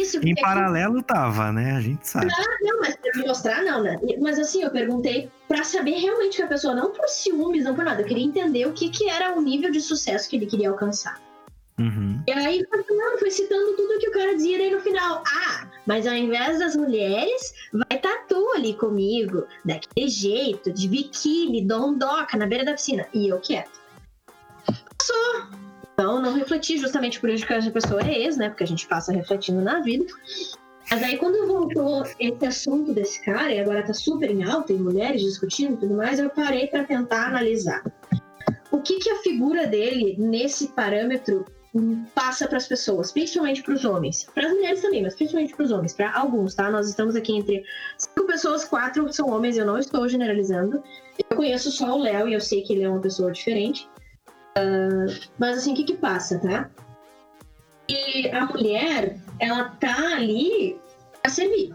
[0.00, 1.72] isso Em paralelo tava, né?
[1.72, 2.32] A gente sabe.
[2.62, 3.98] Não, mas pra me mostrar, não, né?
[4.20, 7.84] Mas assim, eu perguntei pra saber realmente que a pessoa, não por ciúmes, não por
[7.84, 10.70] nada, eu queria entender o que, que era o nível de sucesso que ele queria
[10.70, 11.20] alcançar.
[11.78, 12.22] Uhum.
[12.26, 15.22] E aí foi falando, foi citando tudo que o cara dizia daí no final.
[15.26, 22.36] Ah, mas ao invés das mulheres, vai tatu ali comigo, daquele jeito, de biquíni, dondoca,
[22.36, 23.06] na beira da piscina.
[23.12, 23.80] E eu quieto.
[24.96, 25.61] Passou.
[25.94, 28.48] Então não refleti justamente por isso que essa pessoa é ex, né?
[28.48, 30.04] Porque a gente passa refletindo na vida.
[30.90, 34.76] Mas aí quando voltou esse assunto desse cara, e agora tá super em alta, e
[34.76, 37.82] mulheres discutindo e tudo mais, eu parei pra tentar analisar.
[38.70, 41.44] O que que a figura dele, nesse parâmetro,
[42.14, 45.64] passa para as pessoas, principalmente para os homens, para as mulheres também, mas principalmente para
[45.64, 46.70] os homens, para alguns, tá?
[46.70, 47.64] Nós estamos aqui entre
[47.96, 50.82] cinco pessoas, quatro são homens, eu não estou generalizando.
[51.30, 53.88] Eu conheço só o Léo e eu sei que ele é uma pessoa diferente.
[55.38, 56.70] Mas assim, o que que passa, tá?
[57.88, 60.78] E a mulher, ela tá ali
[61.24, 61.74] a servir.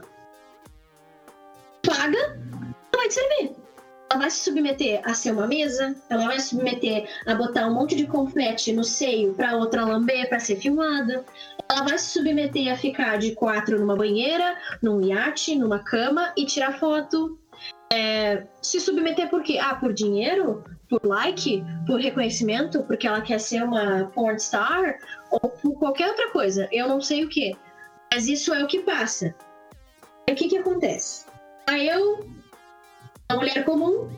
[1.86, 3.56] Paga, ela vai te servir.
[4.10, 7.74] Ela vai se submeter a ser uma mesa, ela vai se submeter a botar um
[7.74, 11.26] monte de confete no seio para outra lamber para ser filmada.
[11.70, 16.46] Ela vai se submeter a ficar de quatro numa banheira, num iate, numa cama e
[16.46, 17.38] tirar foto.
[17.92, 19.58] É, se submeter por quê?
[19.62, 20.64] Ah, por dinheiro?
[20.90, 21.64] Por like?
[21.86, 22.84] Por reconhecimento?
[22.84, 24.98] Porque ela quer ser uma porn star?
[25.32, 26.68] Ou por qualquer outra coisa.
[26.72, 27.56] Eu não sei o que.
[28.14, 29.36] Mas isso é o que passa.
[30.30, 31.26] O que que acontece?
[31.68, 32.26] Aí eu
[33.30, 34.10] uma mulher comum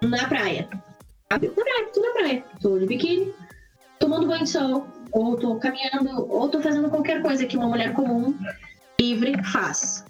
[0.00, 0.68] na praia.
[1.30, 2.44] Na praia, tô na praia.
[2.60, 3.34] Tô de biquíni,
[3.98, 7.92] tomando banho de sol, ou tô caminhando, ou tô fazendo qualquer coisa que uma mulher
[7.92, 8.36] comum,
[9.00, 10.04] livre, faz.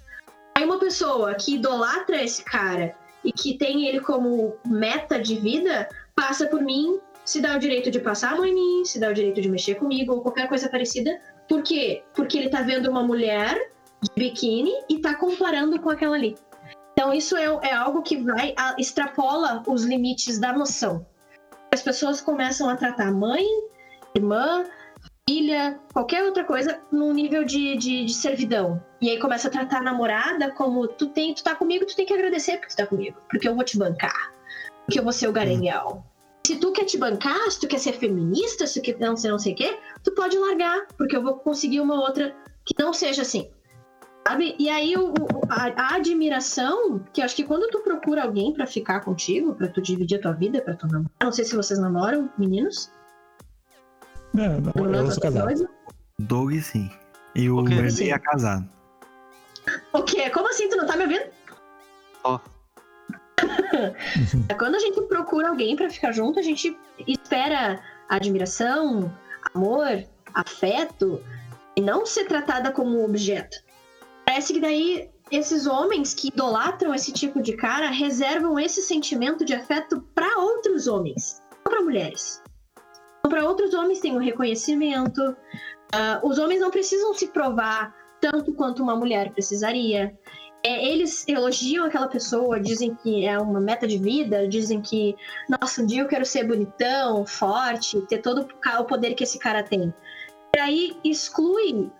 [0.55, 2.95] Aí uma pessoa que idolatra esse cara
[3.25, 5.89] e que tem ele como meta de vida,
[6.23, 9.09] passa por mim, se dá o direito de passar a mão em mim, se dá
[9.09, 11.21] o direito de mexer comigo, ou qualquer coisa parecida.
[11.49, 12.05] Por quê?
[12.15, 13.57] Porque ele tá vendo uma mulher
[14.01, 16.37] de biquíni e tá comparando com aquela ali.
[16.93, 21.05] Então isso é, é algo que vai a, extrapola os limites da noção.
[21.75, 23.45] As pessoas começam a tratar mãe,
[24.15, 24.65] irmã,
[25.29, 28.81] filha, qualquer outra coisa num nível de, de, de servidão.
[29.01, 32.07] E aí começa a tratar a namorada como tu tem, tu tá comigo, tu tem
[32.07, 34.33] que agradecer porque tu tá comigo, porque eu vou te bancar,
[34.85, 36.05] porque eu vou ser o garanhão.
[36.47, 39.31] Se tu quer te bancar, se tu quer ser feminista, se tu quer não ser
[39.31, 42.93] não sei o quê, tu pode largar, porque eu vou conseguir uma outra que não
[42.93, 43.49] seja assim.
[44.27, 44.55] Sabe?
[44.59, 48.53] E aí o, o- a, a admiração, que eu acho que quando tu procura alguém
[48.53, 51.11] pra ficar contigo, pra tu dividir a tua vida, pra tu namorar.
[51.23, 52.91] Não sei se vocês namoram, meninos.
[54.35, 55.45] não, não, eu tá sou casado.
[55.45, 55.69] noivo?
[56.19, 56.91] Doug sim.
[57.35, 57.75] E o O quê?
[57.75, 58.69] Wesley é casado.
[59.93, 60.29] O quê?
[60.31, 60.69] Como assim?
[60.69, 61.25] Tu não tá me ouvindo?
[62.25, 62.39] Ó.
[64.59, 66.77] Quando a gente procura alguém pra ficar junto, a gente
[67.07, 69.13] espera admiração,
[69.55, 70.05] amor,
[70.35, 71.23] afeto
[71.77, 73.57] e não ser tratada como um objeto.
[74.25, 79.55] Parece que daí esses homens que idolatram esse tipo de cara reservam esse sentimento de
[79.55, 82.43] afeto pra outros homens, não pra mulheres.
[83.23, 85.37] Para outros homens tem um reconhecimento.
[85.93, 90.17] Ah, os homens não precisam se provar tanto quanto uma mulher precisaria.
[90.65, 95.17] É, eles elogiam aquela pessoa, dizem que é uma meta de vida, dizem que,
[95.49, 98.47] nossa, um dia eu quero ser bonitão, forte, ter todo
[98.79, 99.93] o poder que esse cara tem.
[100.55, 101.91] E aí exclui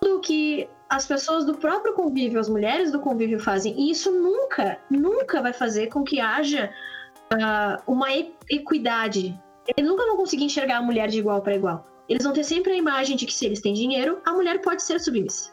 [0.00, 3.74] tudo que as pessoas do próprio convívio, as mulheres do convívio fazem.
[3.80, 6.70] E isso nunca, nunca vai fazer com que haja
[7.32, 8.08] ah, uma
[8.50, 9.40] equidade.
[9.74, 11.86] Eles nunca vão conseguir enxergar a mulher de igual para igual.
[12.08, 14.82] Eles vão ter sempre a imagem de que se eles têm dinheiro, a mulher pode
[14.82, 15.50] ser submissa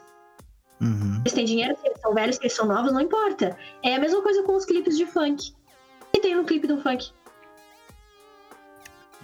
[0.80, 1.20] Uhum.
[1.20, 1.76] eles têm dinheiro,
[2.10, 3.56] são velhos, se eles são novos, não importa.
[3.82, 5.52] É a mesma coisa com os clipes de funk.
[6.02, 7.12] O que tem no clipe do funk?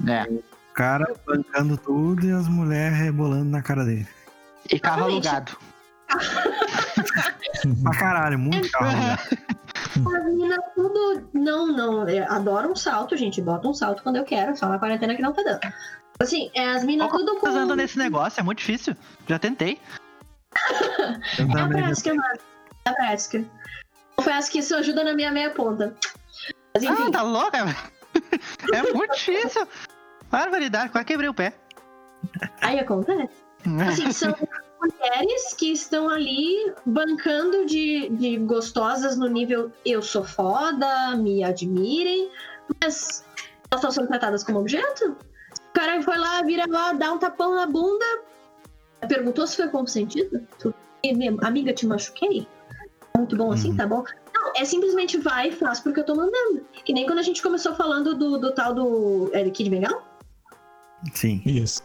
[0.07, 0.23] É.
[0.31, 0.43] O
[0.75, 4.07] cara bancando tudo e as mulheres rebolando na cara dele.
[4.71, 5.29] E carro Exatamente.
[5.29, 5.57] alugado.
[7.83, 8.87] Pra caralho, muito carro.
[8.91, 9.23] alugado.
[9.97, 11.29] As meninas tudo.
[11.33, 12.09] Não, não.
[12.09, 13.41] é, Adoro um salto, gente.
[13.41, 14.55] Bota um salto quando eu quero.
[14.57, 15.61] Só na quarentena que não tá dando.
[16.21, 17.47] Assim, é, as meninas Qual tudo com.
[17.47, 18.95] Anda nesse negócio, é muito difícil.
[19.27, 19.81] Já tentei.
[21.39, 22.39] Eu É a também prática, mano.
[22.87, 23.45] É a prática.
[24.17, 25.95] Confesso que isso ajuda na minha meia ponta.
[26.75, 27.05] Mas enfim.
[27.09, 27.59] Ah, tá louca?
[28.73, 29.69] É muito difícil.
[30.31, 31.53] Barbaridade, quase quebrei o pé.
[32.63, 33.29] Aí acontece.
[33.87, 34.35] Assim, são
[34.81, 42.31] mulheres que estão ali bancando de, de gostosas no nível eu sou foda, me admirem,
[42.83, 43.25] mas
[43.71, 45.11] elas estão sendo tratadas como objeto?
[45.11, 48.05] O cara foi lá, vira lá, dá um tapão na bunda,
[49.09, 50.47] perguntou se foi consentido?
[50.59, 52.49] Tu, "Minha amiga, te machuquei?
[53.17, 53.77] Muito bom assim, Uhum.
[53.77, 54.05] tá bom?
[54.35, 56.65] Não, é simplesmente vai e faz porque eu tô mandando.
[56.85, 60.03] Que nem quando a gente começou falando do, do tal do é, Kid Bengal.
[61.15, 61.43] Sim.
[61.45, 61.83] Isso.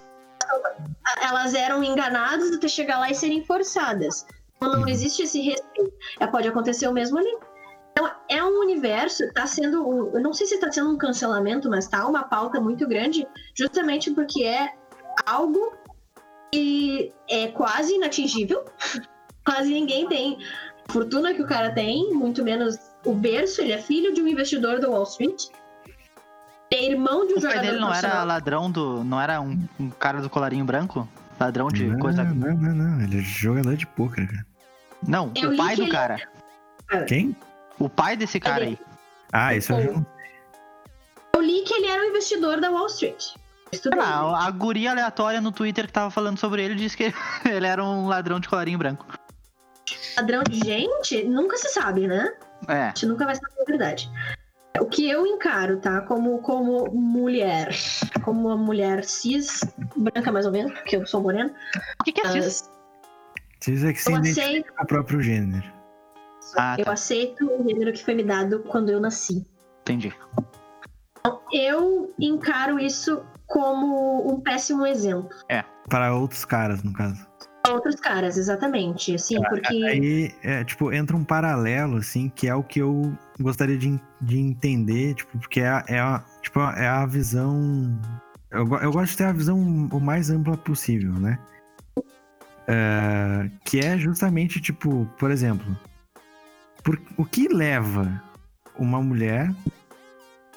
[1.22, 4.26] elas eram enganadas até chegar lá e serem forçadas.
[4.58, 4.88] Então não Uhum.
[4.88, 5.94] existe esse respeito.
[6.20, 7.32] É, pode acontecer o mesmo ali.
[7.92, 11.70] Então é um universo, tá sendo um, eu não sei se tá sendo um cancelamento,
[11.70, 14.74] mas tá uma pauta muito grande, justamente porque é
[15.26, 15.74] algo
[16.54, 18.64] que é quase inatingível.
[19.44, 20.38] Quase ninguém tem
[20.92, 24.80] fortuna que o cara tem, muito menos o berço, ele é filho de um investidor
[24.80, 25.46] do Wall Street.
[26.74, 29.04] É irmão de um O pai jogador dele não era ladrão do.
[29.04, 31.08] Não era um, um cara do colarinho branco?
[31.40, 32.24] Ladrão de não, coisa.
[32.24, 33.02] não, não, não.
[33.04, 34.46] Ele é jogador de pôquer, cara.
[35.06, 36.22] Não, Eu o pai do ele- cara.
[37.08, 37.36] Quem?
[37.80, 38.78] O pai desse cara aí.
[39.34, 40.06] Ah, isso eu já não
[41.34, 43.34] Eu li que ele era um investidor da Wall Street.
[44.00, 47.14] Ah, a guria aleatória no Twitter que tava falando sobre ele disse que
[47.50, 49.06] ele era um ladrão de colarinho branco.
[50.16, 52.34] Padrão de gente, nunca se sabe, né?
[52.68, 52.74] É.
[52.74, 54.12] A gente nunca vai saber a verdade.
[54.80, 56.02] O que eu encaro, tá?
[56.02, 57.76] Como, como mulher,
[58.24, 59.62] como uma mulher cis,
[59.96, 61.54] branca mais ou menos, porque eu sou morena,
[62.00, 62.46] O que, que é cis?
[62.46, 62.72] mas
[63.60, 65.72] Precisa que se aceito, com o próprio gênero.
[66.58, 66.94] Ah, eu tá.
[66.94, 69.46] aceito o gênero que foi me dado quando eu nasci.
[69.82, 70.14] Entendi.
[71.54, 75.36] Eu encaro isso como um péssimo exemplo.
[75.90, 77.28] Para outros caras, no caso.
[77.72, 79.16] Outros caras, exatamente.
[79.16, 79.84] Assim, porque.
[79.86, 84.40] Aí, é, tipo, entra um paralelo, assim, que é o que eu gostaria de, de
[84.40, 88.00] entender, tipo, porque é, a- é, a, tipo, é a visão.
[88.50, 91.40] Eu, eu gosto de ter a visão o mais ampla possível, né?
[92.68, 95.78] É, que é justamente, tipo, por exemplo,
[96.84, 98.22] por, o que leva
[98.78, 99.54] uma mulher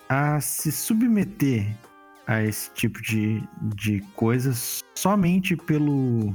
[0.09, 1.67] a se submeter
[2.27, 3.43] a esse tipo de,
[3.75, 6.35] de coisas somente pelo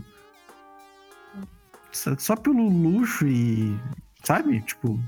[1.91, 3.77] só, pelo luxo e.
[4.23, 4.61] Sabe?
[4.61, 4.99] Tipo.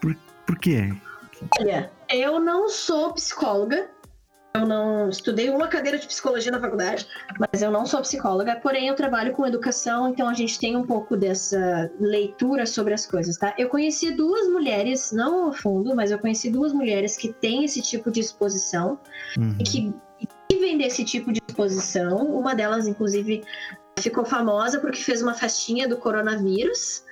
[0.00, 0.16] Por,
[0.46, 0.94] por quê?
[1.60, 3.90] Olha, eu não sou psicóloga.
[4.54, 7.06] Eu não estudei uma cadeira de psicologia na faculdade,
[7.38, 8.56] mas eu não sou psicóloga.
[8.56, 13.04] Porém, eu trabalho com educação, então a gente tem um pouco dessa leitura sobre as
[13.04, 13.54] coisas, tá?
[13.58, 17.82] Eu conheci duas mulheres, não a fundo, mas eu conheci duas mulheres que têm esse
[17.82, 18.98] tipo de exposição
[19.36, 19.56] Uhum.
[19.60, 19.94] e que
[20.50, 22.16] vivem desse tipo de exposição.
[22.26, 23.44] Uma delas, inclusive,
[24.00, 27.04] ficou famosa porque fez uma festinha do coronavírus.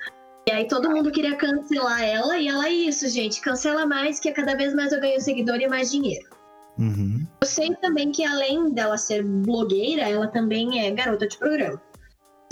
[0.47, 4.31] E aí todo mundo queria cancelar ela, e ela é isso, gente, cancela mais, que
[4.31, 6.29] cada vez mais eu ganho seguidor e mais dinheiro.
[6.77, 7.25] Uhum.
[7.41, 11.81] Eu sei também que além dela ser blogueira, ela também é garota de programa.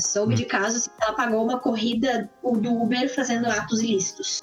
[0.01, 4.41] Soube de casos que ela pagou uma corrida do Uber fazendo atos ilícitos.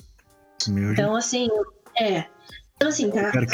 [0.69, 1.49] Meu Então, assim,
[1.99, 2.25] é.
[2.77, 3.33] Então, assim, tá.
[3.33, 3.47] Super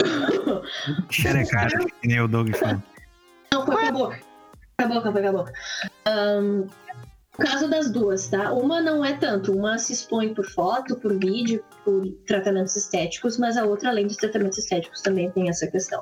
[1.10, 2.82] xerecada, que nem o Doug fala.
[3.52, 4.27] Não, foi por favor.
[4.80, 5.46] Acabou, acabou, acabou.
[6.06, 6.66] Um,
[7.36, 8.52] o caso das duas, tá?
[8.52, 13.56] Uma não é tanto, uma se expõe por foto, por vídeo, por tratamentos estéticos, mas
[13.56, 16.00] a outra, além dos tratamentos estéticos, também tem essa questão.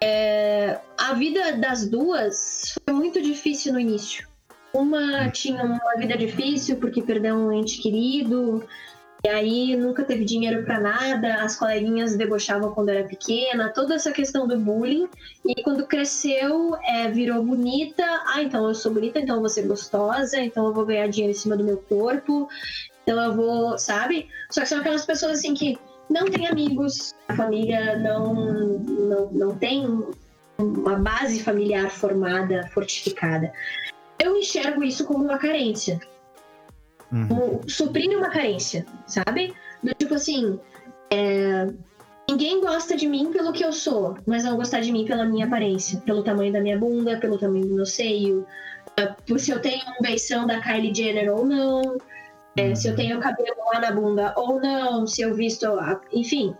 [0.00, 4.28] É, a vida das duas foi muito difícil no início.
[4.72, 8.64] Uma tinha uma vida difícil porque perdeu um ente querido,
[9.24, 14.12] e aí nunca teve dinheiro para nada, as coleguinhas debochavam quando era pequena, toda essa
[14.12, 15.08] questão do bullying.
[15.46, 18.04] E quando cresceu, é, virou bonita.
[18.26, 21.34] Ah, então eu sou bonita, então eu vou ser gostosa, então eu vou ganhar dinheiro
[21.34, 22.50] em cima do meu corpo,
[23.02, 24.28] então eu vou, sabe?
[24.50, 25.78] Só que são aquelas pessoas assim que
[26.10, 30.04] não têm amigos, a família não, não, não tem
[30.58, 33.50] uma base familiar formada, fortificada.
[34.22, 35.98] Eu enxergo isso como uma carência
[37.14, 37.60] uhum.
[37.68, 39.54] suprir uma carência, sabe?
[39.82, 40.58] Do tipo assim,
[41.10, 41.68] é,
[42.28, 45.46] ninguém gosta de mim pelo que eu sou, mas vão gostar de mim pela minha
[45.46, 48.46] aparência, pelo tamanho da minha bunda, pelo tamanho do meu seio,
[48.96, 51.96] é, por se eu tenho um beição da Kylie Jenner ou não,
[52.56, 52.76] é, uhum.
[52.76, 55.66] se eu tenho cabelo lá na bunda ou não, se eu visto,
[56.12, 56.54] enfim,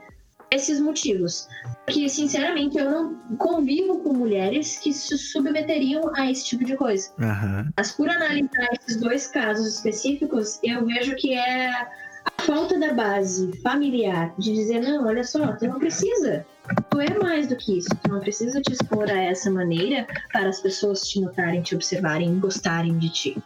[0.54, 1.48] esses motivos.
[1.84, 7.10] Porque, sinceramente, eu não convivo com mulheres que se submeteriam a esse tipo de coisa.
[7.18, 7.70] Uhum.
[7.76, 13.52] Mas por analisar esses dois casos específicos, eu vejo que é a falta da base
[13.62, 16.46] familiar de dizer, não, olha só, tu não precisa.
[16.90, 17.88] Tu é mais do que isso.
[18.02, 22.38] Tu não precisa te expor a essa maneira para as pessoas te notarem, te observarem,
[22.40, 23.42] gostarem de ti.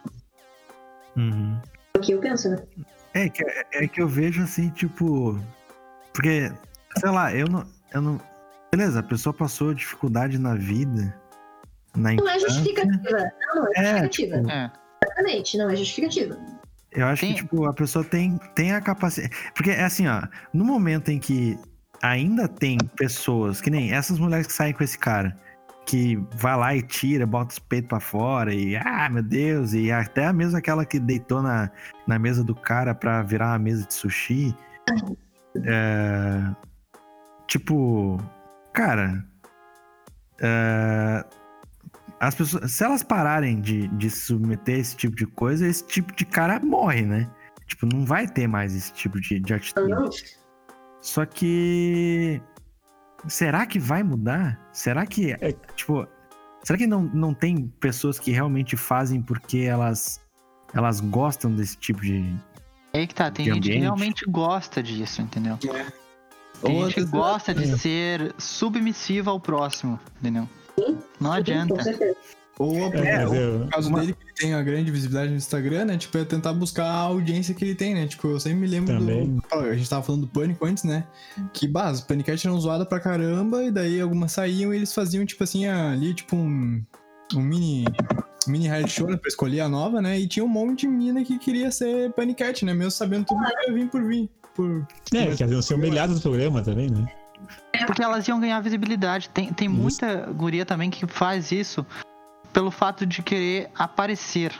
[1.17, 1.59] Uhum.
[1.93, 2.63] É o que eu penso, né?
[3.13, 5.37] É que, é que eu vejo assim, tipo.
[6.13, 6.51] Porque
[6.97, 8.21] sei lá, eu não, eu não.
[8.71, 11.15] Beleza, a pessoa passou dificuldade na vida.
[11.95, 13.31] Na não é justificativa.
[13.55, 14.37] Não, não é, é justificativa.
[14.37, 14.71] Tipo, é.
[15.03, 16.37] Exatamente, não é justificativa.
[16.91, 17.33] Eu acho tem...
[17.33, 19.33] que, tipo, a pessoa tem, tem a capacidade.
[19.53, 20.21] Porque é assim, ó,
[20.53, 21.57] no momento em que
[22.01, 25.37] ainda tem pessoas, que nem essas mulheres que saem com esse cara,
[25.85, 29.91] que vai lá e tira, bota os peitos pra fora e, ah, meu Deus, e
[29.91, 31.71] até a mesma aquela que deitou na,
[32.05, 34.55] na mesa do cara pra virar uma mesa de sushi.
[35.65, 36.43] É,
[37.49, 38.17] Tipo,
[38.71, 39.25] cara.
[40.35, 41.27] Uh,
[42.19, 46.25] as pessoas, se elas pararem de, de submeter esse tipo de coisa, esse tipo de
[46.25, 47.29] cara morre, né?
[47.65, 50.37] Tipo, não vai ter mais esse tipo de, de atitude.
[51.01, 52.41] Só que.
[53.27, 54.59] Será que vai mudar?
[54.71, 55.31] Será que.
[55.31, 56.07] É, tipo.
[56.63, 60.21] Será que não, não tem pessoas que realmente fazem porque elas,
[60.73, 62.23] elas gostam desse tipo de.
[62.93, 63.73] É aí que tá, tem gente ambiente?
[63.73, 65.57] que realmente gosta disso, entendeu?
[65.73, 66.08] É.
[66.61, 70.47] Tem gente que gosta de ser submissiva ao próximo, entendeu?
[70.77, 71.75] Sim, não adianta.
[72.59, 74.01] Ou é, o caso uma...
[74.01, 75.97] dele que tem a grande visibilidade no Instagram, né?
[75.97, 78.05] Tipo, é tentar buscar a audiência que ele tem, né?
[78.05, 79.37] Tipo, eu sempre me lembro Também.
[79.37, 79.43] do.
[79.55, 81.05] A gente tava falando do Pânico antes, né?
[81.53, 85.25] Que, bah, os Panicat eram zoadas pra caramba, e daí algumas saíam e eles faziam,
[85.25, 86.83] tipo assim, ali, tipo, um,
[87.33, 87.85] um mini.
[88.45, 90.19] Mini reality show né, pra escolher a nova, né?
[90.19, 92.73] E tinha um monte de mina que queria ser Panicat, né?
[92.73, 94.29] Mesmo sabendo tudo que ia vir por vir
[94.59, 94.85] por.
[95.13, 97.07] É, que iam ser humilhadas no programa também, né?
[97.71, 99.29] É porque elas iam ganhar visibilidade.
[99.29, 101.85] Tem, tem muita guria também que faz isso
[102.51, 104.51] pelo fato de querer aparecer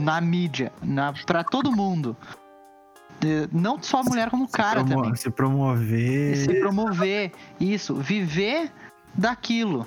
[0.00, 2.16] na mídia, na, pra todo mundo.
[3.52, 5.14] Não só a mulher, como o cara se também.
[5.14, 6.36] Se promover.
[6.36, 7.32] Se promover.
[7.60, 7.94] Isso.
[7.94, 8.72] Viver
[9.14, 9.86] daquilo.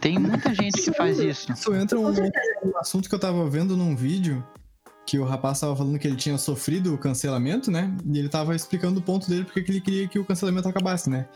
[0.00, 1.52] Tem muita gente que faz isso.
[1.52, 4.42] Isso entra um, um assunto que eu tava vendo num vídeo
[5.06, 7.94] que o rapaz estava falando que ele tinha sofrido o cancelamento, né?
[8.04, 11.26] E ele estava explicando o ponto dele porque ele queria que o cancelamento acabasse, né?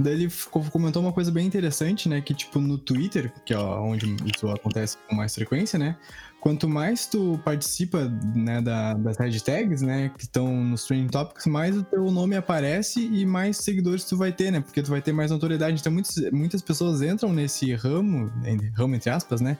[0.00, 0.32] Daí ele
[0.70, 2.20] comentou uma coisa bem interessante, né?
[2.20, 5.96] Que, tipo, no Twitter, que é onde isso acontece com mais frequência, né?
[6.40, 10.10] Quanto mais tu participa né, da, das hashtags, né?
[10.16, 14.32] Que estão nos trending topics, mais o teu nome aparece e mais seguidores tu vai
[14.32, 14.60] ter, né?
[14.60, 15.80] Porque tu vai ter mais notoriedade.
[15.80, 18.32] Então, muitas, muitas pessoas entram nesse ramo,
[18.74, 19.58] ramo entre aspas, né?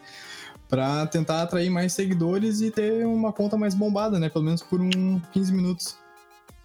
[0.70, 4.28] Para tentar atrair mais seguidores e ter uma conta mais bombada, né?
[4.28, 5.98] Pelo menos por um 15 minutos.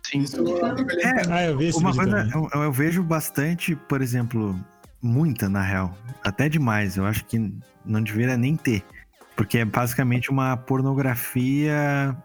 [0.06, 0.20] Sim.
[0.20, 4.56] Isso é, ah, eu vi uma coisa, eu, eu, vejo bastante, por exemplo,
[5.02, 6.96] muita na real, até demais.
[6.96, 7.52] Eu acho que
[7.84, 8.84] não deveria nem ter,
[9.36, 12.16] porque é basicamente uma pornografia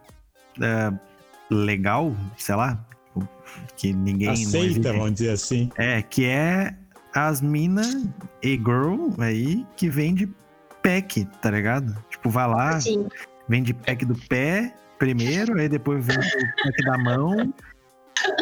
[0.60, 0.92] é,
[1.50, 2.84] legal, sei lá,
[3.76, 5.70] que ninguém aceita, vamos dizer assim.
[5.76, 6.74] É, que é
[7.14, 8.06] as minas
[8.42, 10.28] e girl aí que vende
[10.82, 11.96] pack, tá ligado?
[12.10, 13.08] Tipo, vai lá, Sim.
[13.48, 17.54] vende pack do pé primeiro, aí depois vende o pack da mão.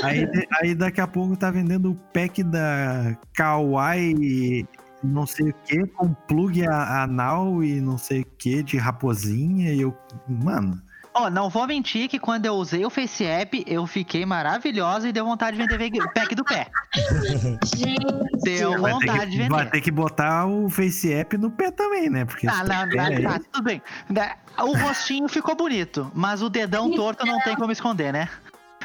[0.03, 0.29] Aí,
[0.61, 4.67] aí daqui a pouco tá vendendo o pack da Kawaii
[5.03, 9.73] não sei o que, com plug anal e não sei o que de raposinha.
[9.73, 9.97] E eu,
[10.29, 10.83] mano.
[11.15, 15.13] Ó, não vou mentir que quando eu usei o Face App, eu fiquei maravilhosa e
[15.13, 16.67] deu vontade de vender ve- pack do pé.
[17.77, 18.28] Gente.
[18.57, 19.71] Deu Vai ter, vontade de que, vai vender.
[19.71, 22.25] ter que botar o Face App no pé também, né?
[22.25, 23.83] Porque Ah, esse não, não, aí- tá, tudo bem.
[24.09, 28.29] Da- O rostinho ficou bonito, mas o dedão torto não tem como esconder, né?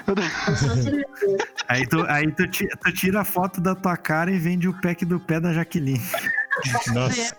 [1.69, 5.05] Aí, tu, aí tu, tu tira a foto da tua cara e vende o pack
[5.05, 6.01] do pé da Jaqueline.
[6.93, 7.35] Nossa.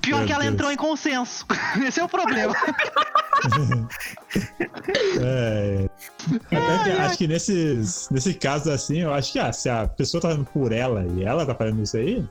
[0.00, 0.54] Pior Meu que ela Deus.
[0.54, 1.44] entrou em consenso.
[1.84, 2.54] Esse é o problema.
[5.22, 5.88] É.
[6.46, 10.20] Até que acho que nesses, nesse caso assim, eu acho que ah, se a pessoa
[10.20, 12.28] tá fazendo por ela e ela tá fazendo isso aí,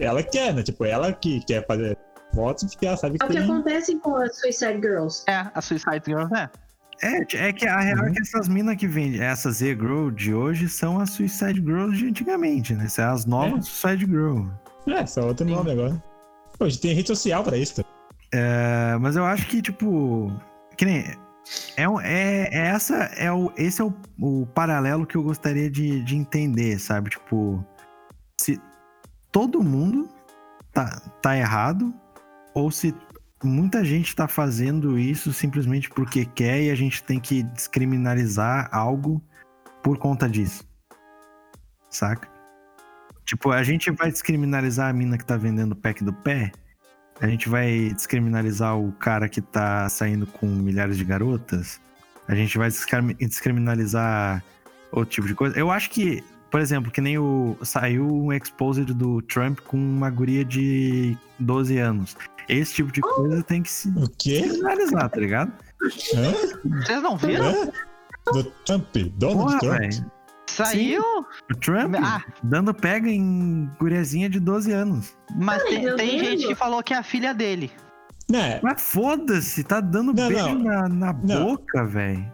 [0.00, 0.62] ela quer, né?
[0.62, 1.96] Tipo, ela que quer fazer
[2.34, 3.44] fotos porque ela sabe É que o que tem.
[3.44, 5.22] acontece com as Suicide Girls.
[5.28, 6.50] É, a Suicide Girls, né?
[7.02, 8.12] É, é que a real é Uhum.
[8.14, 12.74] que essas minas que vendem, essas Z-Girl de hoje são as Suicide Girls de antigamente,
[12.74, 12.88] né?
[12.88, 14.46] São as novas Suicide Girl.
[14.86, 16.02] É, só outro nome agora.
[16.58, 17.82] Hoje tem rede social pra isso.
[17.82, 17.84] tá?
[18.32, 20.32] É, mas eu acho que, tipo.
[20.76, 21.04] Que nem.
[21.76, 26.02] É, é, é essa, é o, esse é o, o paralelo que eu gostaria de,
[26.02, 27.10] de entender, sabe?
[27.10, 27.64] Tipo,
[28.40, 28.60] se
[29.30, 30.08] todo mundo
[30.72, 31.94] tá, tá errado,
[32.52, 32.92] ou se
[33.44, 39.22] muita gente tá fazendo isso simplesmente porque quer e a gente tem que descriminalizar algo
[39.82, 40.66] por conta disso.
[41.90, 42.28] Saca?
[43.24, 46.52] Tipo, a gente vai descriminalizar a mina que tá vendendo o pack do pé?
[47.20, 51.80] A gente vai descriminalizar o cara que tá saindo com milhares de garotas?
[52.28, 54.42] A gente vai descrim- descriminalizar
[54.92, 55.58] outro tipo de coisa?
[55.58, 57.56] Eu acho que, por exemplo, que nem o.
[57.62, 62.16] Saiu um exposed do Trump com uma guria de 12 anos.
[62.48, 64.40] Esse tipo de coisa tem que se O quê?
[64.42, 65.52] descriminalizar, tá ligado?
[66.14, 66.32] Hã?
[66.82, 67.46] Vocês não viram?
[67.46, 67.70] Hã?
[68.32, 68.96] Do Trump?
[69.16, 69.78] Donald Porra, Trump?
[69.80, 70.10] velho.
[70.48, 71.02] Saiu,
[71.50, 72.22] O Trump Ah.
[72.42, 75.16] dando pega em guriazinha de 12 anos.
[75.34, 76.22] mas Ai, tem, meu tem Deus.
[76.22, 77.70] gente que falou que é a filha dele.
[78.30, 78.58] Né?
[78.62, 80.58] Mas foda-se, tá dando Não, beijo não.
[80.58, 81.44] na, na Não.
[81.46, 82.32] boca, velho.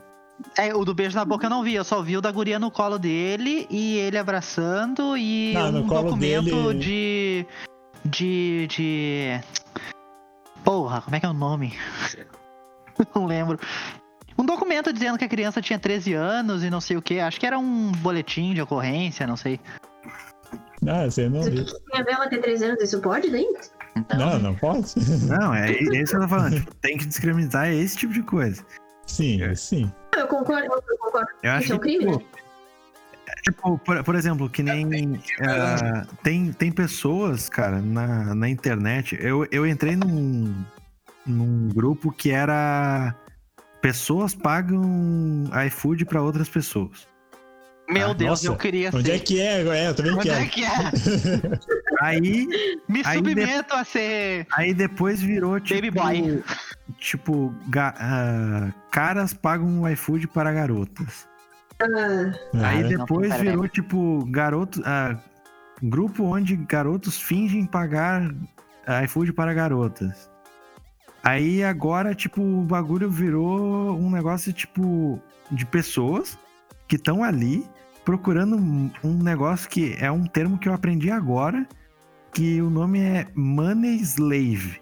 [0.56, 2.58] É, o do beijo na boca eu não vi, eu só vi o da guria
[2.58, 7.46] no colo dele e ele abraçando e Não, no um colo documento dele- de.
[8.04, 8.66] de.
[8.68, 9.40] de.
[10.64, 11.74] Porra, como é que é o nome?
[13.14, 13.58] não lembro.
[14.38, 17.20] Um documento dizendo que a criança tinha 13 anos e não sei o que.
[17.20, 19.60] Acho que era um boletim de ocorrência, não sei.
[20.86, 21.64] Ah, você não viu.
[21.64, 23.28] Tem a Bela ter 13 anos, isso pode?
[23.96, 24.92] Então, Não, não pode.
[25.28, 26.56] Não, é isso que eu tô falando.
[26.56, 28.64] tipo, tem que descriminalizar esse tipo de coisa.
[29.06, 29.92] Sim, sim.
[30.16, 31.28] Eu concordo, eu concordo.
[31.42, 32.24] Eu acho Isso é um que, crime, tipo,
[33.42, 35.20] tipo, por, por exemplo, que nem.
[35.42, 39.16] ah, tem, tem pessoas, cara, na, na internet.
[39.20, 40.54] Eu, eu entrei num,
[41.26, 43.14] num grupo que era.
[43.82, 47.06] Pessoas pagam iFood pra outras pessoas.
[47.90, 49.16] Meu Ah, Deus, nossa, eu queria Onde ser.
[49.16, 49.60] é que é?
[49.66, 50.50] É, eu também Onde é quero.
[50.50, 50.68] que é?
[52.00, 52.46] Aí,
[52.88, 55.74] Me Aí submeto a ser aí depois virou tipo.
[55.80, 56.42] Baby boy.
[56.98, 61.28] Tipo, ga- ah, caras pagam iFood para garotas.
[61.82, 65.16] Ah, Aí Ah, depois pera, virou tipo garoto, ah,
[65.82, 68.32] grupo onde garotos fingem pagar
[69.04, 70.30] iFood para garotas.
[71.22, 75.20] Aí agora tipo o bagulho virou um negócio tipo
[75.50, 76.36] de pessoas
[76.88, 77.64] que estão ali
[78.04, 81.66] procurando um negócio que é um termo que eu aprendi agora,
[82.32, 84.80] que o nome é money slave,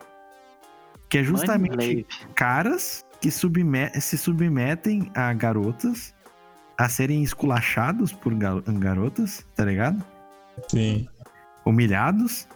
[1.09, 6.15] que é justamente caras que subme- se submetem a garotas
[6.79, 10.03] a serem esculachados por ga- garotas, tá ligado?
[10.69, 11.07] Sim.
[11.67, 12.49] Humilhados.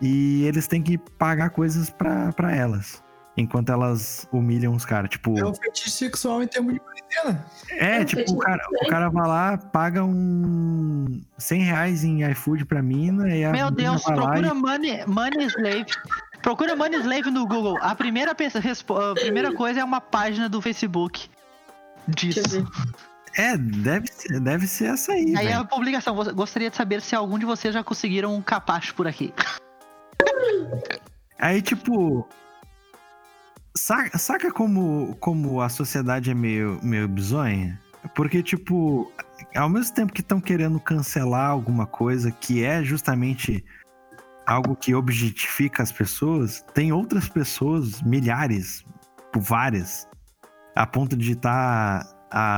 [0.00, 3.02] E eles têm que pagar coisas pra, pra elas.
[3.36, 5.10] Enquanto elas humilham os caras.
[5.10, 7.44] Tipo, É um fetiche sexual em termos de quarentena.
[7.70, 12.28] é, É um tipo, o cara, o cara vai lá, paga um 100 reais em
[12.32, 15.86] iFood pra mina e a Meu Deus, vai lá procura e- money, money Slave.
[16.42, 17.76] Procura Money Slave no Google.
[17.80, 21.28] A primeira, peça- respo- a primeira coisa é uma página do Facebook
[22.08, 22.40] disso.
[23.36, 25.60] É, deve ser, deve ser essa aí, Aí velho.
[25.60, 26.14] a publicação.
[26.34, 29.32] Gostaria de saber se algum de vocês já conseguiram um capacho por aqui.
[31.38, 32.26] Aí, tipo.
[33.76, 37.80] Saca, saca como, como a sociedade é meio, meio bizonha?
[38.14, 39.12] Porque, tipo,
[39.54, 43.64] ao mesmo tempo que estão querendo cancelar alguma coisa que é justamente
[44.46, 48.84] algo que objetifica as pessoas, tem outras pessoas, milhares,
[49.36, 50.08] várias,
[50.74, 52.04] a ponto de estar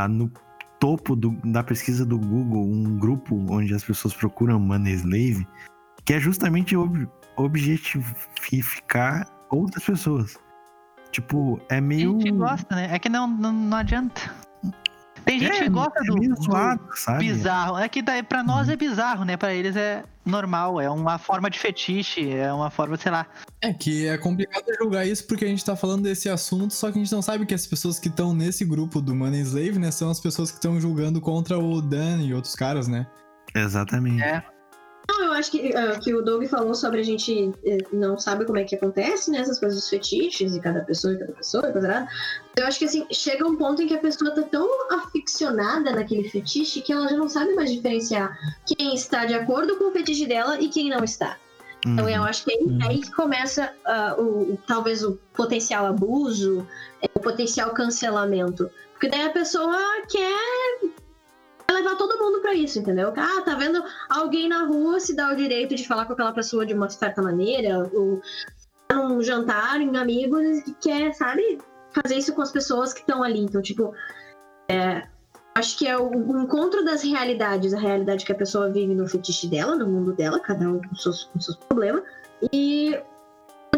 [0.09, 0.31] no
[0.79, 5.47] topo do- da pesquisa do Google, um grupo onde as pessoas procuram Money Slave,
[6.05, 6.75] que é justamente
[7.45, 10.37] objetificar outras pessoas.
[11.11, 12.13] Tipo, é A meio.
[12.21, 12.89] gente gosta, né?
[12.93, 14.21] É que não, não, não adianta.
[15.25, 17.25] Tem gente É, que gosta é do, meio do zoado, sabe?
[17.25, 17.77] bizarro.
[17.77, 19.37] É que daí pra nós é bizarro, né?
[19.37, 23.27] Pra eles é normal, é uma forma de fetiche, é uma forma, sei lá.
[23.61, 26.99] É que é complicado julgar isso porque a gente tá falando desse assunto, só que
[26.99, 29.91] a gente não sabe que as pessoas que estão nesse grupo do Money Slave, né,
[29.91, 33.07] são as pessoas que estão julgando contra o Dan e outros caras, né?
[33.55, 34.23] Exatamente.
[34.23, 34.43] É.
[35.13, 38.45] Não, eu acho que, ah, que o Doug falou sobre a gente eh, não sabe
[38.45, 39.39] como é que acontece, né?
[39.39, 42.09] Essas coisas dos fetiches e cada pessoa e cada pessoa e coisa nada.
[42.57, 46.29] Eu acho que assim, chega um ponto em que a pessoa tá tão aficionada naquele
[46.29, 50.27] fetiche que ela já não sabe mais diferenciar quem está de acordo com o fetiche
[50.27, 51.37] dela e quem não está.
[51.85, 52.27] Então eu Uhum.
[52.29, 53.73] acho que é aí, é aí que começa
[54.19, 54.23] o,
[54.53, 56.65] o- talvez o potencial abuso,
[57.03, 58.71] é, o potencial cancelamento.
[58.93, 59.77] Porque daí a pessoa
[60.09, 60.81] quer
[61.73, 63.13] levar todo mundo pra isso, entendeu?
[63.17, 66.67] Ah, tá vendo alguém na rua se dá o direito de falar com aquela pessoa
[66.67, 68.21] de uma certa maneira, ou
[68.93, 71.59] num jantar em amigos e quer, sabe,
[71.93, 73.41] fazer isso com as pessoas que estão ali.
[73.41, 73.95] Então, tipo,
[74.69, 75.07] é,
[75.55, 79.09] acho que é o, o encontro das realidades, a realidade que a pessoa vive no
[79.09, 82.03] fetiche dela, no mundo dela, cada um com seus, com seus problemas,
[82.53, 82.99] e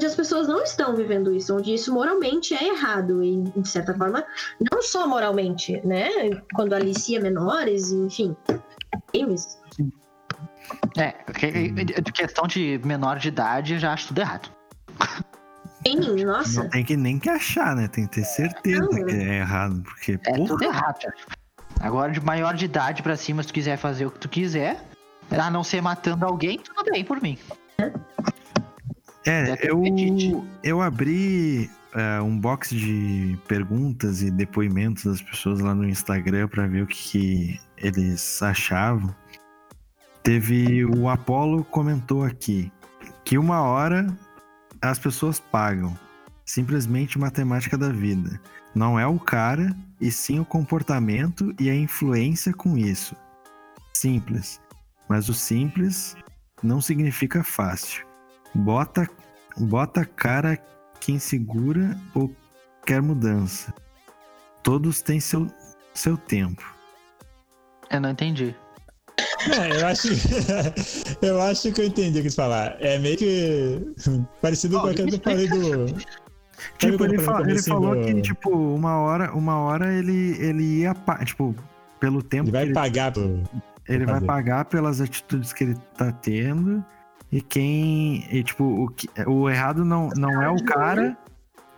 [0.03, 3.95] onde as pessoas não estão vivendo isso, onde isso moralmente é errado, e de certa
[3.95, 4.25] forma,
[4.73, 6.09] não só moralmente, né?
[6.55, 8.37] Quando alicia menores, enfim.
[9.15, 9.61] Games.
[10.97, 11.13] É,
[12.13, 14.51] questão de menor de idade, já acho tudo errado.
[15.87, 16.65] Sim, nossa.
[16.65, 17.87] Não tem que nem que achar, né?
[17.87, 18.89] Tem que ter certeza Não.
[18.89, 19.83] que é errado.
[19.85, 20.99] Porque, É porra, tudo errado.
[21.81, 24.83] Agora, de maior de idade pra cima, se tu quiser fazer o que tu quiser,
[25.31, 27.39] a não ser matando alguém, tudo bem por mim.
[27.79, 27.93] É,
[29.27, 30.43] É eu, apetite.
[30.63, 36.67] eu abri é, um box de perguntas e depoimentos das pessoas lá no Instagram pra
[36.67, 39.15] ver o que, que eles achavam.
[40.23, 42.71] Teve o Apollo comentou aqui
[43.25, 44.07] que uma hora
[44.81, 45.97] as pessoas pagam.
[46.45, 48.41] Simplesmente matemática da vida.
[48.75, 53.15] Não é o cara, e sim o comportamento e a influência com isso.
[53.95, 54.61] Simples.
[55.09, 56.17] Mas o simples
[56.63, 58.05] não significa fácil.
[58.55, 59.09] Bota,
[59.57, 60.59] bota a cara
[61.01, 62.35] quem segura ou
[62.87, 63.73] quer mudança.
[64.63, 65.47] Todos têm seu,
[65.95, 66.63] seu tempo.
[67.91, 68.55] Eu não entendi.
[69.51, 70.09] É, eu acho.
[71.21, 72.77] eu acho que eu entendi o que você falar.
[72.81, 73.95] É meio que.
[74.41, 75.87] Parecido com aquilo que eu falei do.
[76.79, 80.37] Tipo, ele, eu fa- falei ele falou do- que, tipo, uma hora, uma hora ele,
[80.39, 80.95] ele ia.
[81.25, 81.55] Tipo,
[81.99, 83.43] pelo tempo Ele vai que ele, pagar por.
[83.89, 84.27] ele vai fazer.
[84.27, 86.85] pagar pelas atitudes que ele tá tendo.
[87.33, 88.27] E quem.
[88.31, 88.63] E, tipo,
[89.27, 91.17] o, o errado não, não é o cara.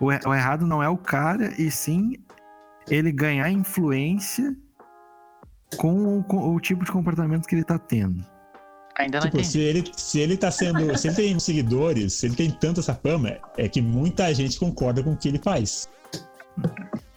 [0.00, 2.14] O, e- o errado não é o cara, e sim
[2.90, 4.54] ele ganhar influência
[5.76, 8.24] com, o- com o tipo de comportamento que ele tá tendo.
[8.98, 9.52] Ainda não Tipo, entendi.
[9.52, 10.96] se ele, se ele tá sendo.
[10.98, 15.02] Se ele tem seguidores, se ele tem tanta essa fama, é que muita gente concorda
[15.02, 15.88] com o que ele faz.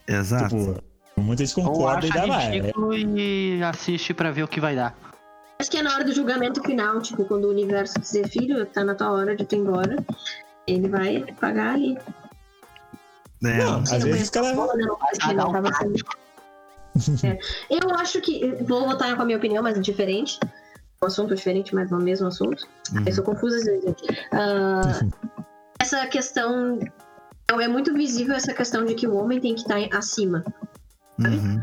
[0.08, 0.56] Exato.
[0.56, 0.84] Tipo,
[1.22, 2.44] muita gente Ou concorda e acha dá lá.
[2.44, 4.96] É, ridículo e assiste pra ver o que vai dar.
[5.60, 8.84] Acho que é na hora do julgamento final, tipo, quando o universo dizer, filho, tá
[8.84, 9.96] na tua hora de tu ir embora,
[10.68, 11.98] ele vai pagar ali.
[13.44, 14.54] É, Não, às vezes cara.
[14.54, 16.04] Bola, não, acho que não tava sendo.
[17.24, 17.38] É.
[17.70, 18.56] Eu acho que.
[18.64, 20.40] Vou voltar com a minha opinião, mas diferente.
[21.02, 22.68] Um assunto diferente, mas no mesmo assunto.
[22.94, 23.04] uhum.
[23.06, 23.96] Eu sou confusa às vezes.
[24.32, 24.82] Ah,
[25.80, 26.80] essa questão.
[27.50, 30.44] É muito visível essa questão de que o homem tem que estar acima.
[31.20, 31.62] Uhum.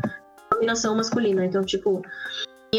[0.51, 1.45] dominação masculina.
[1.45, 2.01] Então, tipo,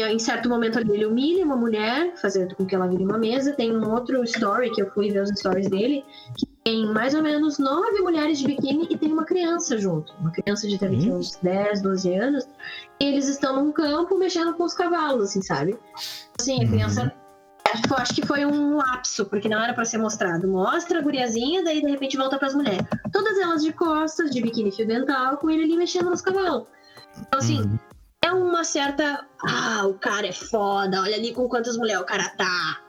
[0.01, 3.17] em- em certo momento ali ele humilha uma mulher, fazendo com que ela vire uma
[3.17, 3.53] mesa.
[3.53, 6.03] Tem um outro story que eu fui ver os stories dele,
[6.37, 10.13] que tem mais ou menos nove mulheres de biquíni e tem uma criança junto.
[10.19, 11.17] Uma criança de deve ter Hum.
[11.17, 12.45] uns 10, 12 anos.
[12.99, 15.77] E eles estão num campo mexendo com os cavalos, assim, sabe?
[16.39, 16.69] Assim, a Uhum.
[16.71, 17.13] criança.
[17.89, 20.47] Eu acho que foi um lapso, porque não era pra ser mostrado.
[20.47, 22.85] Mostra a guriazinha, daí de repente volta pras mulheres.
[23.11, 26.65] Todas elas de costas, de biquíni fio dental, com ele ali mexendo nos cavalos.
[27.19, 27.77] Então, assim, Uhum.
[28.27, 29.25] É uma certa.
[29.47, 32.81] Ah, o cara é foda, olha ali com quantas mulheres o cara tá.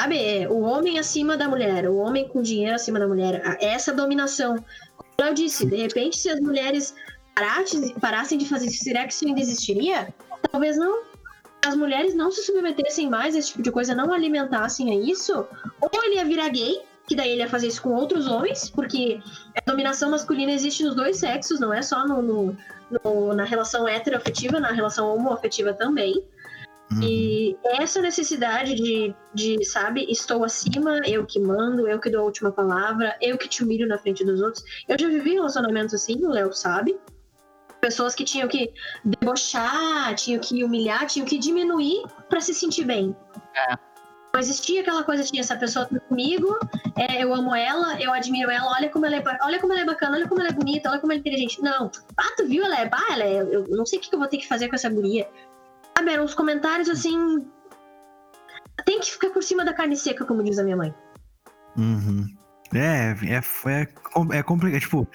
[0.00, 3.58] Sabe, o homem acima da mulher, o homem com dinheiro acima da mulher.
[3.60, 4.56] Essa dominação.
[5.16, 6.94] Como eu disse, de repente, se as mulheres
[7.34, 10.12] parassem, parassem de fazer isso, será que isso ainda existiria?
[10.50, 11.02] Talvez não.
[11.66, 15.46] As mulheres não se submetessem mais a esse tipo de coisa, não alimentassem a isso,
[15.78, 19.20] ou ele ia virar gay, que daí ele ia fazer isso com outros homens, porque
[19.54, 22.56] a dominação masculina existe nos dois sexos, não é só no, no-
[23.04, 26.14] no- na relação heteroafetiva, na relação homoafetiva também.
[26.92, 27.02] Uhum.
[27.02, 32.24] E essa necessidade de, de, sabe, estou acima, eu que mando, eu que dou a
[32.24, 34.64] última palavra, eu que te humilho na frente dos outros.
[34.88, 36.98] Eu já vivi relacionamentos assim, o Léo sabe.
[37.80, 38.72] Pessoas que tinham que
[39.04, 43.16] debochar, tinham que humilhar, tinham que diminuir pra se sentir bem.
[43.54, 43.89] É.
[44.32, 46.56] Não existia aquela coisa de essa pessoa tá comigo,
[46.96, 49.84] é, eu amo ela, eu admiro ela, olha como ela, é, olha como ela é
[49.84, 51.60] bacana, olha como ela é bonita, olha como ela é inteligente.
[51.60, 52.64] Não, ah, tu viu?
[52.64, 54.68] Ela é, bah, ela é, eu não sei o que eu vou ter que fazer
[54.68, 55.28] com essa guria.
[55.96, 57.44] Sabe, eram uns comentários assim.
[58.84, 60.94] Tem que ficar por cima da carne seca, como diz a minha mãe.
[61.76, 62.26] Uhum.
[62.72, 63.40] É, é,
[63.70, 64.80] é, é complicado.
[64.80, 65.08] Tipo,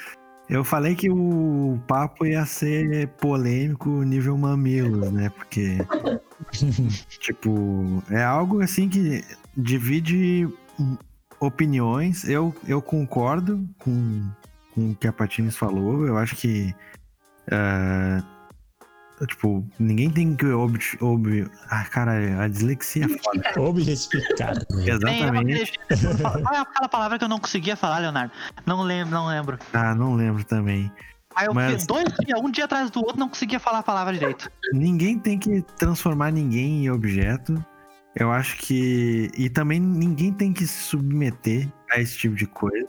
[0.49, 5.29] eu falei que o papo ia ser polêmico nível mamilos, né?
[5.29, 5.77] Porque,
[7.19, 9.23] tipo, é algo assim que
[9.55, 10.47] divide
[11.39, 12.23] opiniões.
[12.23, 14.29] Eu, eu concordo com,
[14.73, 16.05] com o que a Patines falou.
[16.05, 16.73] Eu acho que
[17.47, 18.35] uh,
[19.27, 20.77] Tipo, ninguém tem que ob...
[20.99, 21.49] ob...
[21.69, 23.53] Ah, cara, a dislexia é foda.
[23.61, 24.55] Objetificar.
[24.85, 25.79] Exatamente.
[26.21, 28.33] Qual é aquela palavra que eu não conseguia falar, Leonardo?
[28.65, 29.57] Não lembro, não lembro.
[29.71, 30.91] Ah, não lembro também.
[31.35, 31.85] Aí eu Mas...
[31.85, 34.49] dois dias, um dia atrás do outro, não conseguia falar a palavra direito.
[34.71, 37.63] Ninguém tem que transformar ninguém em objeto.
[38.15, 39.29] Eu acho que.
[39.37, 42.87] E também ninguém tem que se submeter a esse tipo de coisa.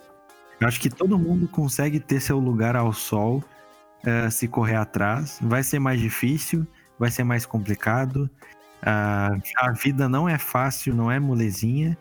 [0.61, 3.43] Eu acho que todo mundo consegue ter seu lugar ao sol
[4.05, 5.39] uh, se correr atrás.
[5.43, 6.65] Vai ser mais difícil,
[6.99, 8.31] vai ser mais complicado.
[8.83, 11.99] Uh, a vida não é fácil, não é molezinha.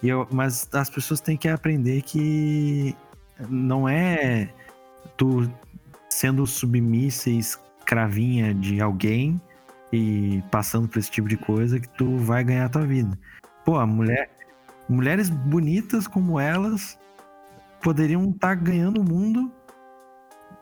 [0.00, 2.94] E eu, mas as pessoas têm que aprender que
[3.48, 4.48] não é
[5.16, 5.50] tu
[6.18, 9.40] sendo submissa e escravinha de alguém
[9.92, 13.16] e passando por esse tipo de coisa que tu vai ganhar a tua vida.
[13.64, 14.28] Pô, a mulher,
[14.88, 16.98] mulheres bonitas como elas
[17.80, 19.52] poderiam estar tá ganhando o mundo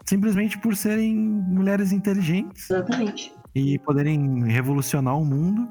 [0.05, 2.69] simplesmente por serem mulheres inteligentes.
[2.71, 3.35] Exatamente.
[3.55, 5.67] E poderem revolucionar o mundo,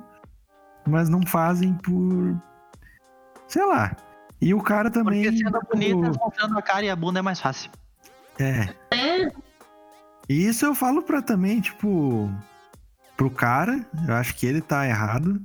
[0.88, 2.36] mas não fazem por.
[3.48, 3.96] sei lá.
[4.42, 5.26] E o cara também.
[5.26, 6.26] Porque sendo bonita, tipo...
[6.26, 7.70] mostrando a cara e a bunda é mais fácil.
[8.40, 8.74] É.
[8.92, 9.45] É.
[10.28, 12.32] E isso eu falo pra também, tipo.
[13.16, 15.42] Pro cara, eu acho que ele tá errado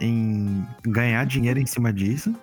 [0.00, 2.34] em ganhar dinheiro em cima disso.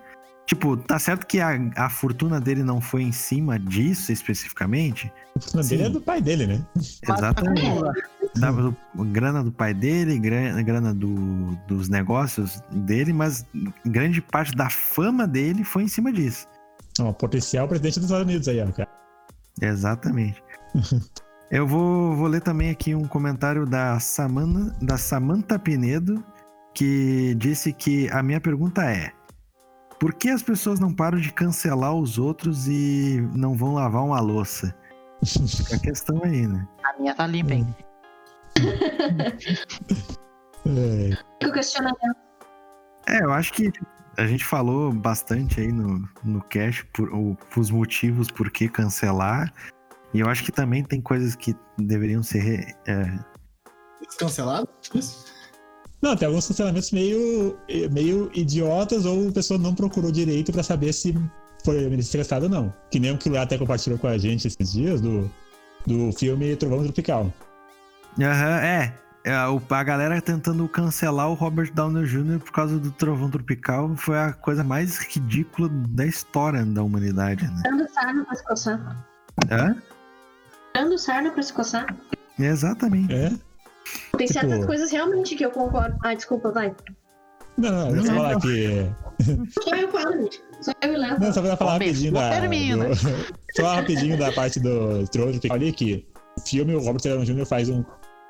[0.46, 5.12] Tipo, tá certo que a, a fortuna dele não foi em cima disso especificamente.
[5.36, 5.70] A fortuna Sim.
[5.70, 6.66] dele é do pai dele, né?
[6.78, 7.62] Exatamente.
[8.36, 8.76] Da, do,
[9.12, 13.46] grana do pai dele, grana, grana do, dos negócios dele, mas
[13.86, 16.48] grande parte da fama dele foi em cima disso.
[17.00, 18.90] Ó, potencial presidente dos Estados Unidos aí, ó, cara.
[19.62, 20.44] Exatamente.
[21.52, 26.24] Eu vou, vou ler também aqui um comentário da, Samana, da Samantha Pinedo,
[26.74, 29.12] que disse que a minha pergunta é:
[30.00, 34.22] por que as pessoas não param de cancelar os outros e não vão lavar uma
[34.22, 34.74] louça?
[35.26, 36.66] Fica a questão aí, né?
[36.86, 37.76] A minha tá limpa, hein?
[40.66, 41.46] é.
[41.46, 42.16] o questionamento.
[43.10, 43.70] É, eu acho que
[44.18, 49.54] a gente falou bastante aí no, no cast por, o, os motivos por que cancelar.
[50.14, 52.76] E eu acho que também tem coisas que deveriam ser.
[52.88, 53.20] É...
[54.18, 55.26] Canceladas?
[56.02, 57.58] Não, tem alguns cancelamentos meio,
[57.92, 61.16] meio idiotas ou a pessoa não procurou direito para saber se
[61.64, 62.74] foi estressado ou não.
[62.90, 65.32] Que nem o que o até compartilhou com a gente esses dias do,
[65.86, 67.32] do filme Trovão Tropical.
[68.20, 68.94] Aham, uhum, é.
[69.24, 72.40] é a galera tentando cancelar o Robert Downey Jr.
[72.40, 77.62] por causa do Trovão Tropical foi a coisa mais ridícula da história da humanidade, né?
[77.64, 79.06] Dando sarna pra se coçar.
[79.52, 79.76] Hã?
[80.74, 81.96] Dando sarna pra se coçar.
[82.40, 83.14] Exatamente.
[83.14, 83.30] É?
[84.18, 84.40] Tem tipo...
[84.40, 85.98] certas coisas realmente que eu concordo.
[86.04, 86.76] Ah, desculpa, vai.
[87.58, 88.90] Não, não, eu vou falar que.
[89.64, 90.30] Só eu falo,
[90.62, 91.20] Só eu levo.
[91.20, 92.40] Não, só pra falar rapidinho da.
[92.40, 92.96] Do...
[93.56, 96.06] Só rapidinho da parte do Trono, que olha aqui.
[96.38, 97.46] O filme, o Robert Downey Jr.
[97.46, 97.84] faz um,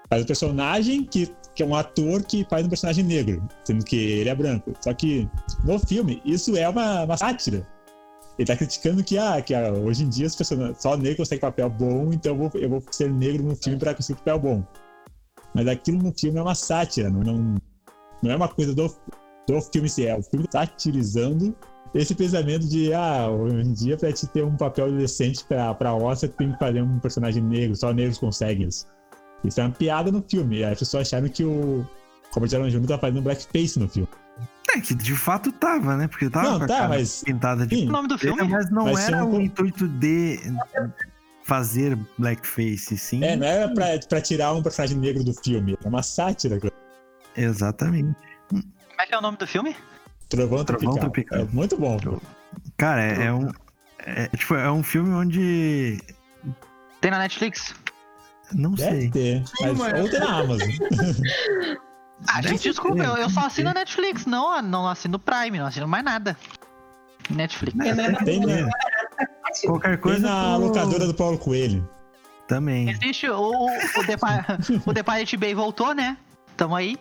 [0.09, 3.95] faz um personagem que, que é um ator que faz um personagem negro, sendo que
[3.95, 4.73] ele é branco.
[4.81, 5.29] Só que
[5.63, 7.65] no filme, isso é uma, uma sátira.
[8.41, 11.41] Ele tá criticando que, ah, que ah, hoje em dia as pessoas, só negro consegue
[11.41, 14.63] papel bom, então eu vou, eu vou ser negro no filme pra conseguir papel bom.
[15.53, 17.55] Mas aquilo no filme é uma sátira, não, não,
[18.23, 18.91] não é uma coisa do,
[19.47, 20.17] do filme se é.
[20.17, 21.55] O filme satirizando
[21.93, 25.93] esse pensamento de, ah, hoje em dia, pra te ter um papel decente pra, pra
[25.93, 28.87] Oscar, tem que fazer um personagem negro, só negros conseguem isso.
[29.43, 30.63] Isso é uma piada no filme.
[30.63, 31.85] As pessoas acharam que o
[32.33, 32.87] Robert Downey Jr.
[32.87, 34.09] tá fazendo blackface no filme.
[34.73, 36.07] É, que de fato tava, né?
[36.07, 37.23] Porque tava não, com a tá, mas...
[37.23, 37.75] pintada de.
[37.75, 37.89] Sim.
[37.89, 38.43] O nome do filme?
[38.43, 39.37] Mas não era um...
[39.37, 40.39] o intuito de
[41.43, 43.23] fazer blackface, sim.
[43.23, 46.59] É, não era pra, pra tirar um personagem negro do filme, é uma sátira.
[47.35, 48.15] Exatamente.
[48.49, 48.63] Como
[48.99, 49.75] é que é o nome do filme?
[50.29, 51.39] Trovão, Trovão Tropical.
[51.39, 51.97] É muito bom.
[52.77, 53.49] Cara, é, é um.
[53.99, 55.99] É, tipo, é um filme onde.
[57.01, 57.75] Tem na Netflix?
[58.53, 59.09] Não Deve sei.
[59.09, 60.69] Ter, mas, ou tem na Amazon.
[62.27, 65.87] ah, gente, desculpa, eu, eu, só assino a Netflix, não, não assino Prime, não assino
[65.87, 66.37] mais nada.
[67.29, 67.77] Netflix.
[67.79, 68.69] É, tem, né?
[69.65, 70.21] Qualquer coisa.
[70.21, 70.67] Tem na pro...
[70.67, 71.87] locadora do Paulo Coelho.
[72.47, 72.89] Também.
[72.89, 74.17] Existe o, o, The,
[74.85, 76.17] o The Pirate Bay voltou, né?
[76.61, 76.95] Tamo aí.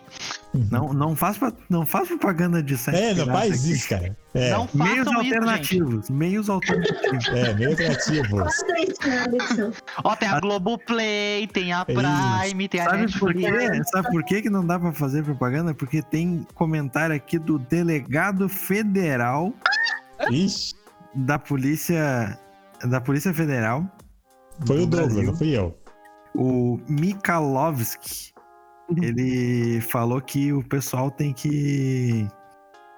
[0.71, 1.39] Não, não, faz,
[1.69, 3.71] não faz propaganda de site É, não faz aqui.
[3.73, 4.17] isso, cara.
[4.33, 7.27] É, Não Meios façam isso, alternativos, meios alternativos.
[7.29, 8.37] é meio criativo.
[8.37, 9.71] Faça isso na edição.
[10.03, 13.69] Ó, tem a Globoplay, tem a É Prime, tem a Sabe por Netflix.
[13.77, 13.83] quê?
[13.91, 15.73] Sabe por quê que não dá pra fazer propaganda?
[15.75, 19.53] Porque tem comentário aqui do delegado federal
[20.31, 20.73] Ixi,
[21.13, 22.37] da polícia
[22.83, 23.85] da polícia federal
[24.65, 25.77] foi o Douglas, não fui eu.
[26.35, 28.30] o Mikalovski
[29.01, 32.27] ele falou que o pessoal tem que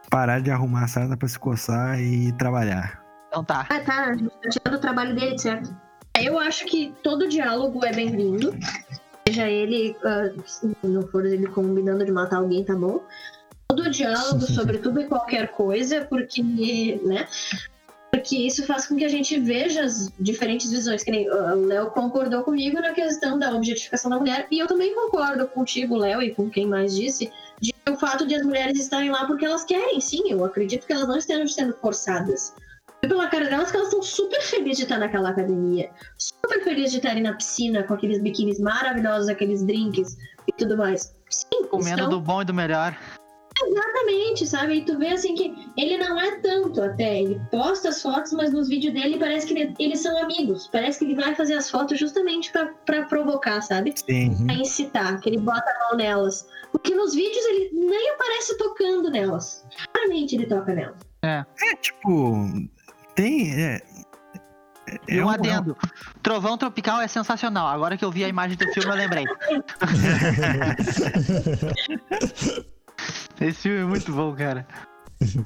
[0.10, 3.66] parar de arrumar a sarna pra se coçar e trabalhar Então tá.
[3.70, 4.06] Ah, tá.
[4.10, 5.76] A gente tá tirando o trabalho dele, certo?
[6.20, 8.56] Eu acho que todo diálogo é bem-vindo.
[9.28, 13.02] Seja ele, ah, se não for ele combinando de matar alguém, tá bom.
[13.68, 16.44] Todo diálogo sobre tudo e qualquer coisa, porque,
[17.04, 17.28] né?
[18.14, 21.04] Porque isso faz com que a gente veja as diferentes visões.
[21.04, 24.68] Que nem ah, o Léo concordou comigo na questão da objetificação da mulher, e eu
[24.68, 28.80] também concordo contigo, Léo, e com quem mais disse, de o fato de as mulheres
[28.80, 30.30] estarem lá porque elas querem, sim.
[30.30, 32.54] Eu acredito que elas não estejam sendo forçadas.
[33.02, 35.90] E pela cara delas que elas estão super felizes de estar naquela academia.
[36.18, 40.16] Super felizes de estarem na piscina com aqueles biquínis maravilhosos, aqueles drinks
[40.48, 41.14] e tudo mais.
[41.30, 42.96] Sim, Comendo estão- do bom e do melhor.
[43.66, 44.76] Exatamente, sabe?
[44.78, 47.22] E tu vê assim que ele não é tanto até.
[47.22, 50.68] Ele posta as fotos, mas nos vídeos dele parece que ele- eles são amigos.
[50.72, 53.94] Parece que ele vai fazer as fotos justamente pra, pra provocar, sabe?
[53.96, 54.46] sim.
[54.46, 56.48] Pra incitar, que ele bota a mão nelas.
[56.72, 59.66] Porque nos vídeos ele nem aparece tocando nelas.
[59.94, 60.96] Claramente ele toca nelas.
[61.24, 61.46] é
[61.82, 62.48] tipo
[63.16, 63.82] tem é,
[64.88, 65.78] é- é um um- adendo.
[66.22, 67.68] Trovão Tropical é sensacional.
[67.68, 69.24] Agora que eu vi a imagem do filme, eu lembrei.
[73.40, 74.66] Esse filme é muito bom, cara.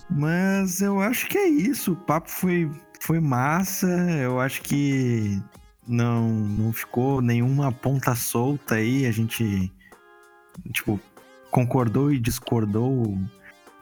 [0.09, 1.93] Mas eu acho que é isso.
[1.93, 2.69] O papo foi,
[2.99, 3.87] foi massa.
[3.87, 5.41] Eu acho que
[5.87, 9.05] não, não ficou nenhuma ponta solta aí.
[9.05, 9.71] A gente,
[10.71, 10.99] tipo,
[11.51, 13.17] concordou e discordou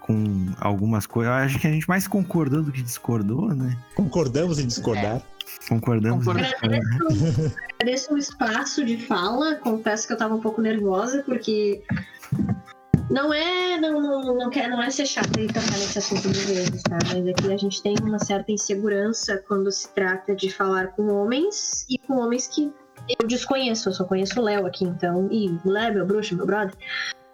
[0.02, 1.34] com algumas coisas.
[1.34, 3.76] Eu acho que a gente mais concordou do que discordou, né?
[3.95, 5.22] Concordamos em discordar.
[5.68, 6.23] Concordamos.
[6.23, 6.52] e Concordamos.
[6.52, 6.88] discordamos.
[6.88, 9.56] Agradeço, agradeço o espaço de fala.
[9.56, 11.84] Confesso que eu tava um pouco nervosa, porque
[13.10, 13.77] não é.
[13.80, 16.98] Não, não, não, quer, não é ser chata e tocar nesse assunto de vezes, tá?
[17.14, 21.86] Mas aqui a gente tem uma certa insegurança quando se trata de falar com homens
[21.90, 22.72] e com homens que
[23.19, 23.90] eu desconheço.
[23.90, 25.27] Eu só conheço o Léo aqui, então.
[25.32, 26.73] E o Léo, meu bruxo, meu brother.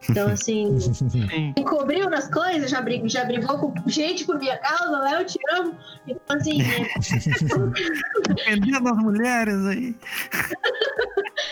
[0.10, 0.80] Então, assim,
[1.10, 1.54] Sim.
[1.56, 5.38] encobriu nas coisas, já, brig, já brigou com gente por minha causa, Léo, eu te
[5.54, 5.78] amo.
[6.08, 6.58] Então, assim,
[8.28, 9.96] Defendendo as mulheres aí.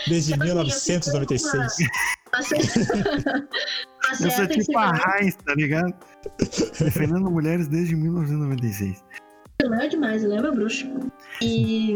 [0.08, 1.54] Desde Então, assim, eu 1996.
[2.32, 3.48] uma certa- uma
[4.20, 5.18] Eu sou tipo a.
[5.20, 5.94] Heinz, tá ligado?
[6.80, 9.02] Defendendo mulheres desde 1996.
[9.62, 10.86] Não é demais, ele é meu bruxo.
[11.42, 11.94] E,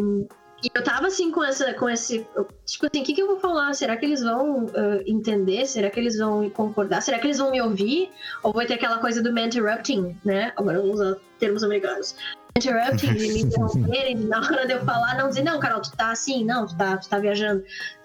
[0.62, 2.27] e eu tava assim com essa, com esse.
[2.66, 3.74] Tipo assim, o que, que eu vou falar?
[3.74, 5.66] Será que eles vão ah, entender?
[5.66, 7.03] Será que eles vão concordar?
[7.03, 8.11] Será que eles vão me ouvir?
[8.43, 10.53] Ou vai ter aquela coisa do me interrupting, né?
[10.57, 12.16] Agora eu vou usar termos americanos.
[12.57, 16.12] Interrupting, de me interromperem, na hora de eu falar, não dizer, não, Carol, tu tá
[16.12, 17.65] assim, não, tu tá, tu tá viajando.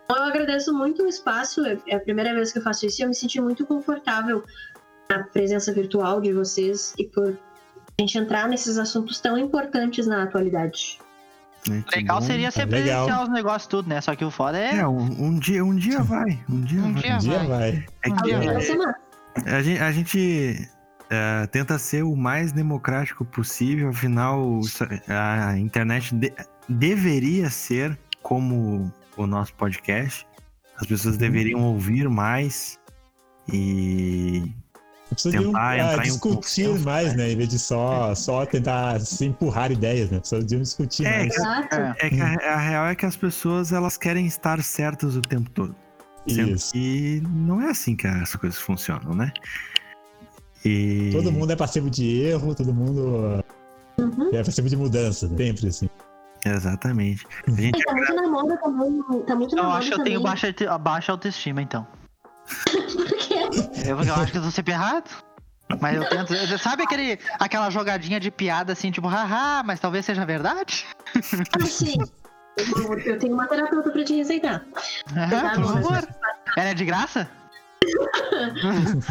[0.10, 3.04] Eu agradeço muito o espaço, é é a primeira vez que eu faço isso e
[3.04, 4.44] eu me senti muito confortável
[5.10, 10.24] na presença virtual de vocês e por a gente entrar nesses assuntos tão importantes na
[10.24, 11.00] atualidade.
[11.64, 12.26] Que Legal bom.
[12.26, 12.80] seria ser Legal.
[13.06, 14.00] presenciar os negócios tudo, né?
[14.02, 14.78] Só que o foda é.
[14.78, 16.40] É, um, um dia, um dia vai.
[16.50, 17.02] Um dia Um vai.
[17.04, 17.48] dia Um dia vai.
[17.48, 17.86] vai.
[18.06, 18.56] É Um que dia vai.
[19.56, 20.70] a gente, a gente,
[21.10, 24.62] é, tenta ser o mais democrático possível, afinal,
[25.08, 26.34] a internet de-
[26.70, 28.92] deveria ser como
[29.24, 30.26] o nosso podcast.
[30.78, 31.20] As pessoas Uhum.
[31.22, 32.80] deveriam ouvir mais
[33.52, 34.44] e
[35.10, 37.32] Precisa de um, Tentar entrar em um discutir mais, né?
[37.32, 40.20] Em vez de só, só tentar se empurrar ideias, né?
[40.20, 41.36] Precisa de um discutir É, mais.
[41.36, 41.76] Exato.
[41.76, 41.96] É.
[42.00, 45.50] é que a, a real é que as pessoas elas querem estar certas o tempo
[45.50, 45.76] todo.
[46.28, 46.74] Sendo Isso.
[46.74, 49.34] que não é assim que as coisas funcionam, né?
[50.64, 53.44] E Todo mundo é passivo de erro, todo mundo
[53.98, 54.30] Uhum.
[54.32, 55.38] é passivo de mudança, né?
[55.38, 55.90] sempre assim.
[56.46, 57.28] Exatamente.
[57.48, 59.02] A gente tá muito na moda também.
[59.26, 60.14] Tá muito na Eu moda acho que eu também.
[60.14, 61.86] tenho baixa, baixa autoestima, então.
[62.66, 63.36] Por quê?
[63.86, 65.10] Eu, eu acho que eu tô sempre errado.
[65.80, 66.34] Mas eu tento.
[66.58, 70.86] Sabe aquele, aquela jogadinha de piada assim, tipo, haha, mas talvez seja verdade?
[71.16, 71.96] Ah, sim.
[72.58, 74.66] Eu, eu tenho uma terapeuta pra te receitar.
[75.16, 76.08] Aham, por favor.
[76.58, 77.30] Ela é de graça?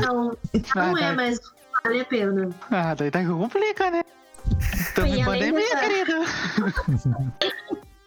[0.03, 0.37] Não, não
[0.77, 1.13] Ah, é, tá.
[1.15, 1.39] mas
[1.85, 2.49] vale a pena.
[2.71, 4.03] Ah, daí tá que complica, né?
[4.73, 6.13] Estamos em além pandemia, dessa- querido.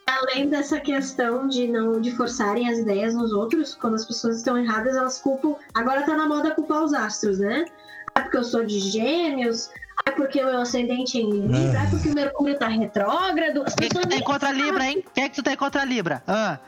[0.07, 4.57] Além dessa questão de não de forçarem as ideias nos outros, quando as pessoas estão
[4.57, 5.55] erradas, elas culpam.
[5.73, 7.65] Agora tá na moda culpar os astros, né?
[8.13, 9.69] Ah, porque eu sou de gêmeos,
[10.05, 13.63] ah, porque o meu ascendente é em Libra, ah, porque o Mercúrio tá retrógrado.
[13.65, 15.03] As Quem que tu tem nem contra Libra, hein?
[15.13, 16.22] Quem é que tu tem contra a Libra?
[16.27, 16.59] Ah,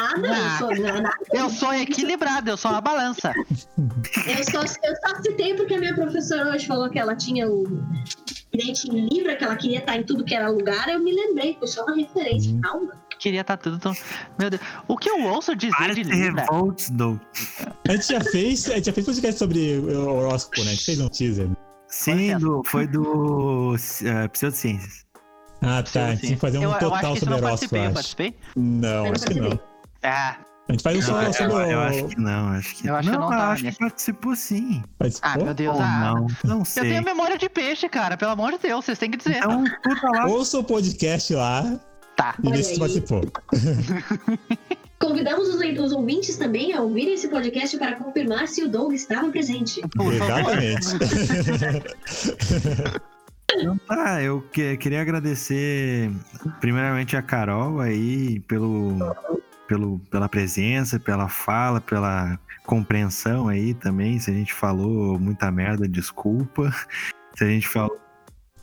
[0.00, 0.56] nada, eu Ah.
[0.58, 1.10] sou nada.
[1.32, 3.32] Eu sou equilibrado, eu sou uma balança.
[3.78, 7.64] Eu só, eu só citei porque a minha professora hoje falou que ela tinha o
[8.52, 11.54] dente em Libra, que ela queria estar em tudo que era lugar, eu me lembrei,
[11.58, 12.60] foi só uma referência, Uhum.
[12.60, 12.92] calma.
[13.18, 13.92] Queria estar tudo tão.
[14.38, 14.62] Meu Deus.
[14.88, 16.40] O que eu ouço dizer Para de Libra?
[16.42, 17.20] revolts, do.
[17.86, 20.70] A gente já fez, a gente já fez podcast sobre o horóscopo, né?
[20.70, 21.48] A gente fez um teaser.
[21.86, 25.04] Sim, do, foi do uh, Pseudociências.
[25.60, 26.16] Ah, tá.
[26.16, 27.94] Que fazer um eu, eu acho total sobre eu não horóscopo, participei, eu eu acho.
[27.94, 28.34] participei?
[28.56, 29.60] Não, Eu acho que não.
[30.02, 30.36] Ah,
[30.68, 32.96] A gente faz um Eu, só sobre eu- eu acho que não, acho que Eu
[32.96, 33.24] acho que não.
[33.24, 33.78] eu não eu acho nesse.
[33.78, 34.82] que participou sim.
[34.98, 35.30] Participou?
[35.30, 35.76] ah, meu Deus.
[35.76, 36.82] Ou ah, não, não Eu sei.
[36.90, 38.16] tenho memória de peixe, cara.
[38.16, 39.36] Pelo amor de Deus, vocês têm que dizer.
[39.38, 40.26] Então, puta lá.
[40.26, 41.78] Ouça o podcast lá
[42.16, 42.34] Tá.
[42.42, 43.22] e vê se participou.
[45.00, 49.28] Convidamos os, os ouvintes também a ouvirem esse podcast para confirmar se o Doug estava
[49.30, 49.80] presente.
[49.98, 50.86] Exatamente.
[53.52, 56.08] Então tá, eu que- queria agradecer
[56.60, 58.96] primeiramente a Carol aí pelo,
[59.70, 62.36] pelo, pela presença, pela fala, pela
[62.66, 64.18] compreensão aí também.
[64.18, 66.74] Se a gente falou muita merda, desculpa.
[67.38, 67.96] Se a gente falou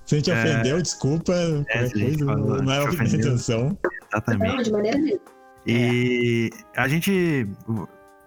[0.05, 1.33] Se a gente ofendeu, desculpa.
[1.33, 3.19] qualquer se a gente coisa, falou, não era a ofendeu.
[3.19, 3.77] intenção.
[4.11, 4.55] exatamente.
[4.55, 5.21] Não, de maneira nenhuma.
[5.65, 7.47] E a gente,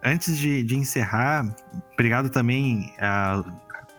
[0.02, 1.54] antes de, de encerrar,
[1.92, 3.44] obrigado também a,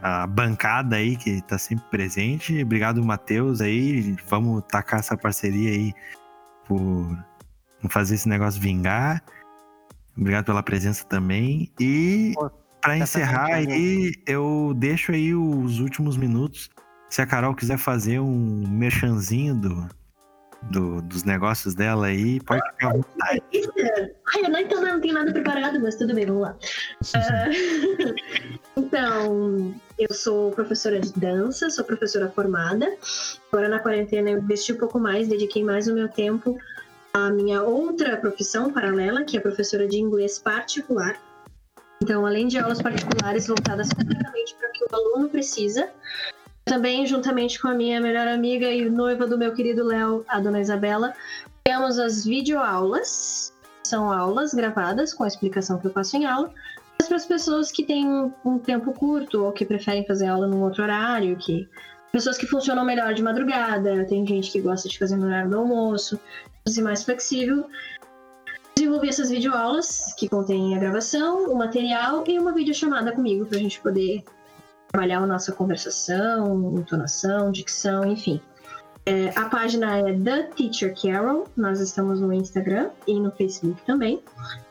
[0.01, 2.63] a bancada aí que está sempre presente.
[2.63, 4.15] Obrigado, Matheus, aí.
[4.27, 5.93] Vamos tacar essa parceria aí
[6.67, 7.15] por
[7.89, 9.23] fazer esse negócio vingar.
[10.17, 11.71] Obrigado pela presença também.
[11.79, 12.33] E
[12.81, 16.69] para essa encerrar gente aí, eu deixo aí os últimos minutos.
[17.09, 19.89] Se a Carol quiser fazer um merchanzinho do,
[20.63, 23.41] do- dos negócios dela aí, pode ficar à vontade.
[24.33, 26.55] Ai, eu não, então não tenho nada preparado, mas tudo bem, vamos lá.
[27.15, 27.49] Ah,
[28.77, 32.87] então, eu sou professora de dança, sou professora formada.
[33.51, 36.57] Agora na quarentena eu investi um pouco mais, dediquei mais o meu tempo
[37.13, 41.19] à minha outra profissão paralela, que é professora de inglês particular.
[42.01, 45.89] Então, além de aulas particulares voltadas completamente para o que o aluno precisa,
[46.65, 50.61] também, juntamente com a minha melhor amiga e noiva do meu querido Léo, a dona
[50.61, 51.13] Isabela,
[51.63, 53.53] temos as videoaulas.
[53.83, 56.53] São aulas gravadas com a explicação que eu passo em aula,
[56.97, 60.61] mas para as pessoas que têm um tempo curto ou que preferem fazer aula num
[60.61, 61.67] outro horário, que
[62.11, 65.57] pessoas que funcionam melhor de madrugada, tem gente que gosta de fazer no horário do
[65.57, 66.19] almoço,
[66.67, 67.67] e mais flexível.
[68.75, 73.61] Desenvolvi essas videoaulas que contêm a gravação, o material e uma videochamada comigo para a
[73.61, 74.23] gente poder
[74.91, 78.41] trabalhar a nossa conversação, entonação, dicção, enfim.
[79.05, 81.47] É, a página é The Teacher Carol.
[81.57, 84.21] Nós estamos no Instagram e no Facebook também.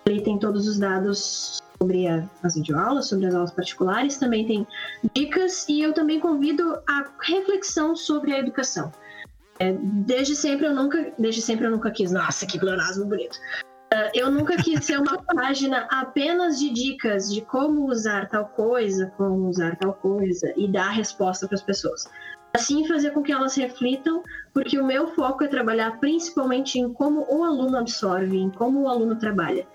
[0.06, 4.18] Ali tem todos os dados sobre a- as videoaulas, sobre as aulas particulares.
[4.18, 4.66] Também tem
[5.14, 8.92] dicas e eu também convido a reflexão sobre a educação.
[9.60, 12.10] É, desde sempre eu nunca, desde sempre eu nunca quis.
[12.10, 13.38] Nossa, que pleonasmo bonito.
[13.92, 19.12] Ah, eu nunca quis ser uma página apenas de dicas de como usar tal coisa,
[19.16, 22.08] como usar tal coisa e dar resposta para as pessoas
[22.54, 24.22] assim fazer com que elas reflitam,
[24.52, 28.88] porque o meu foco é trabalhar principalmente em como o aluno absorve, em como o
[28.88, 29.66] aluno trabalha.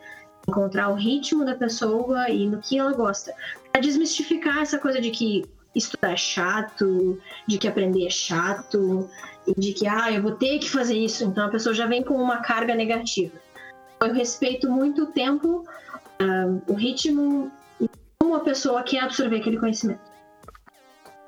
[0.48, 3.34] Encontrar o ritmo da pessoa e no que ela gosta.
[3.72, 5.44] Para desmistificar essa coisa de que
[5.76, 9.10] estudar é chato, de que aprender é chato,
[9.46, 11.24] e de que, ah, eu vou ter que fazer isso.
[11.24, 13.34] Então a pessoa já vem com uma carga negativa.
[14.02, 15.66] Eu respeito muito o tempo,
[16.20, 17.52] ah, o ritmo
[18.20, 20.02] como a pessoa quer absorver aquele conhecimento.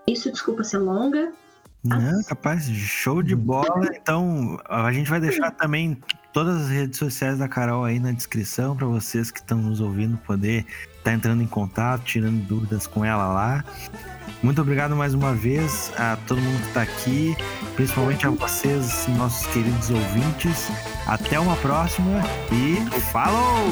[0.08, 1.34] Isso, desculpa ser longa,
[1.84, 3.90] Não, capaz, show de bola.
[3.94, 6.02] Então, a gente vai deixar também
[6.38, 10.20] todas as redes sociais da Carol aí na descrição para vocês que estão nos ouvindo
[10.20, 13.66] poder estar entrando em contato, tirando dúvidas com ela lá.
[14.44, 17.36] Muito obrigado mais uma vez a todo mundo que está aqui,
[17.76, 20.68] principalmente a vocês, nossos queridos ouvintes.
[21.08, 23.66] Até uma próxima e falou!